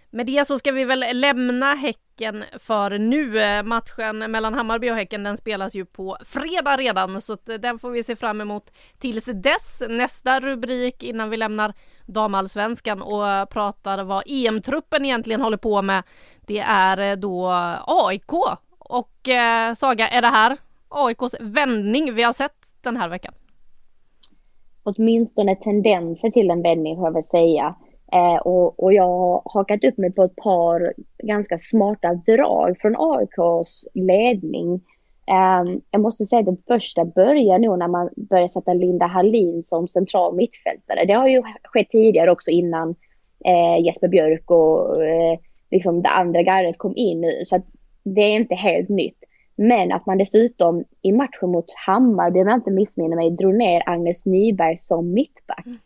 Med 0.09 0.25
det 0.25 0.47
så 0.47 0.57
ska 0.57 0.71
vi 0.71 0.85
väl 0.85 1.05
lämna 1.13 1.73
Häcken 1.73 2.43
för 2.59 2.99
nu. 2.99 3.63
Matchen 3.63 4.31
mellan 4.31 4.53
Hammarby 4.53 4.91
och 4.91 4.95
Häcken 4.95 5.23
den 5.23 5.37
spelas 5.37 5.75
ju 5.75 5.85
på 5.85 6.17
fredag 6.25 6.77
redan 6.77 7.21
så 7.21 7.33
eh, 7.33 7.55
den 7.59 7.79
får 7.79 7.89
vi 7.89 8.03
se 8.03 8.15
fram 8.15 8.41
emot 8.41 8.71
tills 8.99 9.25
dess. 9.25 9.83
Nästa 9.89 10.39
rubrik 10.39 11.03
innan 11.03 11.29
vi 11.29 11.37
lämnar 11.37 11.73
damallsvenskan 12.05 13.01
och 13.01 13.49
pratar 13.49 14.03
vad 14.03 14.23
EM-truppen 14.25 15.05
egentligen 15.05 15.41
håller 15.41 15.57
på 15.57 15.81
med. 15.81 16.03
Det 16.47 16.59
är 16.59 16.97
eh, 16.97 17.15
då 17.15 17.51
AIK 17.87 18.31
och 18.89 19.29
eh, 19.29 19.73
Saga, 19.73 20.07
är 20.07 20.21
det 20.21 20.27
här 20.27 20.57
AIKs 20.89 21.35
vändning 21.39 22.13
vi 22.13 22.23
har 22.23 22.33
sett 22.33 22.55
den 22.81 22.97
här 22.97 23.09
veckan? 23.09 23.33
Åtminstone 24.83 25.55
tendenser 25.55 26.29
till 26.29 26.51
en 26.51 26.61
vändning 26.61 26.95
får 26.95 27.05
jag 27.05 27.13
väl 27.13 27.23
säga. 27.23 27.75
Eh, 28.11 28.35
och, 28.35 28.83
och, 28.83 28.93
jag 28.93 29.03
har 29.03 29.41
hakat 29.45 29.83
upp 29.83 29.97
mig 29.97 30.11
på 30.11 30.23
ett 30.23 30.35
par 30.35 30.93
ganska 31.23 31.59
smarta 31.59 32.13
drag 32.13 32.77
från 32.81 32.95
AIKs 32.97 33.87
ledning. 33.93 34.73
Eh, 35.27 35.79
jag 35.91 36.01
måste 36.01 36.25
säga 36.25 36.39
att 36.39 36.45
det 36.45 36.73
första 36.73 37.05
börjar 37.05 37.59
nog 37.59 37.79
när 37.79 37.87
man 37.87 38.09
börjar 38.15 38.47
sätta 38.47 38.73
Linda 38.73 39.05
Hallin 39.05 39.63
som 39.63 39.87
central 39.87 40.35
mittfältare. 40.35 41.05
Det 41.05 41.13
har 41.13 41.27
ju 41.27 41.43
skett 41.63 41.89
tidigare 41.89 42.31
också 42.31 42.51
innan 42.51 42.95
eh, 43.45 43.85
Jesper 43.85 44.07
Björk 44.07 44.51
och 44.51 45.03
eh, 45.03 45.39
liksom 45.71 46.01
det 46.01 46.09
andra 46.09 46.41
gardet 46.41 46.77
kom 46.77 46.93
in. 46.95 47.41
Så 47.45 47.55
att 47.55 47.65
det 48.13 48.21
är 48.21 48.35
inte 48.35 48.55
helt 48.55 48.89
nytt. 48.89 49.23
Men 49.55 49.91
att 49.91 50.05
man 50.05 50.17
dessutom 50.17 50.83
i 51.01 51.11
matchen 51.11 51.49
mot 51.49 51.73
Hammarby, 51.85 52.39
om 52.41 52.47
jag 52.47 52.57
inte 52.57 52.71
missminner 52.71 53.15
mig, 53.15 53.31
drog 53.31 53.55
ner 53.55 53.83
Agnes 53.85 54.25
Nyberg 54.25 54.77
som 54.77 55.13
mittback. 55.13 55.65
Mm. 55.65 55.77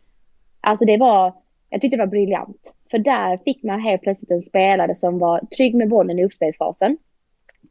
Alltså 0.60 0.84
det 0.84 0.96
var, 0.96 1.34
jag 1.70 1.80
tyckte 1.80 1.96
det 1.96 2.02
var 2.02 2.10
briljant. 2.10 2.74
För 2.90 2.98
där 2.98 3.36
fick 3.36 3.62
man 3.62 3.80
helt 3.80 4.02
plötsligt 4.02 4.30
en 4.30 4.42
spelare 4.42 4.94
som 4.94 5.18
var 5.18 5.40
trygg 5.56 5.74
med 5.74 5.88
bollen 5.88 6.18
i 6.18 6.24
uppspelsfasen. 6.24 6.96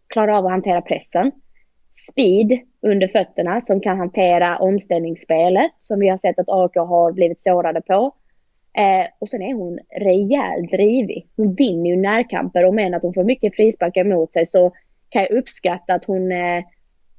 Klarar 0.07 0.31
av 0.37 0.45
att 0.45 0.51
hantera 0.51 0.81
pressen. 0.81 1.31
Speed 2.09 2.59
under 2.81 3.07
fötterna 3.07 3.61
som 3.61 3.81
kan 3.81 3.97
hantera 3.97 4.57
omställningsspelet 4.57 5.71
som 5.79 5.99
vi 5.99 6.09
har 6.09 6.17
sett 6.17 6.39
att 6.39 6.49
AK 6.49 6.75
har 6.75 7.11
blivit 7.11 7.41
sårade 7.41 7.81
på. 7.81 8.11
Eh, 8.73 9.07
och 9.19 9.29
sen 9.29 9.41
är 9.41 9.53
hon 9.53 9.79
rejält 9.99 10.71
drivig. 10.71 11.27
Hon 11.35 11.53
vinner 11.53 11.89
ju 11.89 11.95
närkamper 11.95 12.65
och 12.65 12.73
men 12.73 12.93
att 12.93 13.03
hon 13.03 13.13
får 13.13 13.23
mycket 13.23 13.55
frisparkar 13.55 14.01
emot 14.01 14.33
sig 14.33 14.47
så 14.47 14.71
kan 15.09 15.21
jag 15.21 15.31
uppskatta 15.31 15.93
att 15.93 16.05
hon, 16.05 16.31
eh, 16.31 16.63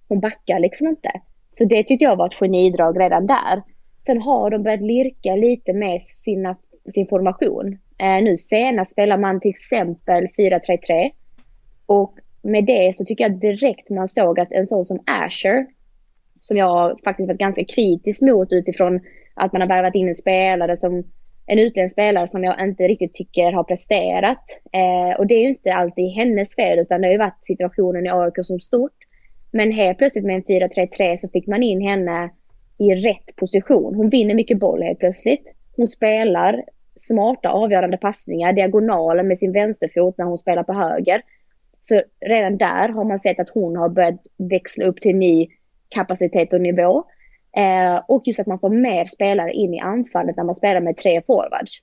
hon 0.09 0.21
backar 0.21 0.59
liksom 0.59 0.87
inte. 0.87 1.11
Så 1.51 1.65
det 1.65 1.85
tyckte 1.85 2.05
jag 2.05 2.17
var 2.17 2.27
ett 2.27 2.35
genidrag 2.35 3.01
redan 3.01 3.27
där. 3.27 3.63
Sen 4.07 4.23
har 4.23 4.51
de 4.51 4.63
börjat 4.63 4.81
lirka 4.81 5.37
lite 5.37 5.73
med 5.73 6.03
sina, 6.03 6.57
sin 6.95 7.07
formation. 7.07 7.79
Eh, 7.99 8.23
nu 8.23 8.37
senast 8.37 8.91
spelar 8.91 9.19
man 9.19 9.41
till 9.41 9.51
exempel 9.51 10.29
4-3-3. 10.37 11.11
Och 11.87 12.15
med 12.43 12.65
det 12.65 12.97
så 12.97 13.05
tycker 13.05 13.25
jag 13.25 13.41
direkt 13.41 13.91
man 13.91 14.09
såg 14.09 14.41
att 14.41 14.53
en 14.53 14.67
sån 14.67 14.85
som 14.85 15.03
Asher, 15.07 15.67
som 16.41 16.57
jag 16.57 17.01
faktiskt 17.05 17.29
varit 17.29 17.39
ganska 17.39 17.65
kritisk 17.65 18.21
mot 18.21 18.53
utifrån 18.53 19.01
att 19.35 19.53
man 19.53 19.61
har 19.61 19.69
värvat 19.69 19.95
in 19.95 20.09
en 20.09 20.15
spelare 20.15 20.77
som 20.77 21.05
en 21.47 21.59
utländsk 21.59 21.95
spelare 21.95 22.27
som 22.27 22.45
jag 22.45 22.61
inte 22.61 22.83
riktigt 22.83 23.15
tycker 23.15 23.53
har 23.53 23.65
presterat. 23.65 24.45
Eh, 24.73 25.19
och 25.19 25.27
det 25.27 25.35
är 25.35 25.41
ju 25.41 25.49
inte 25.49 25.75
alltid 25.75 26.11
hennes 26.11 26.55
fel 26.55 26.79
utan 26.79 27.01
det 27.01 27.07
har 27.07 27.13
ju 27.13 27.19
varit 27.19 27.47
situationen 27.47 28.07
i 28.07 28.11
AIK 28.11 28.35
som 28.43 28.61
stort. 28.61 28.97
Men 29.51 29.73
helt 29.73 29.99
plötsligt 29.99 30.25
med 30.25 30.37
en 30.37 30.43
4-3-3 30.43 31.17
så 31.17 31.29
fick 31.29 31.47
man 31.47 31.63
in 31.63 31.81
henne 31.81 32.31
i 32.79 32.95
rätt 32.95 33.37
position. 33.37 33.95
Hon 33.95 34.11
vinner 34.11 34.35
mycket 34.35 34.59
boll 34.59 34.83
helt 34.83 34.99
plötsligt. 34.99 35.47
Hon 35.77 35.87
spelar 35.87 36.65
smarta 36.97 37.49
avgörande 37.49 37.97
passningar, 37.97 38.53
diagonaler 38.53 39.23
med 39.23 39.39
sin 39.39 39.53
vänsterfot 39.53 40.19
när 40.19 40.25
hon 40.25 40.39
spelar 40.39 40.63
på 40.63 40.73
höger. 40.73 41.23
Så 41.83 42.03
redan 42.27 42.59
där 42.59 42.89
har 42.89 43.05
man 43.05 43.19
sett 43.19 43.41
att 43.41 43.51
hon 43.51 43.77
har 43.77 43.89
börjat 43.89 44.21
växla 44.37 44.85
upp 44.85 45.01
till 45.01 45.17
ny 45.17 45.49
kapacitet 45.89 46.53
och 46.53 46.61
nivå. 46.61 47.05
Eh, 47.57 48.03
och 48.09 48.23
just 48.27 48.41
att 48.41 48.47
man 48.47 48.59
får 48.59 48.71
mer 48.71 49.05
spelare 49.05 49.53
in 49.53 49.75
i 49.75 49.81
anfallet 49.81 50.37
när 50.37 50.45
man 50.45 50.55
spelar 50.55 50.81
med 50.81 50.97
tre 50.97 51.23
forwards. 51.27 51.83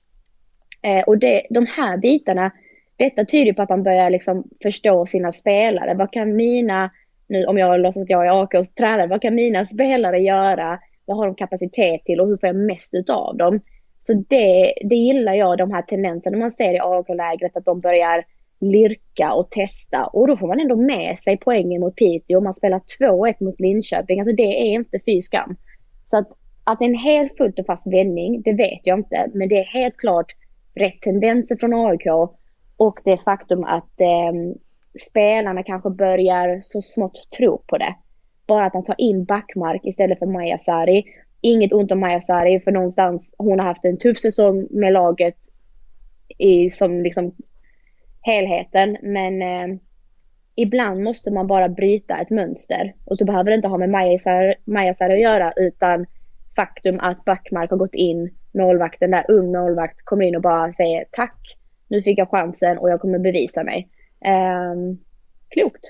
Eh, 0.82 1.04
och 1.04 1.18
det, 1.18 1.46
de 1.50 1.66
här 1.66 1.96
bitarna, 1.96 2.50
detta 2.96 3.24
tyder 3.24 3.52
på 3.52 3.62
att 3.62 3.68
man 3.68 3.82
börjar 3.82 4.10
liksom 4.10 4.44
förstå 4.62 5.06
sina 5.06 5.32
spelare. 5.32 5.94
Vad 5.94 6.12
kan 6.12 6.36
mina, 6.36 6.90
nu 7.26 7.44
om 7.44 7.58
jag 7.58 7.80
låtsas 7.80 8.02
att 8.02 8.10
jag 8.10 8.26
är 8.26 8.42
AKs 8.42 8.74
tränare, 8.74 9.06
vad 9.06 9.22
kan 9.22 9.34
mina 9.34 9.66
spelare 9.66 10.18
göra? 10.18 10.78
Vad 11.04 11.16
har 11.16 11.26
de 11.26 11.34
kapacitet 11.34 12.04
till 12.04 12.20
och 12.20 12.26
hur 12.26 12.36
får 12.36 12.46
jag 12.46 12.56
mest 12.56 12.94
utav 12.94 13.36
dem? 13.36 13.60
Så 14.00 14.14
det, 14.14 14.74
det 14.84 14.96
gillar 14.96 15.34
jag, 15.34 15.58
de 15.58 15.72
här 15.72 15.82
tendenserna 15.82 16.38
man 16.38 16.50
ser 16.50 16.74
i 16.74 16.80
AK-lägret 16.80 17.56
att 17.56 17.64
de 17.64 17.80
börjar 17.80 18.24
lirka 18.60 19.32
och 19.32 19.50
testa. 19.50 20.06
Och 20.06 20.26
då 20.26 20.36
får 20.36 20.48
man 20.48 20.60
ändå 20.60 20.76
med 20.76 21.18
sig 21.18 21.36
poängen 21.36 21.80
mot 21.80 21.96
Piteå. 21.96 22.36
och 22.36 22.42
Man 22.42 22.54
spelar 22.54 22.80
2-1 23.00 23.34
mot 23.44 23.60
Linköping. 23.60 24.20
Alltså 24.20 24.36
det 24.36 24.60
är 24.60 24.74
inte 24.74 25.00
fy 25.06 25.22
skam. 25.22 25.56
Så 26.06 26.16
att, 26.16 26.28
att 26.64 26.78
det 26.78 26.84
är 26.84 26.88
en 26.88 26.94
helt 26.94 27.36
fullt 27.36 27.58
och 27.58 27.66
fast 27.66 27.86
vändning, 27.86 28.42
det 28.42 28.52
vet 28.52 28.80
jag 28.82 28.98
inte. 28.98 29.30
Men 29.34 29.48
det 29.48 29.58
är 29.58 29.64
helt 29.64 29.96
klart 29.96 30.32
rätt 30.74 31.00
tendenser 31.00 31.56
från 31.56 31.74
AIK. 31.74 32.06
Och 32.76 33.00
det 33.04 33.18
faktum 33.24 33.64
att 33.64 34.00
eh, 34.00 34.32
spelarna 35.10 35.62
kanske 35.62 35.90
börjar 35.90 36.60
så 36.62 36.82
smått 36.82 37.30
tro 37.36 37.62
på 37.66 37.78
det. 37.78 37.94
Bara 38.46 38.66
att 38.66 38.74
man 38.74 38.84
tar 38.84 38.94
in 38.98 39.24
Backmark 39.24 39.80
istället 39.84 40.18
för 40.18 40.26
Maja 40.26 40.58
Sari. 40.58 41.04
Inget 41.40 41.72
ont 41.72 41.92
om 41.92 42.00
Maja 42.00 42.20
Sari 42.20 42.60
för 42.60 42.72
någonstans 42.72 43.34
hon 43.38 43.58
har 43.58 43.66
haft 43.66 43.84
en 43.84 43.98
tuff 43.98 44.18
säsong 44.18 44.66
med 44.70 44.92
laget 44.92 45.36
i, 46.38 46.70
som 46.70 47.00
liksom 47.00 47.32
helheten. 48.20 48.96
Men 49.02 49.42
eh, 49.42 49.78
ibland 50.54 51.02
måste 51.02 51.30
man 51.30 51.46
bara 51.46 51.68
bryta 51.68 52.18
ett 52.18 52.30
mönster. 52.30 52.94
Och 53.04 53.18
så 53.18 53.24
behöver 53.24 53.50
det 53.50 53.56
inte 53.56 53.68
ha 53.68 53.78
med 53.78 53.90
Majasar 54.64 55.10
att 55.10 55.20
göra 55.20 55.52
utan 55.56 56.06
faktum 56.56 57.00
att 57.00 57.24
Backmark 57.24 57.70
har 57.70 57.76
gått 57.76 57.94
in, 57.94 58.30
målvakten 58.54 59.10
där, 59.10 59.24
ung 59.28 59.52
målvakt, 59.52 60.04
kommer 60.04 60.24
in 60.24 60.36
och 60.36 60.42
bara 60.42 60.72
säger 60.72 61.04
tack, 61.10 61.56
nu 61.88 62.02
fick 62.02 62.18
jag 62.18 62.30
chansen 62.30 62.78
och 62.78 62.90
jag 62.90 63.00
kommer 63.00 63.18
bevisa 63.18 63.64
mig. 63.64 63.88
Eh, 64.24 64.74
klokt. 65.48 65.84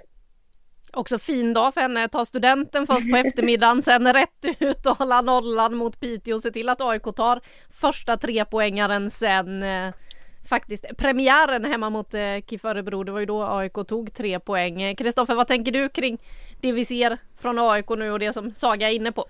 Också 0.93 1.19
fin 1.19 1.53
dag 1.53 1.75
för 1.75 1.81
henne, 1.81 2.09
ta 2.09 2.25
studenten 2.25 2.87
först 2.87 3.11
på 3.11 3.17
eftermiddagen, 3.17 3.83
sen 3.89 4.13
rätt 4.13 4.45
ut 4.59 4.87
och 4.87 4.97
hålla 4.97 5.21
nollan 5.21 5.75
mot 5.75 6.01
Piteå 6.01 6.35
och 6.35 6.41
se 6.41 6.51
till 6.51 6.69
att 6.69 6.81
AIK 6.81 7.03
tar 7.03 7.41
första 7.71 8.17
trepoängaren 8.17 9.11
sen 9.11 9.63
eh, 9.63 9.95
faktiskt 10.45 10.85
premiären 10.97 11.65
hemma 11.65 11.91
mot 11.91 12.15
eh, 12.15 12.37
KIF 12.47 12.65
Örebro. 12.65 13.05
Det 13.05 13.13
var 13.13 13.21
ju 13.21 13.27
då 13.27 13.45
AIK 13.45 13.75
tog 13.89 14.15
tre 14.15 14.41
poäng. 14.41 14.97
Kristoffer, 14.97 15.35
vad 15.35 15.49
tänker 15.49 15.73
du 15.73 15.89
kring 15.89 16.19
det 16.61 16.73
vi 16.73 16.85
ser 16.85 17.19
från 17.37 17.59
AIK 17.59 17.89
nu 17.89 18.11
och 18.11 18.19
det 18.19 18.33
som 18.33 18.55
Saga 18.55 18.91
är 18.91 18.95
inne 18.95 19.13
på? 19.13 19.27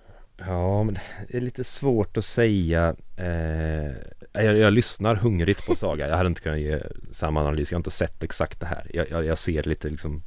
Ja, 0.47 0.83
men 0.83 0.99
det 1.29 1.37
är 1.37 1.41
lite 1.41 1.65
svårt 1.65 2.17
att 2.17 2.25
säga. 2.25 2.95
Eh, 3.17 3.93
jag, 4.33 4.59
jag, 4.59 4.73
lyssnar 4.73 5.15
hungrigt 5.15 5.67
på 5.67 5.77
Saga. 5.77 6.09
Jag 6.09 6.17
hade 6.17 6.27
inte 6.27 6.41
kunnat 6.41 6.61
ge 6.61 6.81
samma 7.11 7.41
analys. 7.41 7.71
Jag 7.71 7.77
har 7.77 7.81
inte 7.81 7.91
sett 7.91 8.23
exakt 8.23 8.61
det 8.61 8.67
här. 8.67 8.91
Jag, 8.95 9.11
jag, 9.11 9.25
jag 9.25 9.39
ser 9.39 9.63
lite 9.63 9.89
liksom 9.89 10.23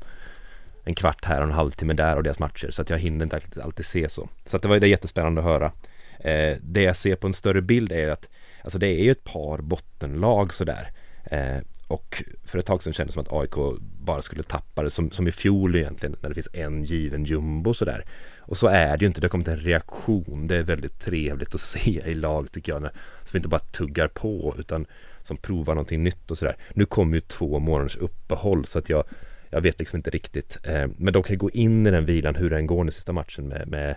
en 0.83 0.95
kvart 0.95 1.25
här 1.25 1.37
och 1.41 1.47
en 1.47 1.53
halvtimme 1.53 1.93
där 1.93 2.15
och 2.15 2.23
deras 2.23 2.39
matcher 2.39 2.71
så 2.71 2.81
att 2.81 2.89
jag 2.89 2.97
hinner 2.97 3.23
inte 3.23 3.35
alltid, 3.35 3.63
alltid 3.63 3.85
se 3.85 4.09
så. 4.09 4.29
Så 4.45 4.57
att 4.57 4.63
det 4.63 4.69
var 4.69 4.79
det 4.79 4.87
jättespännande 4.87 5.41
att 5.41 5.47
höra. 5.47 5.71
Eh, 6.19 6.57
det 6.61 6.81
jag 6.81 6.95
ser 6.95 7.15
på 7.15 7.27
en 7.27 7.33
större 7.33 7.61
bild 7.61 7.91
är 7.91 8.09
att 8.09 8.29
Alltså 8.63 8.79
det 8.79 8.87
är 8.87 9.03
ju 9.03 9.11
ett 9.11 9.23
par 9.23 9.57
bottenlag 9.57 10.53
sådär. 10.53 10.91
Eh, 11.23 11.57
och 11.87 12.23
för 12.43 12.59
ett 12.59 12.65
tag 12.65 12.83
sedan 12.83 12.93
kändes 12.93 13.15
det 13.15 13.23
som 13.23 13.37
att 13.37 13.41
AIK 13.41 13.79
bara 13.81 14.21
skulle 14.21 14.43
tappa 14.43 14.83
det 14.83 14.89
som, 14.89 15.11
som 15.11 15.27
i 15.27 15.31
fjol 15.31 15.75
egentligen 15.75 16.15
när 16.21 16.29
det 16.29 16.35
finns 16.35 16.49
en 16.53 16.83
given 16.83 17.25
jumbo 17.25 17.73
sådär. 17.73 18.05
Och 18.39 18.57
så 18.57 18.67
är 18.67 18.97
det 18.97 19.01
ju 19.01 19.07
inte, 19.07 19.21
det 19.21 19.25
har 19.25 19.29
kommit 19.29 19.47
en 19.47 19.59
reaktion. 19.59 20.47
Det 20.47 20.55
är 20.55 20.63
väldigt 20.63 20.99
trevligt 20.99 21.55
att 21.55 21.61
se 21.71 22.01
i 22.05 22.15
lag 22.15 22.51
tycker 22.51 22.71
jag. 22.71 22.81
När, 22.81 22.91
som 23.23 23.37
inte 23.37 23.49
bara 23.49 23.59
tuggar 23.59 24.07
på 24.07 24.55
utan 24.59 24.85
som 25.23 25.37
provar 25.37 25.75
någonting 25.75 26.03
nytt 26.03 26.31
och 26.31 26.37
sådär. 26.37 26.55
Nu 26.73 26.85
kommer 26.85 27.15
ju 27.15 27.21
två 27.21 27.59
månaders 27.59 27.97
uppehåll 27.97 28.65
så 28.65 28.79
att 28.79 28.89
jag, 28.89 29.03
jag 29.49 29.61
vet 29.61 29.79
liksom 29.79 29.97
inte 29.97 30.09
riktigt. 30.09 30.57
Eh, 30.63 30.87
men 30.97 31.13
de 31.13 31.23
kan 31.23 31.37
gå 31.37 31.49
in 31.49 31.87
i 31.87 31.91
den 31.91 32.05
vilan 32.05 32.35
hur 32.35 32.49
den 32.49 32.67
går 32.67 32.83
nu 32.83 32.91
sista 32.91 33.13
matchen 33.13 33.47
med, 33.47 33.67
med 33.67 33.95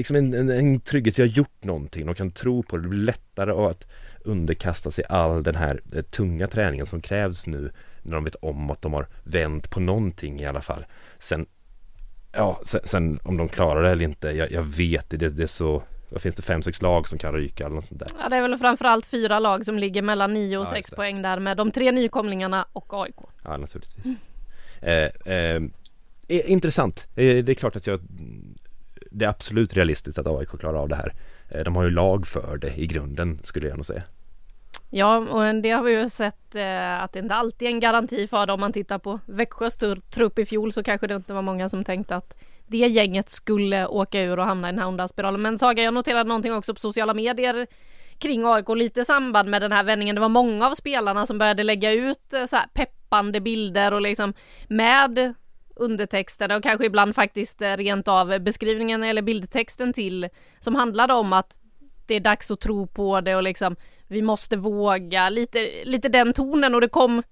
liksom 0.00 0.16
en, 0.16 0.34
en, 0.34 0.50
en 0.50 0.80
trygghet, 0.80 1.18
vi 1.18 1.22
har 1.22 1.28
gjort 1.28 1.64
någonting, 1.64 2.06
de 2.06 2.14
kan 2.14 2.30
tro 2.30 2.62
på 2.62 2.76
det, 2.76 2.82
det 2.82 2.88
blir 2.88 3.00
lättare 3.00 3.50
att 3.52 3.86
underkasta 4.24 4.90
sig 4.90 5.04
all 5.08 5.42
den 5.42 5.54
här 5.54 5.80
eh, 5.94 6.02
tunga 6.02 6.46
träningen 6.46 6.86
som 6.86 7.00
krävs 7.00 7.46
nu 7.46 7.70
när 8.02 8.14
de 8.14 8.24
vet 8.24 8.34
om 8.34 8.70
att 8.70 8.82
de 8.82 8.92
har 8.92 9.06
vänt 9.24 9.70
på 9.70 9.80
någonting 9.80 10.40
i 10.40 10.46
alla 10.46 10.60
fall. 10.60 10.84
Sen, 11.18 11.46
ja, 12.32 12.60
sen, 12.64 12.80
sen 12.84 13.20
om 13.22 13.36
de 13.36 13.48
klarar 13.48 13.82
det 13.82 13.90
eller 13.90 14.04
inte, 14.04 14.28
jag, 14.28 14.52
jag 14.52 14.62
vet 14.62 15.10
det, 15.10 15.16
det, 15.16 15.28
det 15.28 15.42
är 15.42 15.46
så 15.46 15.82
vad 16.10 16.22
finns 16.22 16.34
det, 16.34 16.42
fem, 16.42 16.62
sex 16.62 16.82
lag 16.82 17.08
som 17.08 17.18
kan 17.18 17.34
ryka 17.34 17.64
eller 17.64 17.74
något 17.74 17.86
sånt 17.86 18.00
där? 18.00 18.08
Ja 18.22 18.28
det 18.28 18.36
är 18.36 18.42
väl 18.42 18.58
framförallt 18.58 19.06
fyra 19.06 19.38
lag 19.38 19.64
som 19.64 19.78
ligger 19.78 20.02
mellan 20.02 20.34
nio 20.34 20.58
och 20.58 20.66
ja, 20.66 20.70
sex 20.70 20.90
poäng 20.90 21.22
där 21.22 21.38
med 21.38 21.56
de 21.56 21.70
tre 21.70 21.92
nykomlingarna 21.92 22.66
och 22.72 23.02
AIK. 23.02 23.16
Ja 23.44 23.56
naturligtvis. 23.56 24.04
Mm. 24.04 24.16
Eh, 24.80 25.34
eh, 25.34 25.60
Eh, 26.30 26.50
intressant. 26.50 27.06
Eh, 27.14 27.44
det 27.44 27.52
är 27.52 27.54
klart 27.54 27.76
att 27.76 27.86
jag 27.86 28.00
det 29.10 29.24
är 29.24 29.28
absolut 29.28 29.74
realistiskt 29.74 30.18
att 30.18 30.26
AIK 30.26 30.48
klarar 30.48 30.78
av 30.78 30.88
det 30.88 30.96
här. 30.96 31.14
Eh, 31.48 31.64
de 31.64 31.76
har 31.76 31.84
ju 31.84 31.90
lag 31.90 32.26
för 32.26 32.56
det 32.56 32.74
i 32.76 32.86
grunden 32.86 33.40
skulle 33.42 33.68
jag 33.68 33.76
nog 33.76 33.86
säga. 33.86 34.02
Ja, 34.90 35.16
och 35.16 35.62
det 35.62 35.70
har 35.70 35.82
vi 35.82 35.92
ju 35.92 36.08
sett 36.08 36.54
eh, 36.54 37.02
att 37.02 37.12
det 37.12 37.18
inte 37.18 37.34
alltid 37.34 37.68
är 37.68 37.72
en 37.72 37.80
garanti 37.80 38.26
för 38.26 38.46
det. 38.46 38.52
Om 38.52 38.60
man 38.60 38.72
tittar 38.72 38.98
på 38.98 39.20
Växjös 39.26 39.78
trupp 40.10 40.38
i 40.38 40.46
fjol 40.46 40.72
så 40.72 40.82
kanske 40.82 41.06
det 41.06 41.16
inte 41.16 41.32
var 41.32 41.42
många 41.42 41.68
som 41.68 41.84
tänkte 41.84 42.16
att 42.16 42.34
det 42.66 42.76
gänget 42.76 43.28
skulle 43.28 43.86
åka 43.86 44.22
ur 44.22 44.38
och 44.38 44.44
hamna 44.44 44.68
i 44.68 44.72
den 44.72 44.78
här 44.78 44.88
onda 44.88 45.08
spiralen. 45.08 45.42
Men 45.42 45.58
Saga, 45.58 45.82
jag 45.82 45.94
noterade 45.94 46.28
någonting 46.28 46.52
också 46.52 46.74
på 46.74 46.80
sociala 46.80 47.14
medier 47.14 47.66
kring 48.18 48.44
AIK, 48.44 48.68
lite 48.68 49.00
i 49.00 49.04
samband 49.04 49.50
med 49.50 49.62
den 49.62 49.72
här 49.72 49.84
vändningen. 49.84 50.14
Det 50.14 50.20
var 50.20 50.28
många 50.28 50.66
av 50.66 50.74
spelarna 50.74 51.26
som 51.26 51.38
började 51.38 51.62
lägga 51.62 51.92
ut 51.92 52.32
eh, 52.32 52.44
så 52.44 52.56
här 52.56 52.66
peppande 52.74 53.40
bilder 53.40 53.92
och 53.92 54.00
liksom 54.00 54.34
med 54.68 55.34
undertexterna 55.80 56.56
och 56.56 56.62
kanske 56.62 56.86
ibland 56.86 57.14
faktiskt 57.14 57.62
eh, 57.62 57.76
rent 57.76 58.08
av 58.08 58.38
beskrivningen 58.38 59.02
eller 59.02 59.22
bildtexten 59.22 59.92
till 59.92 60.28
som 60.58 60.74
handlade 60.74 61.14
om 61.14 61.32
att 61.32 61.56
det 62.06 62.14
är 62.14 62.20
dags 62.20 62.50
att 62.50 62.60
tro 62.60 62.86
på 62.86 63.20
det 63.20 63.36
och 63.36 63.42
liksom 63.42 63.76
vi 64.08 64.22
måste 64.22 64.56
våga 64.56 65.28
lite, 65.28 65.58
lite 65.84 66.08
den 66.08 66.32
tonen 66.32 66.74
och 66.74 66.80
det 66.80 66.88
kom 66.88 67.22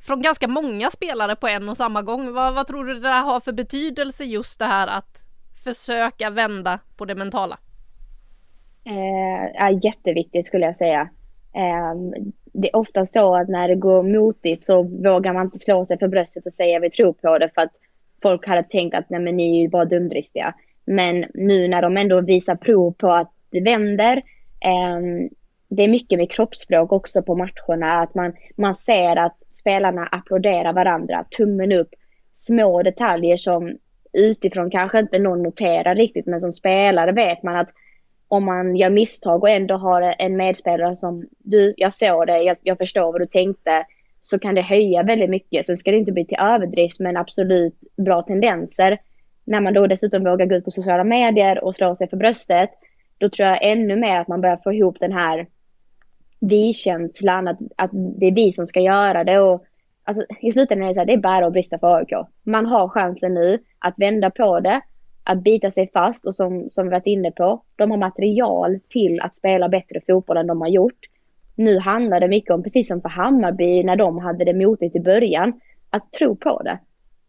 från 0.00 0.22
ganska 0.22 0.48
många 0.48 0.90
spelare 0.90 1.36
på 1.36 1.48
en 1.48 1.68
och 1.68 1.76
samma 1.76 2.02
gång. 2.02 2.32
Vad, 2.32 2.54
vad 2.54 2.66
tror 2.66 2.84
du 2.84 2.94
det 2.94 3.00
där 3.00 3.22
har 3.22 3.40
för 3.40 3.52
betydelse 3.52 4.24
just 4.24 4.58
det 4.58 4.64
här 4.64 4.86
att 4.86 5.22
försöka 5.64 6.30
vända 6.30 6.78
på 6.96 7.04
det 7.04 7.14
mentala? 7.14 7.58
Eh, 8.84 9.78
jätteviktigt 9.82 10.46
skulle 10.46 10.66
jag 10.66 10.76
säga. 10.76 11.08
Eh, 11.54 12.22
det 12.60 12.68
är 12.68 12.76
ofta 12.76 13.06
så 13.06 13.34
att 13.34 13.48
när 13.48 13.68
det 13.68 13.74
går 13.74 14.02
motigt 14.02 14.62
så 14.62 14.82
vågar 14.82 15.32
man 15.32 15.44
inte 15.44 15.58
slå 15.58 15.84
sig 15.84 15.98
för 15.98 16.08
bröstet 16.08 16.46
och 16.46 16.52
säga 16.52 16.78
vi 16.78 16.90
tror 16.90 17.12
på 17.12 17.38
det 17.38 17.50
för 17.54 17.62
att 17.62 17.72
folk 18.22 18.46
hade 18.46 18.62
tänkt 18.62 18.94
att 18.94 19.10
nej 19.10 19.20
men 19.20 19.36
ni 19.36 19.58
är 19.58 19.62
ju 19.62 19.68
bara 19.68 19.84
dumdristiga. 19.84 20.54
Men 20.84 21.24
nu 21.34 21.68
när 21.68 21.82
de 21.82 21.96
ändå 21.96 22.20
visar 22.20 22.56
prov 22.56 22.92
på 22.92 23.12
att 23.12 23.32
det 23.50 23.60
vänder, 23.60 24.16
eh, 24.60 25.28
det 25.68 25.84
är 25.84 25.88
mycket 25.88 26.18
med 26.18 26.30
kroppsspråk 26.30 26.92
också 26.92 27.22
på 27.22 27.34
matcherna, 27.34 28.00
att 28.00 28.14
man, 28.14 28.32
man 28.56 28.74
ser 28.74 29.16
att 29.16 29.36
spelarna 29.50 30.06
applåderar 30.06 30.72
varandra, 30.72 31.24
tummen 31.36 31.72
upp, 31.72 31.88
små 32.34 32.82
detaljer 32.82 33.36
som 33.36 33.76
utifrån 34.12 34.70
kanske 34.70 34.98
inte 34.98 35.18
någon 35.18 35.42
noterar 35.42 35.94
riktigt, 35.94 36.26
men 36.26 36.40
som 36.40 36.52
spelare 36.52 37.12
vet 37.12 37.42
man 37.42 37.56
att 37.56 37.68
om 38.28 38.44
man 38.44 38.76
gör 38.76 38.90
misstag 38.90 39.42
och 39.42 39.50
ändå 39.50 39.76
har 39.76 40.14
en 40.18 40.36
medspelare 40.36 40.96
som 40.96 41.28
du, 41.38 41.74
jag 41.76 41.94
såg 41.94 42.26
det, 42.26 42.42
jag, 42.42 42.56
jag 42.62 42.78
förstår 42.78 43.12
vad 43.12 43.20
du 43.20 43.26
tänkte, 43.26 43.86
så 44.22 44.38
kan 44.38 44.54
det 44.54 44.62
höja 44.62 45.02
väldigt 45.02 45.30
mycket. 45.30 45.66
Sen 45.66 45.78
ska 45.78 45.90
det 45.90 45.96
inte 45.96 46.12
bli 46.12 46.24
till 46.24 46.38
överdrift, 46.40 47.00
men 47.00 47.16
absolut 47.16 47.78
bra 47.96 48.22
tendenser. 48.22 48.98
När 49.44 49.60
man 49.60 49.74
då 49.74 49.86
dessutom 49.86 50.24
vågar 50.24 50.46
gå 50.46 50.54
ut 50.54 50.64
på 50.64 50.70
sociala 50.70 51.04
medier 51.04 51.64
och 51.64 51.74
slå 51.74 51.94
sig 51.94 52.08
för 52.08 52.16
bröstet, 52.16 52.70
då 53.18 53.28
tror 53.28 53.48
jag 53.48 53.58
ännu 53.62 53.96
mer 53.96 54.20
att 54.20 54.28
man 54.28 54.40
börjar 54.40 54.60
få 54.64 54.72
ihop 54.72 54.96
den 55.00 55.12
här 55.12 55.46
vi-känslan, 56.40 57.48
att, 57.48 57.58
att 57.76 57.90
det 57.92 58.26
är 58.26 58.34
vi 58.34 58.52
som 58.52 58.66
ska 58.66 58.80
göra 58.80 59.24
det. 59.24 59.40
Och, 59.40 59.64
alltså, 60.04 60.24
I 60.40 60.52
slutändan 60.52 60.84
är 60.84 60.88
det 60.88 60.94
så 60.94 61.00
här, 61.00 61.06
det 61.06 61.12
är 61.12 61.16
bara 61.16 61.46
att 61.46 61.52
brista 61.52 61.78
för 61.78 61.96
AIK. 61.96 62.12
Man 62.42 62.66
har 62.66 62.88
chansen 62.88 63.34
nu 63.34 63.58
att 63.78 63.94
vända 63.96 64.30
på 64.30 64.60
det, 64.60 64.80
att 65.28 65.42
bita 65.42 65.70
sig 65.70 65.90
fast 65.92 66.26
och 66.26 66.36
som, 66.36 66.70
som 66.70 66.84
vi 66.84 66.90
varit 66.90 67.06
inne 67.06 67.30
på, 67.30 67.62
de 67.76 67.90
har 67.90 67.98
material 67.98 68.80
till 68.88 69.20
att 69.20 69.36
spela 69.36 69.68
bättre 69.68 70.00
fotboll 70.06 70.36
än 70.36 70.46
de 70.46 70.60
har 70.60 70.68
gjort. 70.68 71.06
Nu 71.54 71.78
handlar 71.78 72.20
det 72.20 72.28
mycket 72.28 72.50
om, 72.50 72.62
precis 72.62 72.88
som 72.88 73.00
för 73.00 73.08
Hammarby 73.08 73.84
när 73.84 73.96
de 73.96 74.18
hade 74.18 74.44
det 74.44 74.54
motigt 74.54 74.96
i 74.96 75.00
början, 75.00 75.60
att 75.90 76.12
tro 76.12 76.36
på 76.36 76.62
det. 76.62 76.78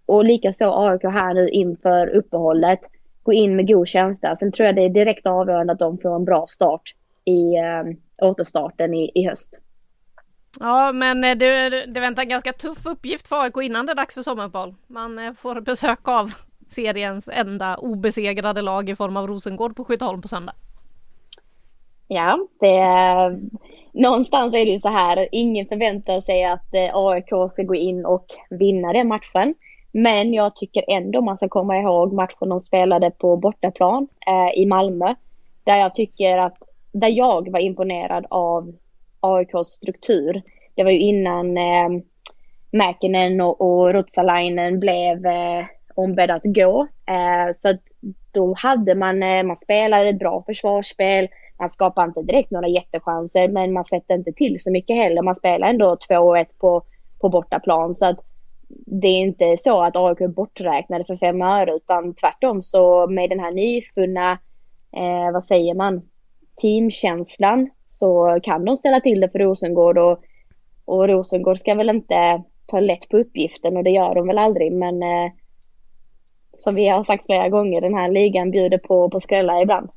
Och 0.06 0.26
likaså 0.26 0.66
AIK 0.76 1.04
här 1.04 1.34
nu 1.34 1.48
inför 1.48 2.08
uppehållet, 2.08 2.80
gå 3.24 3.34
in 3.34 3.56
med 3.56 3.68
god 3.68 3.88
känsla. 3.88 4.36
Sen 4.36 4.52
tror 4.52 4.66
jag 4.66 4.76
det 4.76 4.86
är 4.86 4.90
direkt 4.90 5.26
avgörande 5.26 5.74
att 5.74 5.80
de 5.80 5.98
får 5.98 6.16
en 6.16 6.26
bra 6.26 6.48
start 6.48 6.96
i 7.26 7.56
eh, 7.56 7.84
återstarten 8.28 8.94
i, 8.94 9.12
i 9.16 9.28
höst. 9.28 9.60
Ja, 10.60 10.92
men 10.92 11.24
eh, 11.24 11.36
det, 11.36 11.70
det 11.86 12.00
väntar 12.00 12.24
en 12.24 12.30
ganska 12.30 12.54
tuff 12.54 12.86
uppgift 12.86 13.28
för 13.28 13.44
AIK 13.44 13.58
innan 13.62 13.86
det 13.86 13.92
är 13.92 13.96
dags 13.96 14.14
för 14.16 14.22
sommaruppehåll. 14.22 14.76
Man 14.88 15.20
eh, 15.20 15.34
får 15.34 15.62
besök 15.62 16.08
av 16.08 16.34
seriens 16.70 17.30
enda 17.34 17.78
obesegrade 17.78 18.62
lag 18.62 18.90
i 18.90 18.96
form 18.96 19.18
av 19.18 19.28
Rosengård 19.28 19.76
på 19.76 19.84
Skytteholm 19.84 20.22
på 20.22 20.28
söndag. 20.28 20.54
Ja, 22.08 22.48
det 22.60 22.76
är, 22.78 23.40
någonstans 23.92 24.54
är 24.54 24.66
det 24.66 24.72
ju 24.72 24.80
så 24.80 24.90
här, 24.90 25.30
ingen 25.32 25.66
förväntar 25.66 26.22
sig 26.22 26.44
att 26.44 26.74
eh, 26.74 26.90
AIK 26.94 27.52
ska 27.52 27.64
gå 27.64 27.76
in 27.76 28.06
och 28.06 28.26
vinna 28.50 28.94
den 28.94 29.08
matchen. 29.08 29.56
Men 29.92 30.34
jag 30.34 30.56
tycker 30.56 30.84
ändå 30.88 31.22
man 31.22 31.38
ska 31.38 31.50
komma 31.50 31.78
ihåg 31.78 32.14
matchen 32.14 32.50
de 32.50 32.60
spelade 32.60 33.12
på 33.12 33.38
bortaplan 33.38 34.08
eh, 34.28 34.62
i 34.62 34.66
Malmö. 34.66 35.16
Där 35.64 35.78
jag 35.78 35.96
tycker 35.96 36.38
att 36.38 36.58
där 36.92 37.12
jag 37.12 37.52
var 37.52 37.60
imponerad 37.60 38.26
av 38.30 38.74
AIKs 39.20 39.70
struktur. 39.70 40.42
Det 40.76 40.84
var 40.84 40.92
ju 40.92 41.00
innan 41.00 41.58
eh, 41.58 41.90
Mäkinen 42.72 43.42
och, 43.42 43.62
och 43.62 43.94
Rutsalainen 43.94 44.80
blev 44.80 45.26
eh, 45.26 45.66
ombedda 45.96 46.34
att 46.34 46.44
gå. 46.44 46.88
Eh, 47.06 47.54
så 47.54 47.70
att 47.70 47.82
då 48.32 48.54
hade 48.58 48.96
man, 48.96 49.24
eh, 49.24 49.44
man 49.44 49.58
spelade 49.58 50.10
ett 50.10 50.20
bra 50.20 50.44
försvarsspel. 50.46 51.28
Man 51.60 51.70
skapade 51.70 52.08
inte 52.08 52.22
direkt 52.22 52.52
några 52.52 52.68
jättechanser 52.68 53.48
men 53.48 53.74
man 53.74 53.86
släppte 53.86 54.14
inte 54.14 54.32
till 54.32 54.58
så 54.60 54.72
mycket 54.72 54.96
heller. 54.96 55.22
Man 55.22 55.36
spelade 55.36 55.70
ändå 55.70 55.98
2-1 56.10 56.46
på, 56.60 56.84
på 57.22 57.30
bortaplan. 57.30 57.96
Så 57.96 58.06
att 58.06 58.20
det 58.86 59.08
är 59.08 59.20
inte 59.20 59.58
så 59.58 59.84
att 59.84 59.96
AIK 59.96 60.22
är 60.22 60.28
borträknade 60.28 61.06
för 61.06 61.18
fem 61.18 61.42
öre 61.42 61.76
utan 61.76 62.14
tvärtom 62.14 62.64
så 62.64 63.08
med 63.08 63.30
den 63.30 63.40
här 63.40 63.52
nyfunna, 63.52 64.32
eh, 64.96 65.32
vad 65.34 65.46
säger 65.46 65.74
man, 65.74 66.02
teamkänslan 66.62 67.70
så 67.88 68.40
kan 68.44 68.66
de 68.66 68.78
ställa 68.78 69.00
till 69.00 69.20
det 69.20 69.30
för 69.30 69.40
Rosengård 69.40 69.98
och, 69.98 70.24
och 70.86 71.08
Rosengård 71.08 71.60
ska 71.60 71.76
väl 71.76 71.90
inte 71.90 72.44
ta 72.68 72.80
lätt 72.80 73.10
på 73.10 73.18
uppgiften 73.18 73.78
och 73.78 73.84
det 73.84 73.90
gör 73.90 74.16
de 74.16 74.28
väl 74.28 74.38
aldrig 74.38 74.72
men 74.72 75.04
eh, 75.04 75.32
som 76.62 76.76
vi 76.76 76.88
har 76.88 77.04
sagt 77.04 77.26
flera 77.26 77.50
gånger 77.50 77.82
den 77.82 77.94
här 77.94 78.12
ligan 78.12 78.52
bjuder 78.52 78.78
på, 78.78 79.10
på 79.10 79.20
skrällar 79.20 79.62
ibland. 79.62 79.90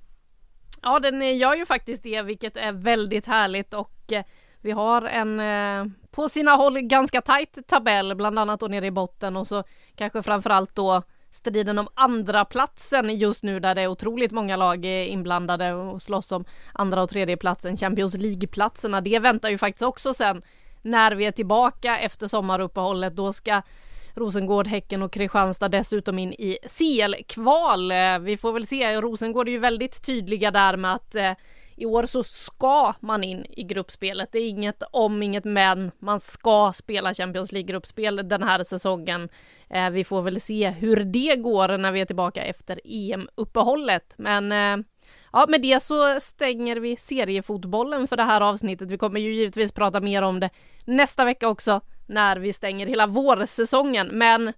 Ja 0.83 1.01
den 1.01 1.39
gör 1.39 1.55
ju 1.55 1.67
faktiskt 1.67 2.03
det 2.03 2.23
vilket 2.23 2.57
är 2.57 2.73
väldigt 2.73 3.27
härligt 3.27 3.75
och 3.75 4.13
eh, 4.13 4.25
vi 4.61 4.71
har 4.71 5.03
en 5.03 5.41
eh, 5.41 5.93
på 6.11 6.29
sina 6.29 6.51
håll 6.51 6.81
ganska 6.81 7.21
tajt 7.21 7.69
tabell 7.69 8.15
bland 8.15 8.39
annat 8.39 8.61
då 8.61 8.67
nere 8.67 8.87
i 8.87 8.91
botten 8.91 9.37
och 9.37 9.47
så 9.47 9.65
kanske 9.97 10.23
framförallt 10.23 10.75
då 10.75 11.03
striden 11.31 11.79
om 11.79 11.89
andra 11.95 12.45
platsen 12.45 13.17
just 13.17 13.43
nu 13.43 13.61
där 13.61 13.75
det 13.75 13.83
är 13.83 13.87
otroligt 13.87 14.33
många 14.33 14.57
lag 14.57 14.85
eh, 14.85 15.13
inblandade 15.13 15.73
och 15.73 16.03
slåss 16.03 16.33
om 16.33 16.45
andra 16.73 17.03
och 17.03 17.11
tredje 17.11 17.37
platsen 17.37 17.77
Champions 17.77 18.17
League-platserna. 18.17 19.01
Det 19.01 19.19
väntar 19.19 19.51
ju 19.51 19.59
faktiskt 19.59 19.83
också 19.83 20.15
sen 20.15 20.43
när 20.83 21.13
vi 21.15 21.25
är 21.25 21.33
tillbaka 21.33 21.99
efter 21.99 22.27
sommaruppehållet. 22.27 23.17
Då 23.17 23.33
ska 23.33 23.63
Rosengård, 24.15 24.67
Häcken 24.67 25.03
och 25.03 25.13
Kristianstad 25.13 25.69
dessutom 25.69 26.19
in 26.19 26.33
i 26.33 26.59
CL-kval. 26.69 27.91
Eh, 27.91 28.19
vi 28.19 28.37
får 28.37 28.53
väl 28.53 28.67
se. 28.67 29.01
Rosengård 29.01 29.49
är 29.49 29.53
ju 29.53 29.59
väldigt 29.59 30.07
tydliga 30.07 30.51
där 30.51 30.77
med 30.77 30.95
att 30.95 31.15
eh, 31.15 31.33
i 31.77 31.87
år 31.87 32.07
så 32.07 32.25
ska 32.25 32.95
man 33.01 33.25
in 33.25 33.47
i 33.51 33.63
gruppspelet. 33.63 34.29
Det 34.33 34.39
är 34.39 34.49
inget 34.49 34.83
om, 34.91 35.23
inget 35.23 35.45
men. 35.45 35.91
Man 35.99 36.21
ska 36.21 36.73
spela 36.75 37.15
Champions 37.15 37.53
League-gruppspel 37.53 38.29
den 38.29 38.43
här 38.43 38.65
säsongen. 38.65 39.29
Eh, 39.71 39.91
vi 39.91 40.05
får 40.05 40.23
väl 40.23 40.41
se 40.41 40.71
hur 40.71 41.05
det 41.05 41.37
går 41.37 41.79
när 41.79 41.93
vi 41.93 42.01
är 42.01 42.05
tillbaka 42.05 42.43
efter 42.43 42.81
EM-uppehållet. 42.85 44.15
Men 44.17 44.53
eh, 44.53 44.87
ja, 45.33 45.47
med 45.49 45.63
det 45.63 45.83
så 45.83 46.21
stänger 46.21 46.77
vi 46.77 46.97
seriefotbollen 46.97 48.07
för 48.09 48.17
det 48.17 48.23
här 48.23 48.41
avsnittet. 48.41 48.91
Vi 48.91 48.99
kommer 48.99 49.21
ju 49.21 49.35
givetvis 49.35 49.73
prata 49.73 50.01
mer 50.01 50.23
om 50.23 50.41
det 50.41 50.51
nästa 50.85 51.25
vecka 51.25 51.49
också 51.49 51.81
när 52.13 52.37
vi 52.37 52.53
stänger 52.53 52.87
hela 52.87 53.07
vårsäsongen. 53.07 54.07
Men 54.07 54.53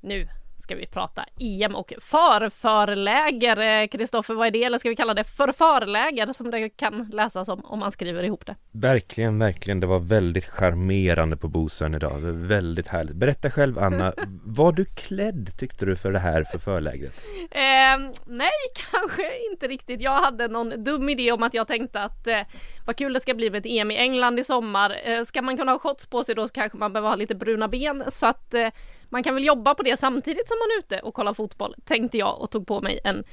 nu 0.00 0.28
ska 0.62 0.74
vi 0.76 0.86
prata 0.86 1.24
EM 1.40 1.74
och 1.74 1.92
förförläger. 2.00 3.86
Kristoffer, 3.86 4.34
vad 4.34 4.46
är 4.46 4.50
det? 4.50 4.64
Eller 4.64 4.78
ska 4.78 4.88
vi 4.88 4.96
kalla 4.96 5.14
det 5.14 5.24
förförläger 5.24 6.32
som 6.32 6.50
det 6.50 6.68
kan 6.68 7.10
läsas 7.12 7.48
om 7.48 7.64
om 7.64 7.78
man 7.78 7.92
skriver 7.92 8.22
ihop 8.22 8.46
det? 8.46 8.56
Verkligen, 8.72 9.38
verkligen. 9.38 9.80
Det 9.80 9.86
var 9.86 9.98
väldigt 9.98 10.44
charmerande 10.44 11.36
på 11.36 11.48
Bosön 11.48 11.94
idag. 11.94 12.18
Väldigt 12.22 12.88
härligt. 12.88 13.16
Berätta 13.16 13.50
själv 13.50 13.78
Anna, 13.78 14.14
var 14.44 14.72
du 14.72 14.84
klädd 14.84 15.58
tyckte 15.58 15.86
du 15.86 15.96
för 15.96 16.12
det 16.12 16.18
här 16.18 16.44
förförlägret? 16.44 17.14
Eh, 17.50 18.10
nej, 18.26 18.50
kanske 18.92 19.22
inte 19.50 19.68
riktigt. 19.68 20.00
Jag 20.00 20.20
hade 20.20 20.48
någon 20.48 20.84
dum 20.84 21.08
idé 21.08 21.32
om 21.32 21.42
att 21.42 21.54
jag 21.54 21.68
tänkte 21.68 22.02
att 22.02 22.26
eh, 22.26 22.40
vad 22.86 22.96
kul 22.96 23.12
det 23.12 23.20
ska 23.20 23.34
bli 23.34 23.50
med 23.50 23.58
ett 23.58 23.66
EM 23.66 23.90
i 23.90 23.96
England 23.96 24.38
i 24.38 24.44
sommar. 24.44 24.96
Eh, 25.04 25.22
ska 25.22 25.42
man 25.42 25.56
kunna 25.56 25.72
ha 25.72 25.78
shots 25.78 26.06
på 26.06 26.24
sig 26.24 26.34
då 26.34 26.48
så 26.48 26.54
kanske 26.54 26.78
man 26.78 26.92
behöver 26.92 27.08
ha 27.08 27.16
lite 27.16 27.34
bruna 27.34 27.68
ben 27.68 28.04
så 28.08 28.26
att 28.26 28.54
eh, 28.54 28.68
man 29.12 29.22
kan 29.22 29.34
väl 29.34 29.44
jobba 29.44 29.74
på 29.74 29.82
det 29.82 29.96
samtidigt 29.96 30.48
som 30.48 30.56
man 30.58 30.68
är 30.76 30.78
ute 30.78 31.06
och 31.06 31.14
kollar 31.14 31.34
fotboll, 31.34 31.74
tänkte 31.84 32.18
jag 32.18 32.40
och 32.40 32.50
tog 32.50 32.66
på 32.66 32.80
mig 32.80 33.00
en 33.04 33.24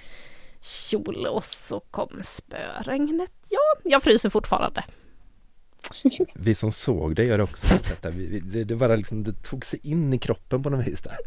kjol 0.62 1.28
och 1.28 1.46
så 1.46 1.80
kom 1.80 2.20
spöregnet. 2.24 3.32
Ja, 3.50 3.60
jag 3.84 4.04
fryser 4.04 4.30
fortfarande. 4.30 4.84
Vi 6.34 6.56
som 6.56 6.72
såg 6.72 7.16
det 7.16 7.24
gör 7.24 7.42
också. 7.42 7.68
Det, 8.02 8.40
det, 8.40 8.64
det 8.64 8.76
bara 8.76 8.96
liksom, 8.96 9.24
det 9.24 9.34
tog 9.34 9.66
sig 9.66 9.80
in 9.84 10.14
i 10.14 10.18
kroppen 10.18 10.64
på 10.64 10.70
något 10.70 10.88
vis 10.88 11.02
där. 11.02 11.18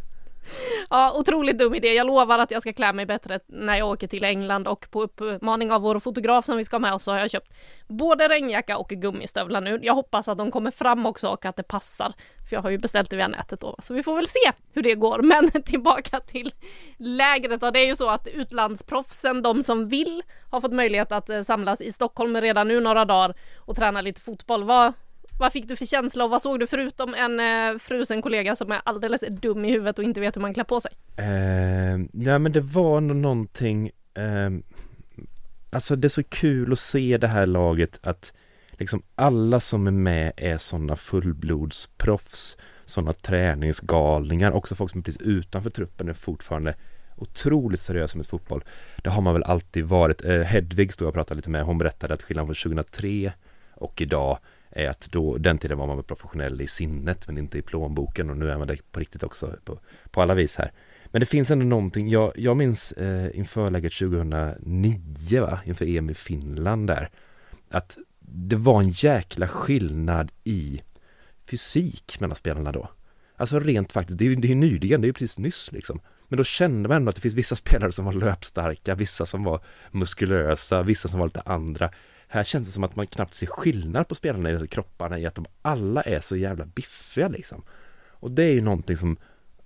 Ja, 0.90 1.12
otroligt 1.18 1.58
dum 1.58 1.74
idé. 1.74 1.94
Jag 1.94 2.06
lovar 2.06 2.38
att 2.38 2.50
jag 2.50 2.62
ska 2.62 2.72
klä 2.72 2.92
mig 2.92 3.06
bättre 3.06 3.40
när 3.46 3.76
jag 3.76 3.88
åker 3.88 4.06
till 4.06 4.24
England 4.24 4.68
och 4.68 4.86
på 4.90 5.02
uppmaning 5.02 5.72
av 5.72 5.82
vår 5.82 5.98
fotograf 5.98 6.44
som 6.44 6.56
vi 6.56 6.64
ska 6.64 6.76
ha 6.76 6.80
med 6.80 6.94
oss 6.94 7.02
så 7.02 7.12
har 7.12 7.18
jag 7.18 7.30
köpt 7.30 7.52
både 7.88 8.28
regnjacka 8.28 8.76
och 8.76 8.88
gummistövlar 8.88 9.60
nu. 9.60 9.80
Jag 9.82 9.94
hoppas 9.94 10.28
att 10.28 10.38
de 10.38 10.50
kommer 10.50 10.70
fram 10.70 11.06
också 11.06 11.28
och 11.28 11.44
att 11.44 11.56
det 11.56 11.62
passar. 11.62 12.12
För 12.48 12.56
jag 12.56 12.62
har 12.62 12.70
ju 12.70 12.78
beställt 12.78 13.10
det 13.10 13.16
via 13.16 13.28
nätet 13.28 13.60
då, 13.60 13.76
så 13.78 13.94
vi 13.94 14.02
får 14.02 14.16
väl 14.16 14.26
se 14.26 14.52
hur 14.72 14.82
det 14.82 14.94
går. 14.94 15.22
Men 15.22 15.62
tillbaka 15.62 16.20
till 16.20 16.52
lägret. 16.96 17.60
Det 17.60 17.78
är 17.80 17.86
ju 17.86 17.96
så 17.96 18.10
att 18.10 18.28
utlandsproffsen, 18.28 19.42
de 19.42 19.62
som 19.62 19.88
vill, 19.88 20.22
har 20.50 20.60
fått 20.60 20.72
möjlighet 20.72 21.12
att 21.12 21.30
eh, 21.30 21.42
samlas 21.42 21.80
i 21.80 21.92
Stockholm 21.92 22.36
redan 22.36 22.68
nu 22.68 22.80
några 22.80 23.04
dagar 23.04 23.34
och 23.56 23.76
träna 23.76 24.00
lite 24.00 24.20
fotboll. 24.20 24.64
Vad, 24.64 24.92
vad 25.38 25.52
fick 25.52 25.68
du 25.68 25.76
för 25.76 25.86
känsla 25.86 26.24
och 26.24 26.30
vad 26.30 26.42
såg 26.42 26.60
du 26.60 26.66
förutom 26.66 27.14
en 27.14 27.40
eh, 27.40 27.78
frusen 27.78 28.22
kollega 28.22 28.56
som 28.56 28.72
är 28.72 28.80
alldeles 28.84 29.24
dum 29.30 29.64
i 29.64 29.70
huvudet 29.70 29.98
och 29.98 30.04
inte 30.04 30.20
vet 30.20 30.36
hur 30.36 30.40
man 30.40 30.54
klär 30.54 30.64
på 30.64 30.80
sig? 30.80 30.92
Eh, 31.16 31.98
ja 32.12 32.38
men 32.38 32.52
det 32.52 32.60
var 32.60 33.00
nog 33.00 33.16
någonting 33.16 33.90
eh, 34.14 34.50
Alltså 35.72 35.96
det 35.96 36.06
är 36.06 36.08
så 36.08 36.22
kul 36.22 36.72
att 36.72 36.78
se 36.78 37.18
det 37.18 37.26
här 37.26 37.46
laget 37.46 38.00
att 38.02 38.32
liksom 38.82 39.02
alla 39.14 39.60
som 39.60 39.86
är 39.86 39.90
med 39.90 40.32
är 40.36 40.58
sådana 40.58 40.96
fullblodsproffs 40.96 42.56
sådana 42.84 43.12
träningsgalningar, 43.12 44.52
också 44.52 44.74
folk 44.74 44.90
som 44.90 45.00
är 45.00 45.04
precis 45.04 45.22
utanför 45.22 45.70
truppen 45.70 46.08
är 46.08 46.12
fortfarande 46.12 46.74
otroligt 47.16 47.80
seriösa 47.80 48.16
med 48.16 48.26
fotboll. 48.26 48.64
Det 49.02 49.10
har 49.10 49.22
man 49.22 49.34
väl 49.34 49.42
alltid 49.42 49.84
varit. 49.84 50.24
Eh, 50.24 50.40
Hedvig 50.40 50.92
stod 50.92 51.06
jag 51.06 51.08
och 51.08 51.14
pratade 51.14 51.36
lite 51.36 51.50
med, 51.50 51.64
hon 51.64 51.78
berättade 51.78 52.14
att 52.14 52.22
skillnaden 52.22 52.54
från 52.54 52.72
2003 52.72 53.32
och 53.74 54.00
idag 54.00 54.38
är 54.70 54.88
att 54.88 55.08
då, 55.10 55.36
den 55.36 55.58
tiden 55.58 55.78
var 55.78 55.86
man 55.86 55.96
väl 55.96 56.04
professionell 56.04 56.60
i 56.60 56.66
sinnet 56.66 57.26
men 57.26 57.38
inte 57.38 57.58
i 57.58 57.62
plånboken 57.62 58.30
och 58.30 58.36
nu 58.36 58.50
är 58.50 58.58
man 58.58 58.66
det 58.66 58.92
på 58.92 59.00
riktigt 59.00 59.22
också 59.22 59.56
på, 59.64 59.78
på 60.10 60.22
alla 60.22 60.34
vis 60.34 60.56
här. 60.56 60.72
Men 61.06 61.20
det 61.20 61.26
finns 61.26 61.50
ändå 61.50 61.64
någonting, 61.64 62.08
jag, 62.08 62.32
jag 62.36 62.56
minns 62.56 62.92
eh, 62.92 63.38
inför 63.38 63.70
läget 63.70 63.92
2009 63.92 65.40
va, 65.40 65.60
inför 65.64 65.96
EM 65.96 66.10
i 66.10 66.14
Finland 66.14 66.86
där, 66.86 67.10
att 67.70 67.98
det 68.34 68.56
var 68.56 68.80
en 68.80 68.90
jäkla 68.90 69.48
skillnad 69.48 70.32
i 70.44 70.82
fysik 71.50 72.20
mellan 72.20 72.36
spelarna 72.36 72.72
då. 72.72 72.88
Alltså 73.36 73.60
rent 73.60 73.92
faktiskt, 73.92 74.18
det 74.18 74.24
är 74.24 74.28
ju 74.28 74.34
det 74.34 74.50
är 74.50 74.54
nyligen, 74.54 75.00
det 75.00 75.04
är 75.04 75.08
ju 75.08 75.12
precis 75.12 75.38
nyss 75.38 75.72
liksom. 75.72 76.00
Men 76.28 76.36
då 76.36 76.44
kände 76.44 76.88
man 76.88 76.96
ändå 76.96 77.08
att 77.08 77.14
det 77.14 77.22
finns 77.22 77.34
vissa 77.34 77.56
spelare 77.56 77.92
som 77.92 78.04
var 78.04 78.12
löpstarka, 78.12 78.94
vissa 78.94 79.26
som 79.26 79.44
var 79.44 79.60
muskulösa, 79.90 80.82
vissa 80.82 81.08
som 81.08 81.20
var 81.20 81.26
lite 81.26 81.40
andra. 81.40 81.90
Här 82.28 82.44
känns 82.44 82.66
det 82.66 82.72
som 82.72 82.84
att 82.84 82.96
man 82.96 83.06
knappt 83.06 83.34
ser 83.34 83.46
skillnad 83.46 84.08
på 84.08 84.14
spelarna 84.14 84.50
i 84.64 84.68
kropparna 84.68 85.18
i 85.18 85.26
att 85.26 85.34
de 85.34 85.46
alla 85.62 86.02
är 86.02 86.20
så 86.20 86.36
jävla 86.36 86.64
biffiga 86.64 87.28
liksom. 87.28 87.62
Och 88.10 88.30
det 88.30 88.42
är 88.42 88.52
ju 88.52 88.60
någonting 88.60 88.96
som 88.96 89.16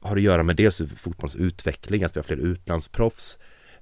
har 0.01 0.17
att 0.17 0.23
göra 0.23 0.43
med 0.43 0.57
dels 0.57 0.83
fotbollens 0.97 1.37
utveckling, 1.37 2.05
att 2.05 2.17
vi 2.17 2.19
har 2.19 2.25
fler 2.25 2.37
utlandsproffs. 2.37 3.39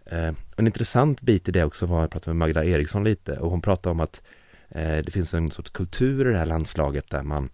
Eh, 0.06 0.32
en 0.56 0.66
intressant 0.66 1.20
bit 1.20 1.48
i 1.48 1.52
det 1.52 1.64
också 1.64 1.86
var, 1.86 2.00
jag 2.00 2.10
pratade 2.10 2.34
med 2.34 2.48
Magda 2.48 2.64
Eriksson 2.64 3.04
lite 3.04 3.38
och 3.38 3.50
hon 3.50 3.62
pratade 3.62 3.90
om 3.90 4.00
att 4.00 4.22
Eh, 4.68 4.98
det 5.04 5.10
finns 5.10 5.34
en 5.34 5.50
sorts 5.50 5.70
kultur 5.70 6.28
i 6.28 6.32
det 6.32 6.38
här 6.38 6.46
landslaget 6.46 7.10
där 7.10 7.22
man 7.22 7.48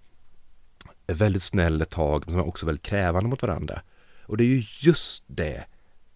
är 1.07 1.15
väldigt 1.15 1.43
snäll 1.43 1.83
ett 1.83 1.91
tag, 1.91 2.23
men 2.27 2.33
som 2.33 2.41
är 2.41 2.49
också 2.49 2.67
väldigt 2.67 2.87
krävande 2.87 3.31
mot 3.31 3.43
varandra. 3.43 3.83
Och 4.23 4.37
det 4.37 4.45
är 4.45 4.49
ju 4.49 4.63
just 4.81 5.25
det 5.27 5.65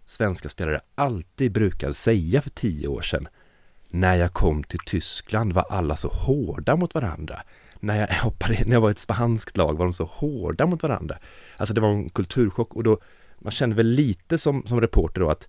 svenska 0.04 0.48
spelare 0.48 0.80
alltid 0.94 1.52
brukade 1.52 1.94
säga 1.94 2.42
för 2.42 2.50
tio 2.50 2.88
år 2.88 3.02
sedan 3.02 3.28
när 3.88 4.14
jag 4.14 4.32
kom 4.32 4.64
till 4.64 4.78
Tyskland 4.86 5.52
var 5.52 5.66
alla 5.70 5.96
så 5.96 6.08
hårda 6.08 6.76
mot 6.76 6.94
varandra. 6.94 7.42
När 7.80 8.00
jag, 8.00 8.08
hoppade, 8.22 8.64
när 8.64 8.72
jag 8.72 8.80
var 8.80 8.90
i 8.90 8.92
ett 8.92 8.98
spanskt 8.98 9.56
lag 9.56 9.78
var 9.78 9.84
de 9.84 9.92
så 9.92 10.04
hårda 10.04 10.66
mot 10.66 10.82
varandra. 10.82 11.18
Alltså 11.58 11.74
det 11.74 11.80
var 11.80 11.88
en 11.88 12.08
kulturchock 12.08 12.74
och 12.74 12.82
då 12.82 12.98
man 13.38 13.50
kände 13.50 13.76
väl 13.76 13.86
lite 13.86 14.38
som, 14.38 14.66
som 14.66 14.80
reporter 14.80 15.20
då 15.20 15.30
att 15.30 15.48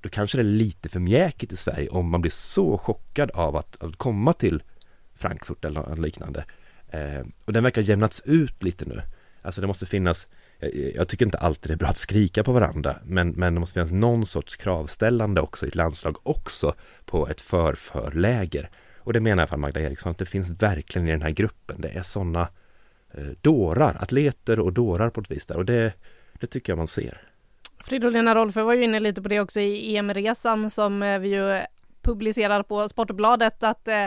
då 0.00 0.08
kanske 0.08 0.38
det 0.38 0.42
är 0.42 0.44
lite 0.44 0.88
för 0.88 1.00
mjäkigt 1.00 1.52
i 1.52 1.56
Sverige 1.56 1.88
om 1.88 2.10
man 2.10 2.20
blir 2.20 2.30
så 2.30 2.78
chockad 2.78 3.30
av 3.30 3.56
att, 3.56 3.82
att 3.82 3.96
komma 3.96 4.32
till 4.32 4.62
Frankfurt 5.16 5.64
eller 5.64 5.96
liknande. 5.96 6.44
Eh, 6.88 7.26
och 7.44 7.52
den 7.52 7.62
verkar 7.62 7.82
jämnats 7.82 8.22
ut 8.24 8.62
lite 8.62 8.84
nu. 8.84 9.02
Alltså 9.42 9.60
det 9.60 9.66
måste 9.66 9.86
finnas 9.86 10.28
jag 10.94 11.08
tycker 11.08 11.24
inte 11.24 11.38
alltid 11.38 11.70
det 11.70 11.74
är 11.74 11.78
bra 11.78 11.88
att 11.88 11.98
skrika 11.98 12.44
på 12.44 12.52
varandra 12.52 12.96
men, 13.04 13.28
men 13.28 13.54
det 13.54 13.60
måste 13.60 13.74
finnas 13.74 13.92
någon 13.92 14.26
sorts 14.26 14.56
kravställande 14.56 15.40
också 15.40 15.66
i 15.66 15.68
ett 15.68 15.74
landslag 15.74 16.16
också 16.22 16.74
på 17.04 17.28
ett 17.28 17.40
för-för-läger. 17.40 18.70
Och 18.98 19.12
det 19.12 19.20
menar 19.20 19.36
i 19.36 19.40
alla 19.40 19.46
fall 19.46 19.58
Magda 19.58 19.80
Eriksson 19.80 20.10
att 20.10 20.18
det 20.18 20.26
finns 20.26 20.50
verkligen 20.62 21.08
i 21.08 21.10
den 21.10 21.22
här 21.22 21.30
gruppen. 21.30 21.80
Det 21.80 21.88
är 21.88 22.02
sådana 22.02 22.48
eh, 23.14 23.24
dårar, 23.40 23.96
atleter 24.00 24.60
och 24.60 24.72
dårar 24.72 25.10
på 25.10 25.20
ett 25.20 25.30
vis 25.30 25.46
där 25.46 25.56
och 25.56 25.64
det, 25.64 25.92
det 26.40 26.46
tycker 26.46 26.72
jag 26.72 26.76
man 26.76 26.86
ser. 26.86 27.20
Fridolina 27.84 28.34
Rolfö 28.34 28.62
var 28.62 28.74
ju 28.74 28.84
inne 28.84 29.00
lite 29.00 29.22
på 29.22 29.28
det 29.28 29.40
också 29.40 29.60
i 29.60 29.96
EM-resan 29.96 30.70
som 30.70 31.02
eh, 31.02 31.18
vi 31.18 31.28
ju 31.28 31.60
publicerar 32.02 32.62
på 32.62 32.88
Sportbladet 32.88 33.62
att 33.62 33.88
eh, 33.88 34.06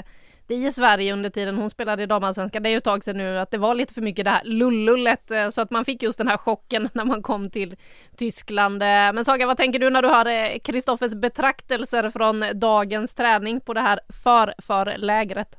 i 0.56 0.72
Sverige 0.72 1.14
under 1.14 1.30
tiden 1.30 1.58
hon 1.58 1.70
spelade 1.70 2.04
i 2.04 2.06
damallsvenskan, 2.06 2.64
det 2.64 2.70
är 2.70 2.72
ju 2.72 2.78
ett 2.78 2.84
tag 2.84 3.04
sedan 3.04 3.18
nu, 3.18 3.39
att 3.39 3.52
det 3.52 3.58
var 3.58 3.76
lite 3.76 3.93
för 3.93 4.02
mycket 4.02 4.26
det 4.26 4.32
här 4.32 4.41
lullullet 4.45 5.32
eh, 5.32 5.50
så 5.50 5.62
att 5.62 5.72
man 5.72 5.86
fick 5.86 6.04
just 6.04 6.18
den 6.18 6.28
här 6.28 6.38
chocken 6.38 6.89
när 6.93 7.06
man 7.06 7.22
kom 7.22 7.50
till 7.50 7.76
Tyskland. 8.18 8.82
Eh, 8.82 8.88
men 8.88 9.26
Saga, 9.26 9.48
vad 9.48 9.58
tänker 9.58 9.80
du 9.80 9.89
när 9.89 10.02
du 10.02 10.08
hör 10.08 10.26
eh, 10.26 10.60
Kristoffers 10.60 11.14
betraktelser 11.14 12.10
från 12.10 12.43
dagens 12.54 13.14
träning 13.14 13.60
på 13.62 13.74
det 13.74 13.82
här 13.82 14.00
för-förlägret? 14.24 15.56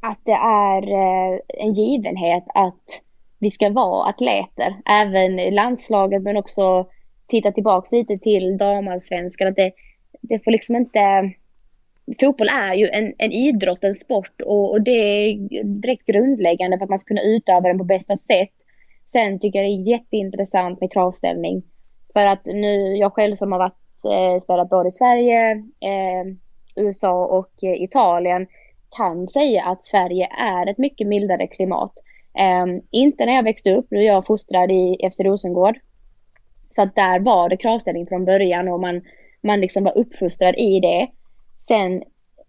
Att 0.00 0.18
det 0.24 0.32
är 0.32 0.82
en 1.48 1.72
givenhet 1.72 2.44
att 2.54 3.02
vi 3.38 3.50
ska 3.50 3.70
vara 3.70 4.08
atleter, 4.08 4.74
även 4.84 5.38
i 5.38 5.50
landslaget 5.50 6.22
men 6.22 6.36
också 6.36 6.86
titta 7.26 7.52
tillbaka 7.52 7.96
lite 7.96 8.18
till 8.18 8.58
damallsvenskan. 8.58 9.48
Att 9.48 9.56
det, 9.56 9.72
det 10.20 10.44
får 10.44 10.50
liksom 10.50 10.76
inte 10.76 11.32
fotboll 12.20 12.48
är 12.48 12.74
ju 12.74 12.88
en, 12.88 13.14
en 13.18 13.32
idrott, 13.32 13.84
en 13.84 13.94
sport 13.94 14.40
och, 14.40 14.70
och, 14.70 14.82
det 14.82 14.90
är 14.90 15.64
direkt 15.64 16.06
grundläggande 16.06 16.78
för 16.78 16.84
att 16.84 16.90
man 16.90 17.00
ska 17.00 17.08
kunna 17.08 17.22
utöva 17.22 17.60
den 17.60 17.78
på 17.78 17.84
bästa 17.84 18.16
sätt. 18.16 18.50
Sen 19.12 19.38
tycker 19.38 19.58
jag 19.58 19.68
det 19.68 19.90
är 19.90 19.92
jätteintressant 19.92 20.80
med 20.80 20.92
kravställning. 20.92 21.62
För 22.12 22.26
att 22.26 22.44
nu, 22.44 22.96
jag 22.96 23.12
själv 23.12 23.36
som 23.36 23.52
har 23.52 23.58
varit, 23.58 24.04
eh, 24.12 24.40
spelat 24.40 24.70
både 24.70 24.88
i 24.88 24.92
Sverige, 24.92 25.50
eh, 25.80 26.34
USA 26.76 27.26
och 27.26 27.64
eh, 27.64 27.82
Italien 27.82 28.46
kan 28.96 29.28
säga 29.28 29.64
att 29.64 29.86
Sverige 29.86 30.28
är 30.38 30.70
ett 30.70 30.78
mycket 30.78 31.06
mildare 31.06 31.46
klimat. 31.46 31.92
Eh, 32.38 32.82
inte 32.90 33.26
när 33.26 33.32
jag 33.32 33.42
växte 33.42 33.74
upp, 33.74 33.86
nu 33.90 33.98
är 33.98 34.06
jag 34.06 34.26
fostrad 34.26 34.70
i 34.70 35.10
FC 35.12 35.20
Rosengård. 35.20 35.78
Så 36.70 36.82
att 36.82 36.94
där 36.94 37.20
var 37.20 37.48
det 37.48 37.56
kravställning 37.56 38.06
från 38.06 38.24
början 38.24 38.68
och 38.68 38.80
man, 38.80 39.02
man 39.40 39.60
liksom 39.60 39.84
var 39.84 39.98
uppfostrad 39.98 40.54
i 40.58 40.80
det. 40.80 41.08
Sen 41.68 42.02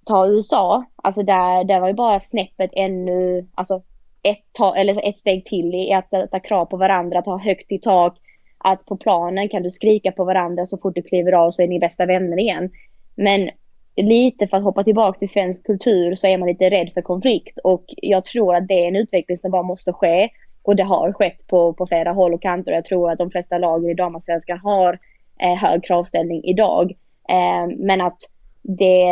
ta 0.05 0.27
USA, 0.27 0.85
alltså 0.95 1.23
där, 1.23 1.63
där 1.63 1.79
var 1.79 1.87
ju 1.87 1.93
bara 1.93 2.19
snäppet 2.19 2.69
ännu, 2.73 3.47
alltså 3.55 3.81
ett, 4.23 4.43
ta, 4.51 4.75
eller 4.75 5.09
ett 5.09 5.19
steg 5.19 5.45
till 5.45 5.75
i 5.75 5.93
att 5.93 6.07
sätta 6.07 6.39
krav 6.39 6.65
på 6.65 6.77
varandra, 6.77 7.19
att 7.19 7.25
ha 7.25 7.37
högt 7.37 7.71
i 7.71 7.79
tak, 7.79 8.17
att 8.57 8.85
på 8.85 8.97
planen 8.97 9.49
kan 9.49 9.63
du 9.63 9.71
skrika 9.71 10.11
på 10.11 10.23
varandra 10.23 10.65
så 10.65 10.77
fort 10.77 10.95
du 10.95 11.01
kliver 11.01 11.31
av 11.31 11.51
så 11.51 11.61
är 11.61 11.67
ni 11.67 11.79
bästa 11.79 12.05
vänner 12.05 12.39
igen. 12.39 12.69
Men 13.15 13.49
lite 13.95 14.47
för 14.47 14.57
att 14.57 14.63
hoppa 14.63 14.83
tillbaka 14.83 15.19
till 15.19 15.29
svensk 15.29 15.65
kultur 15.65 16.15
så 16.15 16.27
är 16.27 16.37
man 16.37 16.49
lite 16.49 16.69
rädd 16.69 16.91
för 16.93 17.01
konflikt 17.01 17.57
och 17.63 17.83
jag 17.87 18.25
tror 18.25 18.55
att 18.55 18.67
det 18.67 18.83
är 18.83 18.87
en 18.87 18.95
utveckling 18.95 19.37
som 19.37 19.51
bara 19.51 19.63
måste 19.63 19.93
ske 19.93 20.29
och 20.63 20.75
det 20.75 20.83
har 20.83 21.13
skett 21.13 21.47
på, 21.47 21.73
på 21.73 21.87
flera 21.87 22.11
håll 22.11 22.33
och 22.33 22.41
kanter. 22.41 22.71
och 22.71 22.77
Jag 22.77 22.85
tror 22.85 23.11
att 23.11 23.17
de 23.17 23.31
flesta 23.31 23.57
lagen 23.57 23.89
i 23.89 23.93
damallsvenskan 23.93 24.57
har 24.57 24.99
eh, 25.39 25.55
hög 25.55 25.83
kravställning 25.83 26.43
idag. 26.43 26.91
Eh, 27.29 27.67
men 27.77 28.01
att 28.01 28.17
det, 28.63 29.05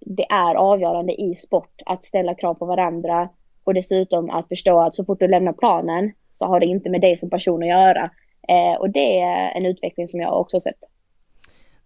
det 0.00 0.26
är 0.30 0.54
avgörande 0.54 1.20
i 1.22 1.34
sport 1.34 1.82
att 1.86 2.04
ställa 2.04 2.34
krav 2.34 2.54
på 2.54 2.66
varandra 2.66 3.28
och 3.64 3.74
dessutom 3.74 4.30
att 4.30 4.48
förstå 4.48 4.80
att 4.80 4.94
så 4.94 5.04
fort 5.04 5.20
du 5.20 5.28
lämnar 5.28 5.52
planen 5.52 6.12
så 6.32 6.46
har 6.46 6.60
det 6.60 6.66
inte 6.66 6.90
med 6.90 7.00
dig 7.00 7.16
som 7.16 7.30
person 7.30 7.62
att 7.62 7.68
göra. 7.68 8.10
Eh, 8.48 8.80
och 8.80 8.90
det 8.90 9.20
är 9.20 9.50
en 9.50 9.66
utveckling 9.66 10.08
som 10.08 10.20
jag 10.20 10.40
också 10.40 10.60
sett 10.60 10.89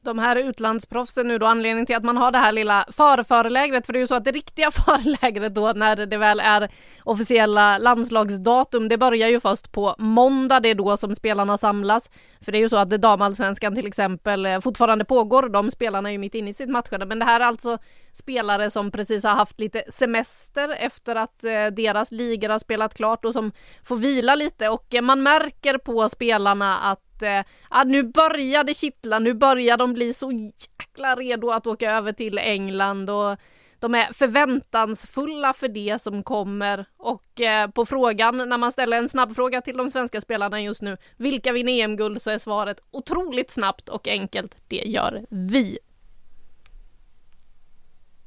de 0.05 0.19
här 0.19 0.37
utlandsproffsen 0.37 1.29
nu 1.29 1.39
då 1.39 1.47
anledningen 1.47 1.87
till 1.87 1.97
att 1.97 2.05
man 2.05 2.17
har 2.17 2.33
det 2.33 2.39
här 2.39 2.53
lilla 2.53 2.87
förförlägret 2.93 3.87
för 3.87 3.93
det 3.93 3.99
är 3.99 4.01
ju 4.01 4.07
så 4.07 4.15
att 4.15 4.25
det 4.25 4.31
riktiga 4.33 4.71
förlägret 4.87 5.55
då 5.55 5.73
när 5.73 6.07
det 6.07 6.17
väl 6.17 6.41
är 6.41 6.69
officiella 7.05 7.79
landslagsdatum 7.79 8.89
det 8.89 8.99
börjar 8.99 9.29
ju 9.29 9.41
först 9.41 9.73
på 9.73 9.95
måndag 9.99 10.61
det 10.61 10.69
är 10.69 10.75
då 10.75 10.97
som 10.97 11.15
spelarna 11.15 11.59
samlas. 11.59 12.11
För 12.41 12.53
det 12.53 12.59
är 12.59 12.61
ju 12.61 12.69
så 12.69 12.77
att 12.77 12.91
damallsvenskan 12.91 13.75
till 13.75 13.87
exempel 13.87 14.47
eh, 14.47 14.61
fortfarande 14.61 15.05
pågår. 15.05 15.49
De 15.49 15.71
spelarna 15.71 16.09
är 16.09 16.13
ju 16.13 16.19
mitt 16.19 16.35
inne 16.35 16.51
i 16.51 16.55
sitt 16.55 16.71
matchande 16.71 17.07
men 17.07 17.19
det 17.19 17.25
här 17.25 17.41
är 17.41 17.45
alltså 17.45 17.79
spelare 18.13 18.71
som 18.71 18.91
precis 18.91 19.25
har 19.25 19.35
haft 19.35 19.61
lite 19.61 19.85
semester 19.89 20.77
efter 20.79 21.17
att 21.17 21.45
eh, 21.45 21.67
deras 21.67 22.13
ligor 22.13 22.49
har 22.49 22.59
spelat 22.59 22.95
klart 22.95 23.25
och 23.25 23.33
som 23.33 23.53
får 23.85 23.97
vila 23.97 24.35
lite. 24.35 24.69
Och 24.69 24.95
eh, 24.95 25.03
man 25.03 25.23
märker 25.23 25.79
på 25.79 26.09
spelarna 26.09 26.79
att 26.79 27.04
att 27.15 27.23
eh, 27.23 27.53
ah, 27.69 27.85
nu 27.85 28.03
börjar 28.03 28.65
det 28.65 28.75
kittla, 28.75 29.19
nu 29.19 29.35
börjar 29.35 29.77
de 29.77 29.93
bli 29.93 30.15
så 30.15 30.33
jäkla 30.33 31.15
redo 31.15 31.51
att 31.51 31.67
åka 31.67 31.91
över 31.91 32.13
till 32.13 32.39
England 32.39 33.11
och 33.11 33.39
de 33.79 33.95
är 33.95 34.13
förväntansfulla 34.13 35.53
för 35.53 35.69
det 35.69 36.03
som 36.03 36.23
kommer 36.23 36.87
och 36.97 37.41
eh, 37.41 37.71
på 37.71 37.87
frågan 37.87 38.49
när 38.49 38.59
man 38.59 38.73
ställer 38.73 38.99
en 38.99 39.09
snabb 39.09 39.35
fråga 39.35 39.61
till 39.61 39.77
de 39.77 39.91
svenska 39.91 40.21
spelarna 40.21 40.63
just 40.63 40.83
nu, 40.83 40.97
vilka 41.17 41.53
vinner 41.53 41.73
EM-guld 41.73 42.23
så 42.23 42.31
är 42.31 42.39
svaret 42.39 42.81
otroligt 42.91 43.51
snabbt 43.51 43.89
och 43.89 44.09
enkelt, 44.09 44.63
det 44.69 44.83
gör 44.87 45.27
vi. 45.31 45.79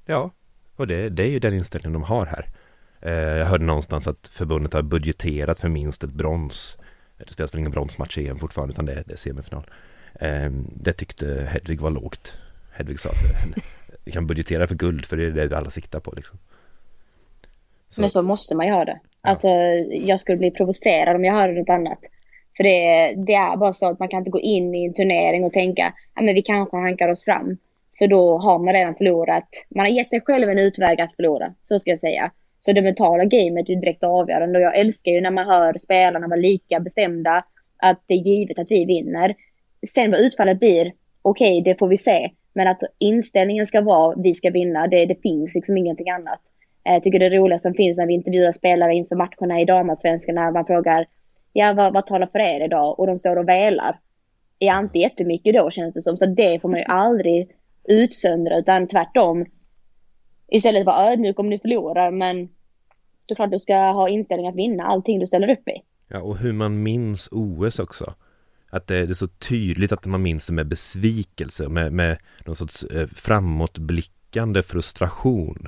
Ja, 0.06 0.32
och 0.76 0.88
det, 0.88 1.10
det 1.10 1.24
är 1.24 1.30
ju 1.30 1.40
den 1.40 1.54
inställningen 1.54 1.94
de 1.94 2.04
har 2.04 2.26
här. 2.26 2.46
Eh, 3.02 3.38
jag 3.38 3.46
hörde 3.46 3.66
någonstans 3.66 4.08
att 4.08 4.28
förbundet 4.34 4.74
har 4.74 4.82
budgeterat 4.82 5.60
för 5.60 5.70
minst 5.70 6.04
ett 6.04 6.14
brons. 6.14 6.78
Det 7.18 7.34
spelas 7.34 7.54
väl 7.54 7.60
ingen 7.60 7.72
bronsmatch 7.72 8.18
i 8.18 8.28
EM 8.28 8.40
fortfarande 8.40 8.72
utan 8.72 8.86
det 8.86 8.94
är, 8.94 9.04
det 9.06 9.14
är 9.14 9.18
semifinal. 9.18 9.64
Eh, 10.20 10.50
det 10.76 10.94
tyckte 10.94 11.48
Hedvig 11.52 11.82
var 11.82 11.92
lågt. 11.92 12.38
Hedvig 12.72 13.00
sa 13.00 13.10
att 13.10 13.16
vi 14.04 14.12
kan 14.12 14.28
budgetera 14.28 14.68
för 14.68 14.76
guld 14.76 15.06
för 15.06 15.18
det 15.18 15.26
är 15.26 15.32
det 15.32 15.48
vi 15.48 15.56
alla 15.56 15.70
siktar 15.70 16.00
på 16.00 16.12
liksom. 16.16 16.40
Så. 17.90 18.02
Men 18.02 18.10
så 18.10 18.22
måste 18.22 18.56
man 18.56 18.66
ju 18.66 18.74
ha 18.74 18.86
det. 18.86 19.00
Ja. 19.22 19.30
Alltså 19.30 19.48
jag 19.90 20.20
skulle 20.20 20.38
bli 20.38 20.52
provocerad 20.52 21.16
om 21.16 21.26
jag 21.26 21.34
hörde 21.34 21.54
något 21.54 21.70
annat. 21.70 22.00
För 22.58 22.64
det, 22.64 23.14
det 23.28 23.34
är 23.34 23.58
bara 23.58 23.74
så 23.74 23.88
att 23.88 24.00
man 24.00 24.08
kan 24.08 24.20
inte 24.20 24.30
gå 24.30 24.40
in 24.40 24.76
i 24.76 24.86
en 24.86 24.94
turnering 24.94 25.44
och 25.44 25.54
tänka 25.54 25.94
ja 26.16 26.22
men 26.22 26.36
vi 26.36 26.42
kanske 26.42 26.78
hankar 26.78 27.10
oss 27.10 27.24
fram. 27.24 27.58
För 27.98 28.08
då 28.08 28.38
har 28.38 28.60
man 28.60 28.74
redan 28.74 28.96
förlorat. 28.96 29.48
Man 29.70 29.86
har 29.86 29.94
gett 29.94 30.10
sig 30.10 30.22
själv 30.22 30.50
en 30.50 30.60
utväg 30.60 31.02
att 31.02 31.16
förlora. 31.16 31.54
Så 31.66 31.80
ska 31.80 31.90
jag 31.90 32.00
säga. 32.00 32.32
Så 32.60 32.72
det 32.74 32.82
mentala 32.82 33.26
gamet 33.26 33.70
är 33.70 33.74
ju 33.74 33.80
direkt 33.80 34.04
avgörande. 34.04 34.60
Och 34.60 34.66
jag 34.66 34.78
älskar 34.78 35.12
ju 35.12 35.22
när 35.22 35.32
man 35.32 35.46
hör 35.46 35.74
spelarna 35.74 36.28
vara 36.28 36.40
lika 36.40 36.80
bestämda. 36.80 37.46
Att 37.78 38.04
det 38.06 38.14
är 38.14 38.18
givet 38.18 38.60
att 38.60 38.72
vi 38.72 38.86
vinner. 38.86 39.36
Sen 39.88 40.12
vad 40.12 40.20
utfallet 40.20 40.60
blir, 40.60 40.94
okej 41.22 41.52
okay, 41.52 41.74
det 41.74 41.80
får 41.80 41.88
vi 41.88 41.98
se. 41.98 42.30
Men 42.54 42.68
att 42.68 42.80
inställningen 43.00 43.66
ska 43.66 43.82
vara 43.82 44.16
vi 44.18 44.34
ska 44.34 44.50
vinna, 44.50 44.88
det, 44.88 45.06
det 45.06 45.22
finns 45.22 45.56
liksom 45.56 45.78
ingenting 45.78 46.10
annat. 46.10 46.40
Jag 46.84 47.04
tycker 47.04 47.20
det 47.20 47.30
roliga 47.30 47.60
som 47.60 47.74
finns 47.74 47.98
när 47.98 48.08
vi 48.08 48.14
intervjuar 48.14 48.52
spelare 48.52 48.96
inför 48.96 49.16
matcherna 49.16 49.62
i 49.62 49.66
damallsvenskan 49.66 50.36
när 50.36 50.52
man 50.52 50.66
frågar 50.66 51.06
ja 51.54 51.74
vad, 51.74 51.94
vad 51.94 52.06
talar 52.06 52.28
för 52.28 52.40
er 52.40 52.66
idag? 52.66 53.00
Och 53.00 53.08
de 53.08 53.20
står 53.20 53.36
och 53.36 53.50
velar. 53.50 54.00
Ja 54.60 54.80
inte 54.80 55.00
jättemycket 55.00 55.56
då 55.56 55.70
känns 55.70 55.94
det 55.94 56.02
som. 56.02 56.18
Så 56.18 56.26
det 56.26 56.60
får 56.62 56.70
man 56.70 56.80
ju 56.80 56.86
aldrig 56.86 57.50
utsöndra 57.88 58.58
utan 58.58 58.88
tvärtom. 58.88 59.46
Istället 60.48 60.86
vara 60.86 61.12
ödmjuk 61.12 61.40
äh, 61.40 61.40
om 61.40 61.50
ni 61.50 61.60
förlorar 61.60 62.12
men 62.12 62.50
det 63.26 63.34
är 63.34 63.36
klart 63.36 63.52
du 63.52 63.60
ska 63.60 63.76
ha 63.76 64.10
inställning 64.10 64.48
att 64.48 64.56
vinna 64.56 64.84
allting 64.84 65.20
du 65.20 65.28
ställer 65.28 65.50
upp 65.50 65.68
i. 65.68 65.82
Ja 66.08 66.22
och 66.22 66.38
hur 66.38 66.54
man 66.54 66.84
minns 66.84 67.30
OS 67.32 67.80
också. 67.80 68.14
Att 68.70 68.88
det, 68.88 68.98
är 68.98 69.14
så 69.14 69.28
tydligt 69.28 69.92
att 69.92 70.06
man 70.06 70.22
minns 70.22 70.48
det 70.48 70.54
med 70.54 70.68
besvikelse, 70.68 71.70
med, 71.70 71.94
med 71.94 72.18
någon 72.46 72.56
sorts 72.56 72.84
eh, 72.84 73.08
framåtblickande 73.08 74.64
frustration. 74.64 75.68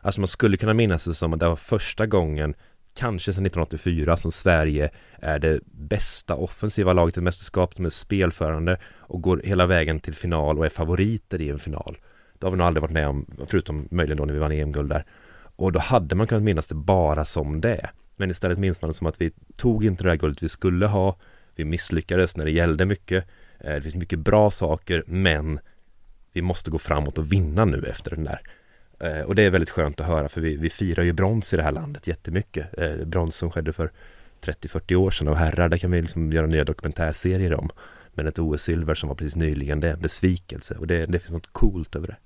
Alltså 0.00 0.20
man 0.20 0.28
skulle 0.28 0.56
kunna 0.56 0.74
minnas 0.74 1.04
det 1.04 1.14
som 1.14 1.32
att 1.32 1.40
det 1.40 1.48
var 1.48 1.56
första 1.56 2.06
gången 2.06 2.54
kanske 2.94 3.32
sedan 3.32 3.46
1984 3.46 4.16
som 4.16 4.30
Sverige 4.30 4.90
är 5.18 5.38
det 5.38 5.60
bästa 5.64 6.34
offensiva 6.34 6.92
laget 6.92 7.16
i 7.16 7.20
mästerskapet 7.20 7.78
med 7.78 7.92
spelförande 7.92 8.78
och 8.96 9.22
går 9.22 9.40
hela 9.44 9.66
vägen 9.66 10.00
till 10.00 10.14
final 10.14 10.58
och 10.58 10.64
är 10.64 10.70
favoriter 10.70 11.40
i 11.40 11.50
en 11.50 11.58
final. 11.58 11.96
Det 12.40 12.46
har 12.46 12.50
vi 12.50 12.56
nog 12.56 12.66
aldrig 12.66 12.82
varit 12.82 12.92
med 12.92 13.08
om, 13.08 13.26
förutom 13.46 13.88
möjligen 13.90 14.18
då 14.18 14.24
när 14.24 14.32
vi 14.32 14.38
vann 14.38 14.52
EM-guld 14.52 14.88
där. 14.88 15.04
Och 15.56 15.72
då 15.72 15.80
hade 15.80 16.14
man 16.14 16.26
kunnat 16.26 16.42
minnas 16.44 16.66
det 16.66 16.74
bara 16.74 17.24
som 17.24 17.60
det. 17.60 17.90
Men 18.16 18.30
istället 18.30 18.58
minns 18.58 18.82
man 18.82 18.90
det 18.90 18.94
som 18.94 19.06
att 19.06 19.20
vi 19.20 19.30
tog 19.56 19.84
inte 19.84 20.02
det 20.02 20.10
där 20.10 20.16
guldet 20.16 20.42
vi 20.42 20.48
skulle 20.48 20.86
ha. 20.86 21.16
Vi 21.54 21.64
misslyckades 21.64 22.36
när 22.36 22.44
det 22.44 22.50
gällde 22.50 22.86
mycket. 22.86 23.24
Eh, 23.58 23.74
det 23.74 23.82
finns 23.82 23.94
mycket 23.94 24.18
bra 24.18 24.50
saker, 24.50 25.04
men 25.06 25.60
vi 26.32 26.42
måste 26.42 26.70
gå 26.70 26.78
framåt 26.78 27.18
och 27.18 27.32
vinna 27.32 27.64
nu 27.64 27.84
efter 27.90 28.10
den 28.10 28.24
där 28.24 28.40
eh, 29.00 29.22
och 29.22 29.34
det 29.34 29.42
är 29.42 29.50
väldigt 29.50 29.70
skönt 29.70 30.00
att 30.00 30.06
höra 30.06 30.28
för 30.28 30.40
vi, 30.40 30.56
vi 30.56 30.70
firar 30.70 31.02
ju 31.02 31.12
brons 31.12 31.54
i 31.54 31.56
det 31.56 31.62
här 31.62 31.72
landet 31.72 32.06
jättemycket. 32.06 32.78
Eh, 32.78 32.94
brons 33.06 33.36
som 33.36 33.50
skedde 33.50 33.72
för 33.72 33.90
30-40 34.40 34.94
år 34.94 35.10
sedan 35.10 35.28
och 35.28 35.36
herrar, 35.36 35.68
där 35.68 35.78
kan 35.78 35.90
vi 35.90 36.02
liksom 36.02 36.32
göra 36.32 36.46
nya 36.46 36.64
dokumentärserier 36.64 37.54
om. 37.54 37.70
Men 38.12 38.26
ett 38.26 38.38
OS-silver 38.38 38.94
som 38.94 39.08
var 39.08 39.16
precis 39.16 39.36
nyligen, 39.36 39.80
det 39.80 39.88
är 39.88 39.92
en 39.92 40.00
besvikelse 40.00 40.74
och 40.74 40.86
det, 40.86 41.06
det 41.06 41.18
finns 41.18 41.32
något 41.32 41.52
coolt 41.52 41.96
över 41.96 42.06
det. 42.06 42.16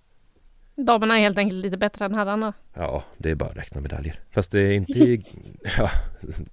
Damerna 0.76 1.18
är 1.18 1.20
helt 1.20 1.38
enkelt 1.38 1.64
lite 1.64 1.76
bättre 1.76 2.04
än 2.04 2.14
herrarna. 2.14 2.52
Ja, 2.74 3.04
det 3.16 3.30
är 3.30 3.34
bara 3.34 3.48
att 3.48 3.56
räkna 3.56 3.80
medaljer. 3.80 4.20
Fast 4.30 4.50
det 4.50 4.60
är 4.60 4.72
inte 4.72 4.92
i, 4.92 5.24
ja, 5.78 5.90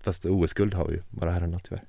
fast 0.03 0.25
OS-guld 0.25 0.73
har 0.73 0.85
vi 0.85 0.93
ju, 0.93 1.01
bara 1.09 1.31
herrarna 1.31 1.59
tyvärr. 1.59 1.83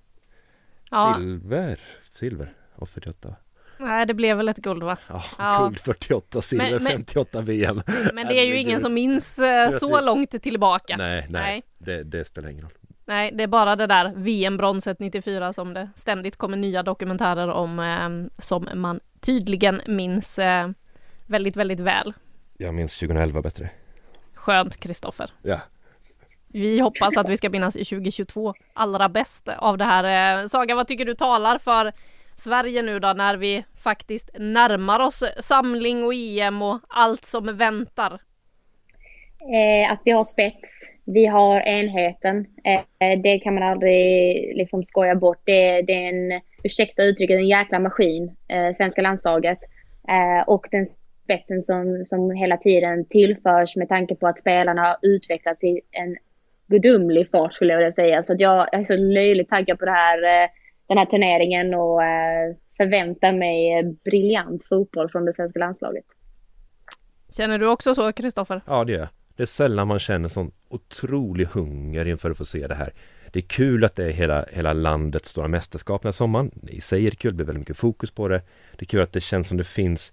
Ja. 0.91 1.15
Silver, 1.19 1.81
silver, 2.13 2.53
848. 2.77 3.37
Nej, 3.79 4.07
det 4.07 4.15
blev 4.15 4.37
väl 4.37 4.49
ett 4.49 4.57
guld 4.57 4.83
va? 4.83 4.97
Ja, 5.09 5.25
ja. 5.39 5.65
guld 5.65 5.79
48, 5.79 6.43
silver 6.43 6.71
men, 6.71 6.83
men, 6.83 6.93
58 6.93 7.41
VM. 7.41 7.83
Men 8.15 8.27
det 8.27 8.41
är 8.41 8.45
ju 8.45 8.59
ingen 8.59 8.81
som 8.81 8.95
minns 8.95 9.39
eh, 9.39 9.71
så 9.71 10.01
långt 10.01 10.43
tillbaka. 10.43 10.97
Nej, 10.97 11.27
nej, 11.29 11.43
nej. 11.43 11.63
Det, 11.79 12.03
det, 12.03 12.25
spelar 12.25 12.49
ingen 12.49 12.63
roll. 12.63 12.73
Nej, 13.07 13.31
det 13.35 13.43
är 13.43 13.47
bara 13.47 13.77
det 13.77 13.87
där 13.87 14.13
VM-bronset 14.17 14.99
94 14.99 15.53
som 15.53 15.75
det 15.75 15.89
ständigt 15.95 16.37
kommer 16.37 16.57
nya 16.57 16.83
dokumentärer 16.83 17.49
om 17.49 17.79
eh, 17.79 18.33
som 18.39 18.69
man 18.75 19.01
tydligen 19.21 19.83
minns 19.87 20.39
eh, 20.39 20.69
väldigt, 21.33 21.57
väldigt 21.57 21.81
väl. 21.81 22.13
Jag 22.59 22.75
minns 22.75 22.99
2011 22.99 23.43
bättre. 23.43 23.71
Skönt, 24.35 24.77
Kristoffer. 24.77 25.31
Ja. 25.43 25.61
Vi 26.49 26.81
hoppas 26.81 27.17
att 27.17 27.29
vi 27.29 27.37
ska 27.37 27.51
minnas 27.51 27.77
i 27.77 27.85
2022 27.85 28.55
allra 28.73 29.09
bäst 29.09 29.49
av 29.49 29.79
det 29.79 29.85
här. 29.85 30.39
Eh, 30.41 30.47
Saga, 30.47 30.75
vad 30.75 30.89
tycker 30.89 31.05
du 31.05 31.15
talar 31.15 31.59
för 31.59 31.93
Sverige 32.37 32.83
nu 32.83 32.99
då 32.99 33.13
när 33.13 33.37
vi 33.37 33.65
faktiskt 33.83 34.31
närmar 34.39 35.01
oss 35.01 35.25
samling 35.41 36.05
och 36.05 36.15
EM 36.15 36.63
och 36.63 36.81
allt 36.89 37.25
som 37.25 37.57
väntar? 37.57 38.21
Eh, 39.55 39.93
att 39.93 40.03
vi 40.05 40.11
har 40.11 40.25
spets, 40.25 40.93
vi 41.05 41.27
har 41.27 41.61
enheten. 41.61 42.47
Eh, 42.65 43.21
det 43.23 43.39
kan 43.39 43.55
man 43.55 43.63
aldrig 43.63 44.37
liksom 44.57 44.85
skoja 44.85 45.15
bort. 45.15 45.43
Det, 45.45 45.83
det 45.83 45.93
är 45.93 46.09
en, 46.09 46.41
ursäkta 46.63 47.03
uttrycket, 47.03 47.35
en 47.35 47.49
jäkla 47.49 47.79
maskin, 47.79 48.37
eh, 48.49 48.75
svenska 48.77 49.03
landslaget. 49.03 49.59
Eh, 50.09 50.49
och 50.49 50.67
den 50.71 50.87
spetsen 51.25 51.63
som, 51.63 52.05
som 52.07 52.31
hela 52.31 52.57
tiden 52.57 53.05
tillförs 53.05 53.77
med 53.77 53.89
tanke 53.89 54.15
på 54.15 54.27
att 54.27 54.39
spelarna 54.39 54.83
har 54.83 54.97
utvecklats 55.03 55.65
i 55.65 55.81
en 55.91 56.17
gudomlig 56.67 57.31
fart 57.31 57.55
skulle 57.55 57.73
jag 57.73 57.79
vilja 57.79 57.93
säga. 57.93 58.23
Så 58.23 58.35
jag, 58.39 58.69
jag 58.73 58.81
är 58.81 58.85
så 58.85 58.97
löjligt 58.97 59.49
taggad 59.49 59.79
på 59.79 59.85
det 59.85 59.91
här 59.91 60.23
eh, 60.23 60.51
den 60.87 60.99
här 60.99 61.07
turneringen 61.07 61.75
och 61.75 62.05
eh, 62.05 62.55
förväntar 62.77 63.33
mig 63.33 63.83
briljant 64.05 64.65
fotboll 64.69 65.11
från 65.11 65.25
det 65.25 65.35
svenska 65.35 65.59
landslaget. 65.59 66.05
Känner 67.37 67.59
du 67.59 67.67
också 67.67 67.95
så, 67.95 68.13
Kristoffer? 68.13 68.61
Ja, 68.67 68.85
det 68.85 68.93
gör 68.93 68.99
jag. 68.99 69.09
Det 69.37 69.43
är 69.43 69.47
sällan 69.47 69.89
man 69.89 69.99
känner 69.99 70.29
sån 70.29 70.51
otrolig 70.69 71.45
hunger 71.45 72.07
inför 72.07 72.31
att 72.31 72.39
få 72.39 72.45
se 72.45 72.67
det 72.67 72.75
här. 72.75 72.93
Det 73.33 73.39
är 73.39 73.49
kul 73.49 73.85
att 73.85 73.97
det 73.97 74.05
är 74.05 74.11
hela, 74.11 74.45
hela 74.53 74.73
landets 74.73 75.29
stora 75.29 75.49
mästerskap 75.49 76.03
den 76.03 76.09
här 76.09 76.13
sommaren. 76.13 76.51
I 76.69 76.81
sig 76.81 77.07
är 77.07 77.11
det 77.11 77.17
kul, 77.17 77.31
det 77.31 77.37
blir 77.37 77.47
väldigt 77.47 77.61
mycket 77.61 77.77
fokus 77.77 78.11
på 78.11 78.29
det. 78.29 78.43
Det 78.77 78.83
är 78.83 78.87
kul 78.87 79.03
att 79.03 79.13
det 79.13 79.21
känns 79.21 79.49
som 79.49 79.57
det 79.57 79.65
finns 79.65 80.13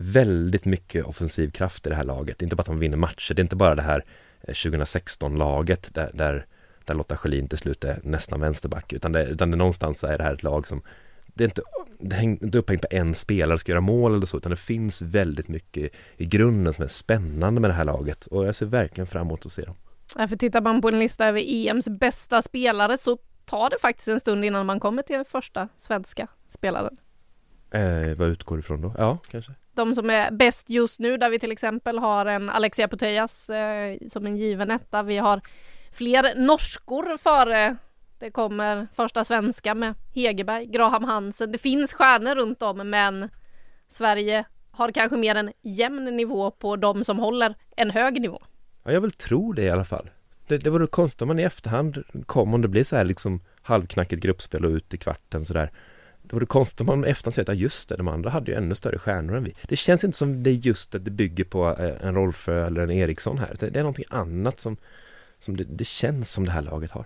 väldigt 0.00 0.64
mycket 0.64 1.04
offensiv 1.04 1.50
kraft 1.50 1.86
i 1.86 1.88
det 1.88 1.96
här 1.96 2.04
laget. 2.04 2.42
Inte 2.42 2.56
bara 2.56 2.60
att 2.60 2.66
de 2.66 2.78
vinner 2.78 2.96
matcher, 2.96 3.34
det 3.34 3.40
är 3.40 3.44
inte 3.44 3.56
bara 3.56 3.74
det 3.74 3.82
här 3.82 4.04
2016-laget 4.46 5.86
eh, 5.86 5.92
där, 5.92 6.10
där 6.14 6.46
där 6.88 6.94
Lotta 6.94 7.16
Schelin 7.16 7.48
till 7.48 7.58
slut 7.58 7.84
är 7.84 8.00
nästan 8.02 8.40
vänsterback 8.40 8.92
utan 8.92 9.12
det, 9.12 9.26
utan 9.26 9.50
det 9.50 9.56
någonstans 9.56 10.04
är 10.04 10.18
det 10.18 10.24
här 10.24 10.34
ett 10.34 10.42
lag 10.42 10.68
som 10.68 10.82
det 11.26 11.44
är 11.44 11.48
inte, 11.48 11.62
det 11.98 12.16
är 12.16 12.22
inte 12.22 12.58
upphängt 12.58 12.82
på 12.82 12.88
en 12.90 13.14
spelare 13.14 13.58
ska 13.58 13.72
göra 13.72 13.80
mål 13.80 14.14
eller 14.14 14.26
så 14.26 14.36
utan 14.36 14.50
det 14.50 14.56
finns 14.56 15.02
väldigt 15.02 15.48
mycket 15.48 15.92
i 16.16 16.26
grunden 16.26 16.72
som 16.72 16.84
är 16.84 16.88
spännande 16.88 17.60
med 17.60 17.70
det 17.70 17.74
här 17.74 17.84
laget 17.84 18.26
och 18.26 18.46
jag 18.46 18.54
ser 18.54 18.66
verkligen 18.66 19.06
fram 19.06 19.26
emot 19.26 19.46
att 19.46 19.52
se 19.52 19.62
dem. 19.62 19.74
Ja, 20.16 20.28
för 20.28 20.36
tittar 20.36 20.60
man 20.60 20.80
på 20.80 20.88
en 20.88 20.98
lista 20.98 21.26
över 21.28 21.42
EMs 21.46 21.88
bästa 21.88 22.42
spelare 22.42 22.98
så 22.98 23.18
tar 23.44 23.70
det 23.70 23.78
faktiskt 23.80 24.08
en 24.08 24.20
stund 24.20 24.44
innan 24.44 24.66
man 24.66 24.80
kommer 24.80 25.02
till 25.02 25.24
första 25.28 25.68
svenska 25.76 26.28
spelaren. 26.48 26.96
Eh, 27.70 28.16
vad 28.16 28.28
utgår 28.28 28.56
du 28.56 28.60
ifrån 28.60 28.80
då? 28.80 28.94
Ja, 28.98 29.18
kanske. 29.30 29.52
De 29.78 29.94
som 29.94 30.10
är 30.10 30.30
bäst 30.30 30.70
just 30.70 30.98
nu 30.98 31.16
där 31.16 31.30
vi 31.30 31.38
till 31.38 31.52
exempel 31.52 31.98
har 31.98 32.26
en 32.26 32.50
Alexia 32.50 32.88
Putellas 32.88 33.50
eh, 33.50 33.96
som 34.08 34.26
en 34.26 34.36
given 34.36 34.70
etta. 34.70 35.02
Vi 35.02 35.18
har 35.18 35.40
fler 35.92 36.34
norskor 36.36 37.16
före 37.16 37.76
det 38.18 38.30
kommer 38.30 38.86
första 38.94 39.24
svenska 39.24 39.74
med 39.74 39.94
Hegerberg, 40.14 40.66
Graham 40.66 41.04
Hansen. 41.04 41.52
Det 41.52 41.58
finns 41.58 41.94
stjärnor 41.94 42.34
runt 42.34 42.62
om 42.62 42.90
men 42.90 43.28
Sverige 43.88 44.44
har 44.70 44.92
kanske 44.92 45.16
mer 45.16 45.34
en 45.34 45.52
jämn 45.62 46.04
nivå 46.04 46.50
på 46.50 46.76
de 46.76 47.04
som 47.04 47.18
håller 47.18 47.54
en 47.76 47.90
hög 47.90 48.20
nivå. 48.20 48.42
Ja, 48.84 48.92
jag 48.92 49.00
vill 49.00 49.12
tro 49.12 49.52
det 49.52 49.62
i 49.62 49.70
alla 49.70 49.84
fall. 49.84 50.10
Det, 50.46 50.58
det 50.58 50.70
vore 50.70 50.86
konstigt 50.86 51.22
om 51.22 51.28
man 51.28 51.38
i 51.38 51.42
efterhand 51.42 52.04
kom 52.26 52.54
om 52.54 52.62
det 52.62 52.68
blir 52.68 52.84
så 52.84 52.96
här 52.96 53.04
liksom 53.04 53.40
halvknackigt 53.62 54.22
gruppspel 54.22 54.64
och 54.64 54.70
ut 54.70 54.94
i 54.94 54.98
kvarten 54.98 55.44
sådär. 55.44 55.70
Det 56.28 56.36
vore 56.36 56.46
konstigt 56.46 56.80
om 56.80 56.86
man 56.86 57.04
efteråt 57.04 57.34
säger 57.34 57.50
att 57.50 57.56
ja, 57.56 57.62
just 57.62 57.88
det, 57.88 57.96
de 57.96 58.08
andra 58.08 58.30
hade 58.30 58.50
ju 58.50 58.56
ännu 58.56 58.74
större 58.74 58.98
stjärnor 58.98 59.36
än 59.36 59.44
vi. 59.44 59.54
Det 59.62 59.76
känns 59.76 60.04
inte 60.04 60.18
som 60.18 60.42
det 60.42 60.50
är 60.50 60.54
just 60.54 60.94
att 60.94 61.04
det 61.04 61.10
bygger 61.10 61.44
på 61.44 61.76
eh, 61.78 62.06
en 62.06 62.14
Rolfö 62.14 62.66
eller 62.66 62.80
en 62.80 62.90
Eriksson 62.90 63.38
här. 63.38 63.56
Det 63.60 63.76
är 63.76 63.82
någonting 63.82 64.04
annat 64.08 64.60
som 64.60 64.76
som 65.38 65.56
det, 65.56 65.64
det 65.64 65.84
känns 65.84 66.32
som 66.32 66.44
det 66.44 66.50
här 66.50 66.62
laget 66.62 66.90
har. 66.90 67.04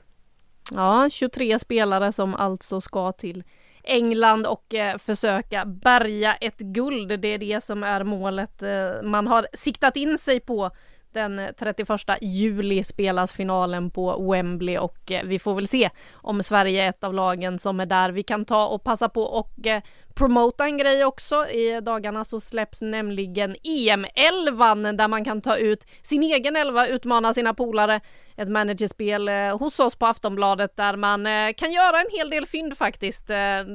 Ja, 0.70 1.08
23 1.10 1.58
spelare 1.58 2.12
som 2.12 2.34
alltså 2.34 2.80
ska 2.80 3.12
till 3.12 3.44
England 3.84 4.46
och 4.46 4.74
eh, 4.74 4.98
försöka 4.98 5.64
bärga 5.64 6.34
ett 6.34 6.58
guld. 6.58 7.20
Det 7.20 7.28
är 7.28 7.38
det 7.38 7.64
som 7.64 7.82
är 7.82 8.04
målet 8.04 8.62
eh, 8.62 9.02
man 9.02 9.26
har 9.26 9.46
siktat 9.52 9.96
in 9.96 10.18
sig 10.18 10.40
på. 10.40 10.70
Den 11.12 11.40
31 11.58 12.18
juli 12.20 12.84
spelas 12.84 13.32
finalen 13.32 13.90
på 13.90 14.30
Wembley 14.32 14.78
och 14.78 15.12
eh, 15.12 15.24
vi 15.24 15.38
får 15.38 15.54
väl 15.54 15.68
se 15.68 15.90
om 16.12 16.42
Sverige 16.42 16.84
är 16.84 16.88
ett 16.88 17.04
av 17.04 17.14
lagen 17.14 17.58
som 17.58 17.80
är 17.80 17.86
där. 17.86 18.10
Vi 18.10 18.22
kan 18.22 18.44
ta 18.44 18.66
och 18.66 18.84
passa 18.84 19.08
på 19.08 19.22
och 19.22 19.66
eh, 19.66 19.82
promota 20.14 20.64
en 20.64 20.78
grej 20.78 21.04
också. 21.04 21.46
I 21.48 21.80
dagarna 21.80 22.24
så 22.24 22.40
släpps 22.40 22.82
nämligen 22.82 23.56
EM-11 23.62 24.92
där 24.92 25.08
man 25.08 25.24
kan 25.24 25.40
ta 25.40 25.56
ut 25.56 25.86
sin 26.02 26.22
egen 26.22 26.56
elva, 26.56 26.86
utmana 26.86 27.34
sina 27.34 27.54
polare. 27.54 28.00
Ett 28.36 28.48
managerspel 28.48 29.28
eh, 29.28 29.58
hos 29.58 29.80
oss 29.80 29.96
på 29.96 30.06
Aftonbladet 30.06 30.76
där 30.76 30.96
man 30.96 31.24
kan 31.54 31.72
göra 31.72 32.00
en 32.00 32.10
hel 32.10 32.30
del 32.30 32.46
fynd 32.46 32.78
faktiskt. 32.78 33.26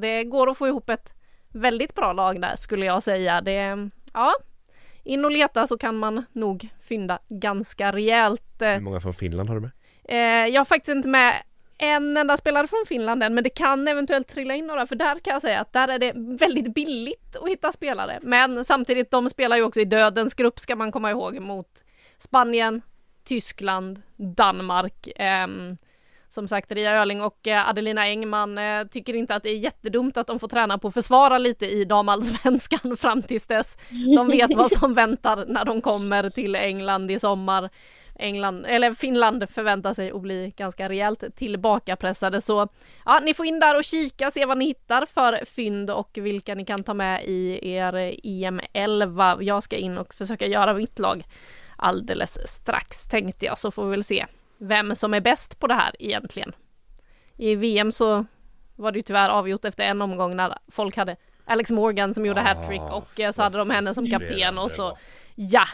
Det 0.01 0.23
går 0.23 0.49
att 0.49 0.57
få 0.57 0.67
ihop 0.67 0.89
ett 0.89 1.13
väldigt 1.49 1.95
bra 1.95 2.13
lag 2.13 2.41
där 2.41 2.55
skulle 2.55 2.85
jag 2.85 3.03
säga. 3.03 3.41
Det, 3.41 3.89
ja, 4.13 4.33
in 5.07 5.25
och 5.25 5.31
leta 5.31 5.67
så 5.67 5.77
kan 5.77 5.97
man 5.97 6.25
nog 6.33 6.69
fynda 6.81 7.19
ganska 7.29 7.91
rejält. 7.91 8.55
Hur 8.59 8.79
många 8.79 9.01
från 9.01 9.13
Finland 9.13 9.49
har 9.49 9.55
du 9.55 9.61
med? 9.61 9.71
Jag 10.51 10.59
har 10.59 10.65
faktiskt 10.65 10.95
inte 10.95 11.09
med 11.09 11.33
en 11.77 12.17
enda 12.17 12.37
spelare 12.37 12.67
från 12.67 12.85
Finland 12.87 13.23
än, 13.23 13.33
men 13.33 13.43
det 13.43 13.49
kan 13.49 13.87
eventuellt 13.87 14.27
trilla 14.27 14.55
in 14.55 14.67
några, 14.67 14.87
för 14.87 14.95
där 14.95 15.19
kan 15.19 15.33
jag 15.33 15.41
säga 15.41 15.59
att 15.59 15.73
där 15.73 15.87
är 15.87 15.99
det 15.99 16.13
väldigt 16.15 16.73
billigt 16.73 17.35
att 17.35 17.49
hitta 17.49 17.71
spelare. 17.71 18.19
Men 18.21 18.65
samtidigt, 18.65 19.11
de 19.11 19.29
spelar 19.29 19.57
ju 19.57 19.63
också 19.63 19.79
i 19.79 19.85
dödens 19.85 20.33
grupp 20.33 20.59
ska 20.59 20.75
man 20.75 20.91
komma 20.91 21.11
ihåg 21.11 21.39
mot 21.39 21.83
Spanien, 22.17 22.81
Tyskland, 23.23 24.01
Danmark. 24.15 25.07
Eh, 25.07 25.47
som 26.29 26.47
sagt, 26.47 26.71
Ria 26.71 27.01
Öling 27.01 27.21
och 27.21 27.47
eh, 27.47 27.69
Adelina 27.69 28.01
Engman 28.01 28.57
eh, 28.57 28.87
tycker 28.87 29.13
inte 29.13 29.35
att 29.35 29.43
det 29.43 29.49
är 29.49 29.57
jättedumt 29.57 30.17
att 30.17 30.27
de 30.27 30.39
får 30.39 30.47
träna 30.47 30.77
på 30.77 30.87
att 30.87 30.93
försvara 30.93 31.37
lite 31.37 31.65
i 31.65 31.85
damallsvenskan 31.85 32.97
fram 32.97 33.21
tills 33.21 33.45
dess. 33.45 33.77
De 34.15 34.27
vet 34.27 34.55
vad 34.55 34.71
som 34.71 34.93
väntar 34.93 35.45
när 35.47 35.65
de 35.65 35.81
kommer 35.81 36.29
till 36.29 36.55
England 36.55 37.11
i 37.11 37.19
sommar. 37.19 37.69
England, 38.19 38.65
eller 38.65 38.93
Finland 38.93 39.49
förväntar 39.49 39.93
sig 39.93 40.11
att 40.11 40.21
bli 40.21 40.53
ganska 40.57 40.89
rejält 40.89 41.23
tillbakapressade 41.35 42.41
så 42.41 42.67
ja, 43.05 43.19
ni 43.23 43.33
får 43.33 43.45
in 43.45 43.59
där 43.59 43.77
och 43.77 43.83
kika, 43.83 44.31
se 44.31 44.45
vad 44.45 44.57
ni 44.57 44.65
hittar 44.65 45.05
för 45.05 45.45
fynd 45.45 45.89
och 45.89 46.17
vilka 46.21 46.55
ni 46.55 46.65
kan 46.65 46.83
ta 46.83 46.93
med 46.93 47.23
i 47.25 47.69
er 47.71 47.95
eh, 47.95 48.13
EM 48.23 48.61
11. 48.73 49.37
Jag 49.41 49.63
ska 49.63 49.75
in 49.75 49.97
och 49.97 50.13
försöka 50.13 50.47
göra 50.47 50.73
mitt 50.73 50.99
lag 50.99 51.23
alldeles 51.77 52.47
strax 52.47 53.03
tänkte 53.03 53.45
jag 53.45 53.57
så 53.57 53.71
får 53.71 53.85
vi 53.85 53.91
väl 53.91 54.03
se 54.03 54.25
vem 54.59 54.95
som 54.95 55.13
är 55.13 55.21
bäst 55.21 55.59
på 55.59 55.67
det 55.67 55.73
här 55.73 55.95
egentligen. 55.99 56.51
I 57.37 57.55
VM 57.55 57.91
så 57.91 58.25
var 58.75 58.91
det 58.91 58.99
ju 58.99 59.03
tyvärr 59.03 59.29
avgjort 59.29 59.65
efter 59.65 59.83
en 59.83 60.01
omgång 60.01 60.35
när 60.35 60.57
folk 60.71 60.97
hade 60.97 61.15
Alex 61.45 61.71
Morgan 61.71 62.13
som 62.13 62.25
gjorde 62.25 62.41
ah, 62.41 62.43
hattrick 62.43 62.81
och 62.81 63.19
eh, 63.19 63.31
så 63.31 63.43
hade 63.43 63.57
de 63.57 63.69
henne 63.69 63.93
som 63.93 64.09
kapten 64.09 64.57
och 64.57 64.71
så 64.71 64.97
ja, 65.35 65.65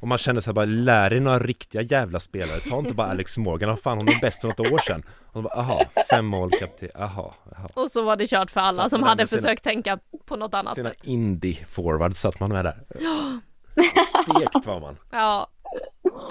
och 0.00 0.08
man 0.08 0.18
känner 0.18 0.40
sig 0.40 0.54
bara, 0.54 0.64
lär 0.64 1.10
dig 1.10 1.20
några 1.20 1.38
riktiga 1.38 1.82
jävla 1.82 2.20
spelare, 2.20 2.60
ta 2.60 2.78
inte 2.78 2.94
bara 2.94 3.06
Alex 3.06 3.38
Morgan, 3.38 3.68
vad 3.68 3.80
fan 3.80 3.98
hon 3.98 4.08
är 4.08 4.20
bäst 4.20 4.40
för 4.40 4.48
något 4.48 4.60
år 4.60 4.78
sedan. 4.78 5.02
Och 5.32 5.42
bara, 5.42 5.54
aha, 5.54 5.84
fem 6.10 6.26
mål 6.26 6.50
kapten, 6.50 6.88
aha, 6.94 7.34
aha. 7.56 7.68
Och 7.74 7.90
så 7.90 8.02
var 8.02 8.16
det 8.16 8.26
kört 8.26 8.50
för 8.50 8.60
alla 8.60 8.88
som 8.88 9.02
hade 9.02 9.26
försökt 9.26 9.64
tänka 9.64 9.98
på 10.26 10.36
något 10.36 10.54
annat 10.54 10.74
sina 10.74 10.88
sätt. 10.88 10.98
Sina 11.04 11.16
indie-forwards 11.16 12.14
satt 12.14 12.40
man 12.40 12.52
med 12.52 12.64
där. 12.64 12.74
Ja. 13.00 13.40
Stekt 14.22 14.66
var 14.66 14.80
man. 14.80 14.96
Ja. 15.10 15.50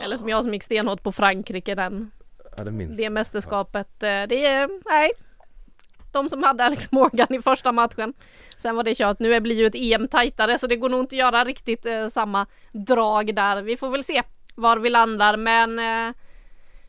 Eller 0.03 0.17
som 0.17 0.29
jag 0.29 0.43
som 0.43 0.53
gick 0.53 0.63
stenhårt 0.63 1.03
på 1.03 1.11
Frankrike 1.11 1.75
den. 1.75 2.11
Ja, 2.57 2.63
det, 2.63 2.71
minns. 2.71 2.97
det 2.97 3.09
mästerskapet. 3.09 4.03
Eh, 4.03 4.23
det 4.27 4.45
är, 4.45 4.89
nej, 4.89 5.11
de 6.15 6.29
som 6.29 6.43
hade 6.43 6.63
Alex 6.63 6.91
Morgan 6.91 7.33
i 7.33 7.41
första 7.41 7.71
matchen. 7.71 8.13
Sen 8.57 8.75
var 8.75 8.83
det 8.83 8.95
kört. 8.95 9.19
Nu 9.19 9.39
blir 9.39 9.55
ju 9.55 9.65
ett 9.67 9.75
EM 9.75 10.07
tajtare 10.07 10.57
så 10.57 10.67
det 10.67 10.75
går 10.75 10.89
nog 10.89 10.99
inte 10.99 11.15
att 11.15 11.19
göra 11.19 11.45
riktigt 11.45 11.86
eh, 11.86 12.07
samma 12.07 12.45
drag 12.71 13.36
där. 13.36 13.61
Vi 13.61 13.77
får 13.77 13.89
väl 13.89 14.03
se 14.03 14.23
var 14.55 14.77
vi 14.77 14.89
landar 14.89 15.38
men 15.38 15.79
eh, 15.79 16.15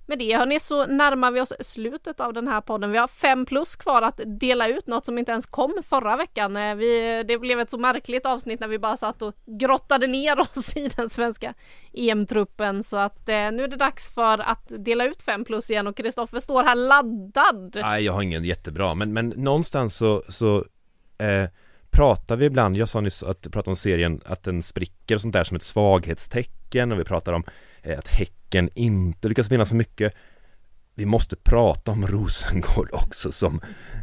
med 0.07 0.19
det 0.19 0.37
hörni 0.37 0.61
så 0.61 0.87
närmar 0.87 1.31
vi 1.31 1.41
oss 1.41 1.53
slutet 1.61 2.21
av 2.21 2.33
den 2.33 2.49
här 2.49 2.61
podden. 2.61 2.93
Vi 2.93 2.99
har 2.99 3.09
fem 3.09 3.47
plus 3.47 3.77
kvar 3.77 4.03
att 4.03 4.21
dela 4.27 4.69
ut, 4.69 4.87
något 4.87 5.05
som 5.05 5.19
inte 5.19 5.33
ens 5.33 5.47
kom 5.47 5.75
förra 5.89 6.17
veckan. 6.17 6.57
Eh, 6.57 6.75
vi, 6.75 7.23
det 7.29 7.39
blev 7.39 7.61
ett 7.61 7.71
så 7.71 7.79
märkligt 7.79 8.27
avsnitt 8.27 8.61
när 8.61 8.69
vi 8.69 8.79
bara 8.79 8.97
satt 8.97 9.23
och 9.23 9.35
grottade 9.47 10.07
ner 10.07 10.41
oss 10.41 10.77
i 10.77 10.89
den 10.89 11.09
svenska 11.09 11.55
EM-truppen 11.93 12.83
så 12.83 12.97
att 12.97 13.29
eh, 13.29 13.35
nu 13.35 13.65
är 13.65 13.69
det 13.69 13.77
dags 13.77 14.15
för 14.15 14.39
att 14.39 14.73
dela 14.79 15.05
ut 15.05 15.23
fem 15.23 15.45
plus 15.45 15.71
igen 15.71 15.87
och 15.87 15.97
Kristoffer 15.97 16.41
står 16.41 16.63
här 16.63 16.75
laddad. 16.75 17.77
Nej, 17.81 18.05
jag 18.05 18.13
har 18.13 18.23
ingen 18.23 18.45
jättebra, 18.45 18.95
men, 18.95 19.13
men 19.13 19.29
någonstans 19.29 19.97
så, 19.97 20.23
så 20.29 20.65
eh, 21.19 21.51
pratar 21.91 22.37
vi 22.37 22.45
ibland, 22.45 22.77
jag 22.77 22.89
sa 22.89 23.01
nyss 23.01 23.23
att 23.23 23.53
prata 23.53 23.71
om 23.71 23.77
serien, 23.77 24.21
att 24.25 24.43
den 24.43 24.63
spricker 24.63 25.15
och 25.15 25.21
sånt 25.21 25.33
där 25.33 25.45
som 25.45 25.57
ett 25.57 25.63
svaghetstecken 25.63 26.93
och 26.93 26.99
vi 26.99 27.05
pratar 27.05 27.33
om 27.33 27.45
att 27.95 28.09
Häcken 28.09 28.71
inte 28.75 29.29
lyckas 29.29 29.51
vinna 29.51 29.65
så 29.65 29.75
mycket. 29.75 30.15
Vi 30.95 31.07
måste 31.07 31.37
prata 31.37 31.91
om 31.91 32.07
Rosengård 32.07 32.89
också 32.93 33.33
som 33.33 33.61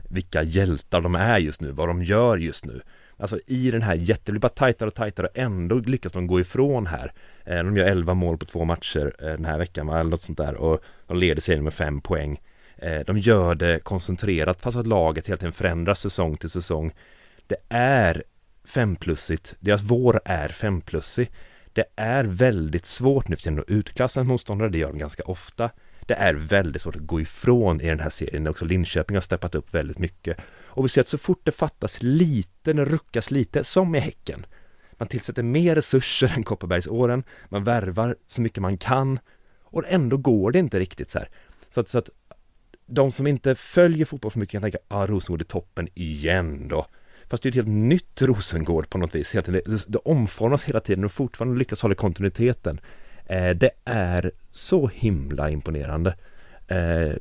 vilka 0.10 0.44
hjältar 0.44 1.02
de 1.02 1.16
är 1.16 1.38
just 1.38 1.62
nu, 1.62 1.72
vad 1.72 1.88
de 1.88 2.04
gör 2.04 2.38
just 2.38 2.66
nu. 2.66 2.82
Alltså 3.18 3.40
i 3.48 3.72
den 3.72 3.82
här 3.82 3.96
jätte, 3.96 4.22
det 4.26 4.32
blir 4.32 4.40
bara 4.40 4.50
tajtare 4.50 4.88
och 4.88 4.96
tajtare 4.96 5.28
och 5.28 5.38
ändå 5.38 5.76
lyckas 5.76 6.12
de 6.12 6.28
gå 6.28 6.40
ifrån 6.40 6.88
här. 6.88 7.14
Eh, 7.46 7.64
de 7.64 7.78
gör 7.78 7.86
11 7.86 8.14
mål 8.14 8.38
på 8.38 8.46
två 8.46 8.66
matcher 8.66 9.14
eh, 9.20 9.26
den 9.26 9.46
här 9.46 9.58
veckan, 9.58 9.90
eller 9.90 10.04
något 10.04 10.22
sånt 10.22 10.38
där 10.38 10.56
och 10.56 10.84
de 11.08 11.18
leder 11.18 11.42
serien 11.42 11.64
med 11.64 11.74
fem 11.74 12.02
poäng. 12.02 12.42
Eh, 12.78 13.00
de 13.06 13.18
gör 13.18 13.56
det 13.56 13.80
koncentrerat 13.80 14.62
fast 14.62 14.78
att 14.78 14.88
laget 14.88 15.28
hela 15.28 15.38
tiden 15.38 15.54
förändras 15.54 16.00
säsong 16.00 16.38
till 16.38 16.50
säsong. 16.50 16.92
Det 17.48 17.58
är 17.70 18.24
femplussigt, 18.66 19.56
deras 19.60 19.82
vår 19.82 20.22
är 20.26 20.48
femplussig. 20.48 21.32
Det 21.74 21.86
är 21.96 22.24
väldigt 22.24 22.86
svårt 22.86 23.28
nu 23.28 23.36
för 23.36 23.44
tiden 23.44 23.60
att 23.60 23.70
utklassa 23.70 24.20
en 24.20 24.28
motståndare, 24.28 24.70
det 24.70 24.78
gör 24.78 24.88
de 24.88 24.98
ganska 24.98 25.24
ofta. 25.24 25.70
Det 26.08 26.14
är 26.14 26.34
väldigt 26.34 26.82
svårt 26.82 26.96
att 26.96 27.02
gå 27.02 27.22
ifrån 27.22 27.82
i 27.82 27.88
den 27.88 28.00
här 28.00 28.10
serien, 28.10 28.48
också 28.48 28.66
Linköping 28.66 29.16
har 29.16 29.22
steppat 29.22 29.56
upp 29.56 29.74
väldigt 29.74 30.00
mycket. 30.00 30.38
Och 30.66 30.86
vi 30.86 30.90
ser 30.90 31.02
att 31.02 31.08
så 31.08 31.18
fort 31.18 31.42
det 31.44 31.52
fattas 31.52 31.98
lite, 32.02 32.74
när 32.74 32.86
det 32.86 32.92
ruckas 32.92 33.32
lite, 33.32 33.64
som 33.64 33.96
i 33.96 34.00
Häcken, 34.00 34.46
man 34.92 35.08
tillsätter 35.08 35.44
mer 35.44 35.76
resurser 35.76 36.34
än 36.36 36.44
Kopparbergsåren, 36.44 37.24
man 37.50 37.64
värvar 37.64 38.16
så 38.28 38.42
mycket 38.42 38.62
man 38.62 38.78
kan 38.78 39.20
och 39.64 39.84
ändå 39.88 40.18
går 40.18 40.52
det 40.52 40.60
inte 40.60 40.80
riktigt 40.80 41.12
så 41.12 41.20
här. 41.20 41.30
Så 41.70 41.80
att, 41.80 41.88
så 41.88 41.98
att 41.98 42.10
de 42.86 43.12
som 43.12 43.28
inte 43.28 43.56
följer 43.56 44.06
fotboll 44.06 44.32
för 44.32 44.40
mycket 44.40 44.52
kan 44.52 44.62
tänka, 44.62 44.78
ah 44.88 45.08
Rosengård 45.08 45.42
är 45.42 45.46
toppen 45.46 45.88
igen 45.94 46.68
då. 46.68 46.88
Fast 47.34 47.44
det 47.44 47.48
är 47.48 47.52
ett 47.52 47.56
helt 47.56 47.68
nytt 47.68 48.22
Rosengård 48.22 48.90
på 48.90 48.98
något 48.98 49.16
vis. 49.16 49.32
Det, 49.32 49.42
det, 49.42 49.86
det 49.88 49.98
omformas 49.98 50.64
hela 50.64 50.80
tiden 50.80 51.06
och 51.06 51.12
fortfarande 51.12 51.60
lyckas 51.60 51.82
hålla 51.82 51.96
kontinuiteten. 51.96 52.80
Eh, 53.26 53.50
det 53.50 53.70
är 53.86 54.32
så 54.52 54.88
himla 54.88 55.50
imponerande. 55.50 56.16
Eh, 56.68 57.12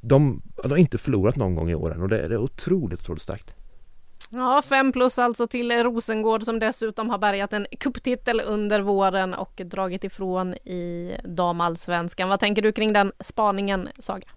de, 0.00 0.42
de 0.62 0.70
har 0.70 0.76
inte 0.76 0.98
förlorat 0.98 1.36
någon 1.36 1.54
gång 1.54 1.70
i 1.70 1.74
åren 1.74 2.02
och 2.02 2.08
det, 2.08 2.28
det 2.28 2.34
är 2.34 2.38
otroligt, 2.38 3.00
otroligt 3.00 3.22
starkt. 3.22 3.54
Ja, 4.30 4.62
fem 4.62 4.92
plus 4.92 5.18
alltså 5.18 5.46
till 5.46 5.72
Rosengård 5.72 6.42
som 6.42 6.58
dessutom 6.58 7.10
har 7.10 7.18
bärgat 7.18 7.52
en 7.52 7.66
kupptitel 7.80 8.42
under 8.46 8.80
våren 8.80 9.34
och 9.34 9.60
dragit 9.64 10.04
ifrån 10.04 10.54
i 10.54 11.16
damallsvenskan. 11.24 12.28
Vad 12.28 12.40
tänker 12.40 12.62
du 12.62 12.72
kring 12.72 12.92
den 12.92 13.12
spaningen, 13.20 13.88
Saga? 13.98 14.28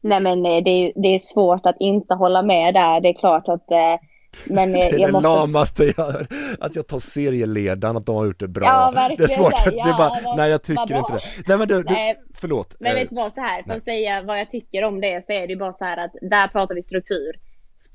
Nej 0.00 0.20
men 0.20 0.46
eh, 0.46 0.62
det 0.64 0.70
är, 0.70 0.92
det 1.02 1.14
är 1.14 1.18
svårt 1.18 1.66
att 1.66 1.76
inte 1.80 2.14
hålla 2.14 2.42
med 2.42 2.74
där. 2.74 3.00
Det 3.00 3.08
är 3.08 3.14
klart 3.14 3.48
att 3.48 3.70
eh, 3.70 3.96
men 4.44 4.72
det 4.72 4.80
är 4.80 5.06
det 5.06 5.12
måste... 5.12 5.28
lamaste 5.28 5.84
jag 5.96 6.04
hör, 6.04 6.26
att 6.60 6.76
jag 6.76 6.86
tar 6.86 6.98
serieledaren, 6.98 7.96
att 7.96 8.06
de 8.06 8.16
har 8.16 8.26
gjort 8.26 8.40
det 8.40 8.48
bra. 8.48 8.66
Ja, 8.66 8.92
verkligen 8.94 9.18
det 9.18 9.24
är 9.24 9.36
svårt, 9.36 9.64
det, 9.64 9.76
ja, 9.76 9.84
det 9.84 9.90
är 9.90 9.96
bara, 9.96 10.36
nej 10.36 10.50
jag 10.50 10.62
tycker 10.62 10.96
inte 10.96 11.12
det. 11.12 11.20
Nej 11.46 11.58
men 11.58 11.68
du, 11.68 11.84
nej. 11.84 12.16
du 12.28 12.34
förlåt. 12.40 12.76
Men 12.80 12.94
vet 12.94 13.08
du 13.08 13.16
vad, 13.16 13.34
så 13.34 13.40
här, 13.40 13.62
för 13.62 13.72
att 13.72 13.82
säga 13.82 14.22
vad 14.22 14.40
jag 14.40 14.50
tycker 14.50 14.84
om 14.84 15.00
det 15.00 15.24
så 15.24 15.32
är 15.32 15.46
det 15.46 15.52
ju 15.52 15.58
bara 15.58 15.72
så 15.72 15.84
här 15.84 15.96
att 15.96 16.12
där 16.22 16.48
pratar 16.48 16.74
vi 16.74 16.82
struktur. 16.82 17.32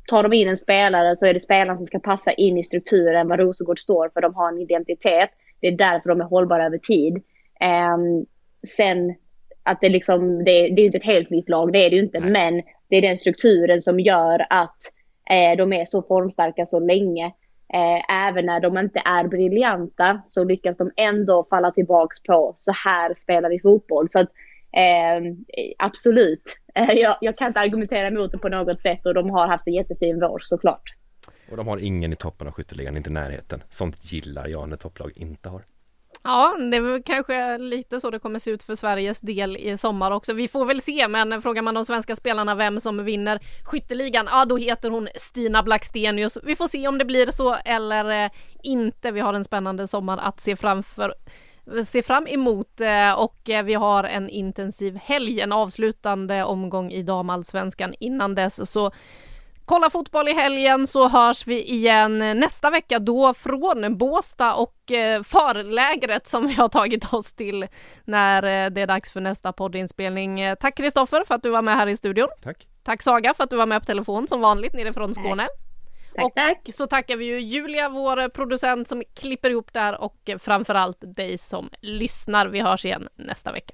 Tar 0.08 0.24
de 0.24 0.34
in 0.34 0.48
en 0.48 0.58
spelare 0.58 1.16
så 1.16 1.26
är 1.26 1.34
det 1.34 1.40
spelaren 1.40 1.78
som 1.78 1.86
ska 1.86 2.00
passa 2.00 2.32
in 2.32 2.58
i 2.58 2.64
strukturen 2.64 3.28
vad 3.28 3.40
Rosengård 3.40 3.80
står 3.80 4.10
för. 4.14 4.22
De 4.22 4.36
har 4.36 4.50
en 4.52 4.60
identitet. 4.60 5.30
Det 5.60 5.68
är 5.68 5.78
därför 5.78 6.10
de 6.10 6.22
är 6.22 6.26
hållbara 6.26 6.66
över 6.66 6.78
tid. 6.78 7.14
Um, 7.14 8.26
sen 8.78 9.16
att 9.66 9.82
det 9.82 9.90
liksom, 9.90 10.44
det, 10.44 10.52
det 10.52 10.52
är 10.52 10.80
ju 10.80 10.86
inte 10.86 10.98
ett 10.98 11.04
helt 11.04 11.30
nytt 11.30 11.50
lag, 11.50 11.74
det 11.74 11.86
är 11.86 11.90
det 11.90 11.96
ju 11.96 12.02
inte, 12.02 12.20
Nej. 12.20 12.32
men 12.32 12.64
det 12.90 12.96
är 12.96 13.02
den 13.02 13.18
strukturen 13.18 13.82
som 13.82 14.00
gör 14.00 14.46
att 14.50 14.78
eh, 15.30 15.58
de 15.58 15.74
är 15.74 15.86
så 15.86 16.02
formstarka 16.02 16.66
så 16.66 16.80
länge. 16.80 17.26
Eh, 17.74 18.28
även 18.28 18.46
när 18.46 18.60
de 18.60 18.78
inte 18.78 19.02
är 19.06 19.28
briljanta 19.28 20.22
så 20.30 20.44
lyckas 20.44 20.78
de 20.78 20.92
ändå 20.98 21.48
falla 21.50 21.72
tillbaks 21.72 22.24
på 22.24 22.56
så 22.60 22.72
här 22.72 23.14
spelar 23.14 23.50
vi 23.50 23.60
fotboll. 23.60 24.10
Så 24.10 24.20
att 24.20 24.30
eh, 24.78 25.34
absolut, 25.78 26.60
eh, 26.76 26.92
jag, 26.92 27.18
jag, 27.22 27.38
kan 27.38 27.48
inte 27.48 27.60
argumentera 27.60 28.08
emot 28.08 28.32
det 28.32 28.38
på 28.38 28.50
något 28.50 28.80
sätt 28.80 29.06
och 29.06 29.14
de 29.14 29.30
har 29.30 29.48
haft 29.48 29.68
en 29.68 29.74
jättefin 29.74 30.20
vår 30.20 30.40
såklart. 30.44 30.84
Och 31.52 31.58
de 31.58 31.68
har 31.68 31.78
ingen 31.78 32.14
i 32.14 32.16
toppen 32.16 32.48
av 32.48 32.54
skytteligan, 32.54 32.98
inte 32.98 33.10
i 33.10 33.14
närheten. 33.14 33.64
Sånt 33.70 34.12
gillar 34.12 34.48
jag 34.48 34.70
när 34.70 34.78
topplag 34.78 35.12
inte 35.16 35.50
har. 35.50 35.62
Ja, 36.28 36.58
det 36.72 36.78
är 36.78 36.82
väl 36.82 37.04
kanske 37.04 37.58
lite 37.58 38.00
så 38.00 38.10
det 38.10 38.20
kommer 38.20 38.40
se 38.40 38.52
ut 38.52 38.64
för 38.64 38.76
Sveriges 38.76 39.22
del 39.22 39.58
i 39.58 39.78
sommar 39.78 40.12
också. 40.12 40.34
Vi 40.34 40.48
får 40.48 40.66
väl 40.66 40.82
se, 40.82 41.08
men 41.08 41.42
frågar 41.42 41.62
man 41.62 41.74
de 41.74 41.86
svenska 41.86 42.16
spelarna 42.16 42.56
vem 42.56 42.80
som 42.80 43.06
vinner 43.06 43.40
skytteligan, 43.64 44.28
ja 44.32 44.46
då 44.46 44.58
heter 44.58 44.90
hon 44.90 45.08
Stina 45.16 45.64
Blackstenius. 45.64 46.38
Vi 46.44 46.56
får 46.56 46.68
se 46.68 46.88
om 46.88 46.98
det 46.98 47.06
blir 47.06 47.32
så 47.32 47.56
eller 47.66 48.26
eh, 48.26 48.32
inte. 48.64 49.12
Vi 49.12 49.20
har 49.20 49.34
en 49.34 49.44
spännande 49.44 49.88
sommar 49.88 50.18
att 50.18 50.40
se 50.40 50.56
framför 50.56 51.14
se 51.86 52.04
fram 52.04 52.28
emot 52.28 52.82
eh, 52.82 53.12
och 53.12 53.50
eh, 53.50 53.64
vi 53.64 53.74
har 53.74 54.04
en 54.04 54.30
intensiv 54.30 54.98
helg, 54.98 55.42
en 55.42 55.52
avslutande 55.52 56.44
omgång 56.44 56.92
i 56.92 57.04
damallsvenskan 57.04 57.94
innan 58.00 58.36
dess. 58.36 58.72
Så 58.72 58.92
kolla 59.66 59.90
fotboll 59.90 60.28
i 60.28 60.34
helgen 60.34 60.88
så 60.88 61.08
hörs 61.08 61.48
vi 61.48 61.64
igen 61.64 62.18
nästa 62.20 62.70
vecka 62.70 63.00
då 63.00 63.34
från 63.34 63.98
Båsta 63.98 64.56
och 64.56 64.92
eh, 64.92 65.24
förlägret 65.24 66.28
som 66.28 66.48
vi 66.48 66.54
har 66.54 66.70
tagit 66.70 67.14
oss 67.14 67.34
till 67.34 67.68
när 68.06 68.70
det 68.70 68.82
är 68.82 68.88
dags 68.88 69.12
för 69.12 69.22
nästa 69.22 69.54
poddinspelning. 69.54 70.42
Tack 70.60 70.78
Kristoffer 70.78 71.24
för 71.28 71.36
att 71.36 71.44
du 71.44 71.50
var 71.50 71.62
med 71.62 71.76
här 71.76 71.88
i 71.88 71.98
studion. 71.98 72.30
Tack. 72.44 72.68
Tack 72.84 73.02
Saga 73.02 73.34
för 73.34 73.44
att 73.44 73.50
du 73.50 73.56
var 73.56 73.66
med 73.66 73.82
på 73.82 73.86
telefon 73.86 74.28
som 74.28 74.42
vanligt 74.42 74.74
nere 74.74 74.94
från 74.94 75.14
Skåne. 75.16 75.48
Tack, 76.16 76.26
och 76.26 76.36
tack. 76.36 76.70
så 76.74 76.88
tackar 76.88 77.16
vi 77.16 77.26
ju 77.26 77.40
Julia, 77.40 77.90
vår 77.90 78.30
producent 78.30 78.88
som 78.88 79.04
klipper 79.16 79.50
ihop 79.50 79.74
det 79.74 79.80
här 79.80 80.02
och 80.02 80.30
framförallt 80.40 80.98
dig 81.02 81.38
som 81.38 81.70
lyssnar. 81.82 82.48
Vi 82.48 82.62
hörs 82.62 82.86
igen 82.86 83.10
nästa 83.16 83.52
vecka. 83.52 83.74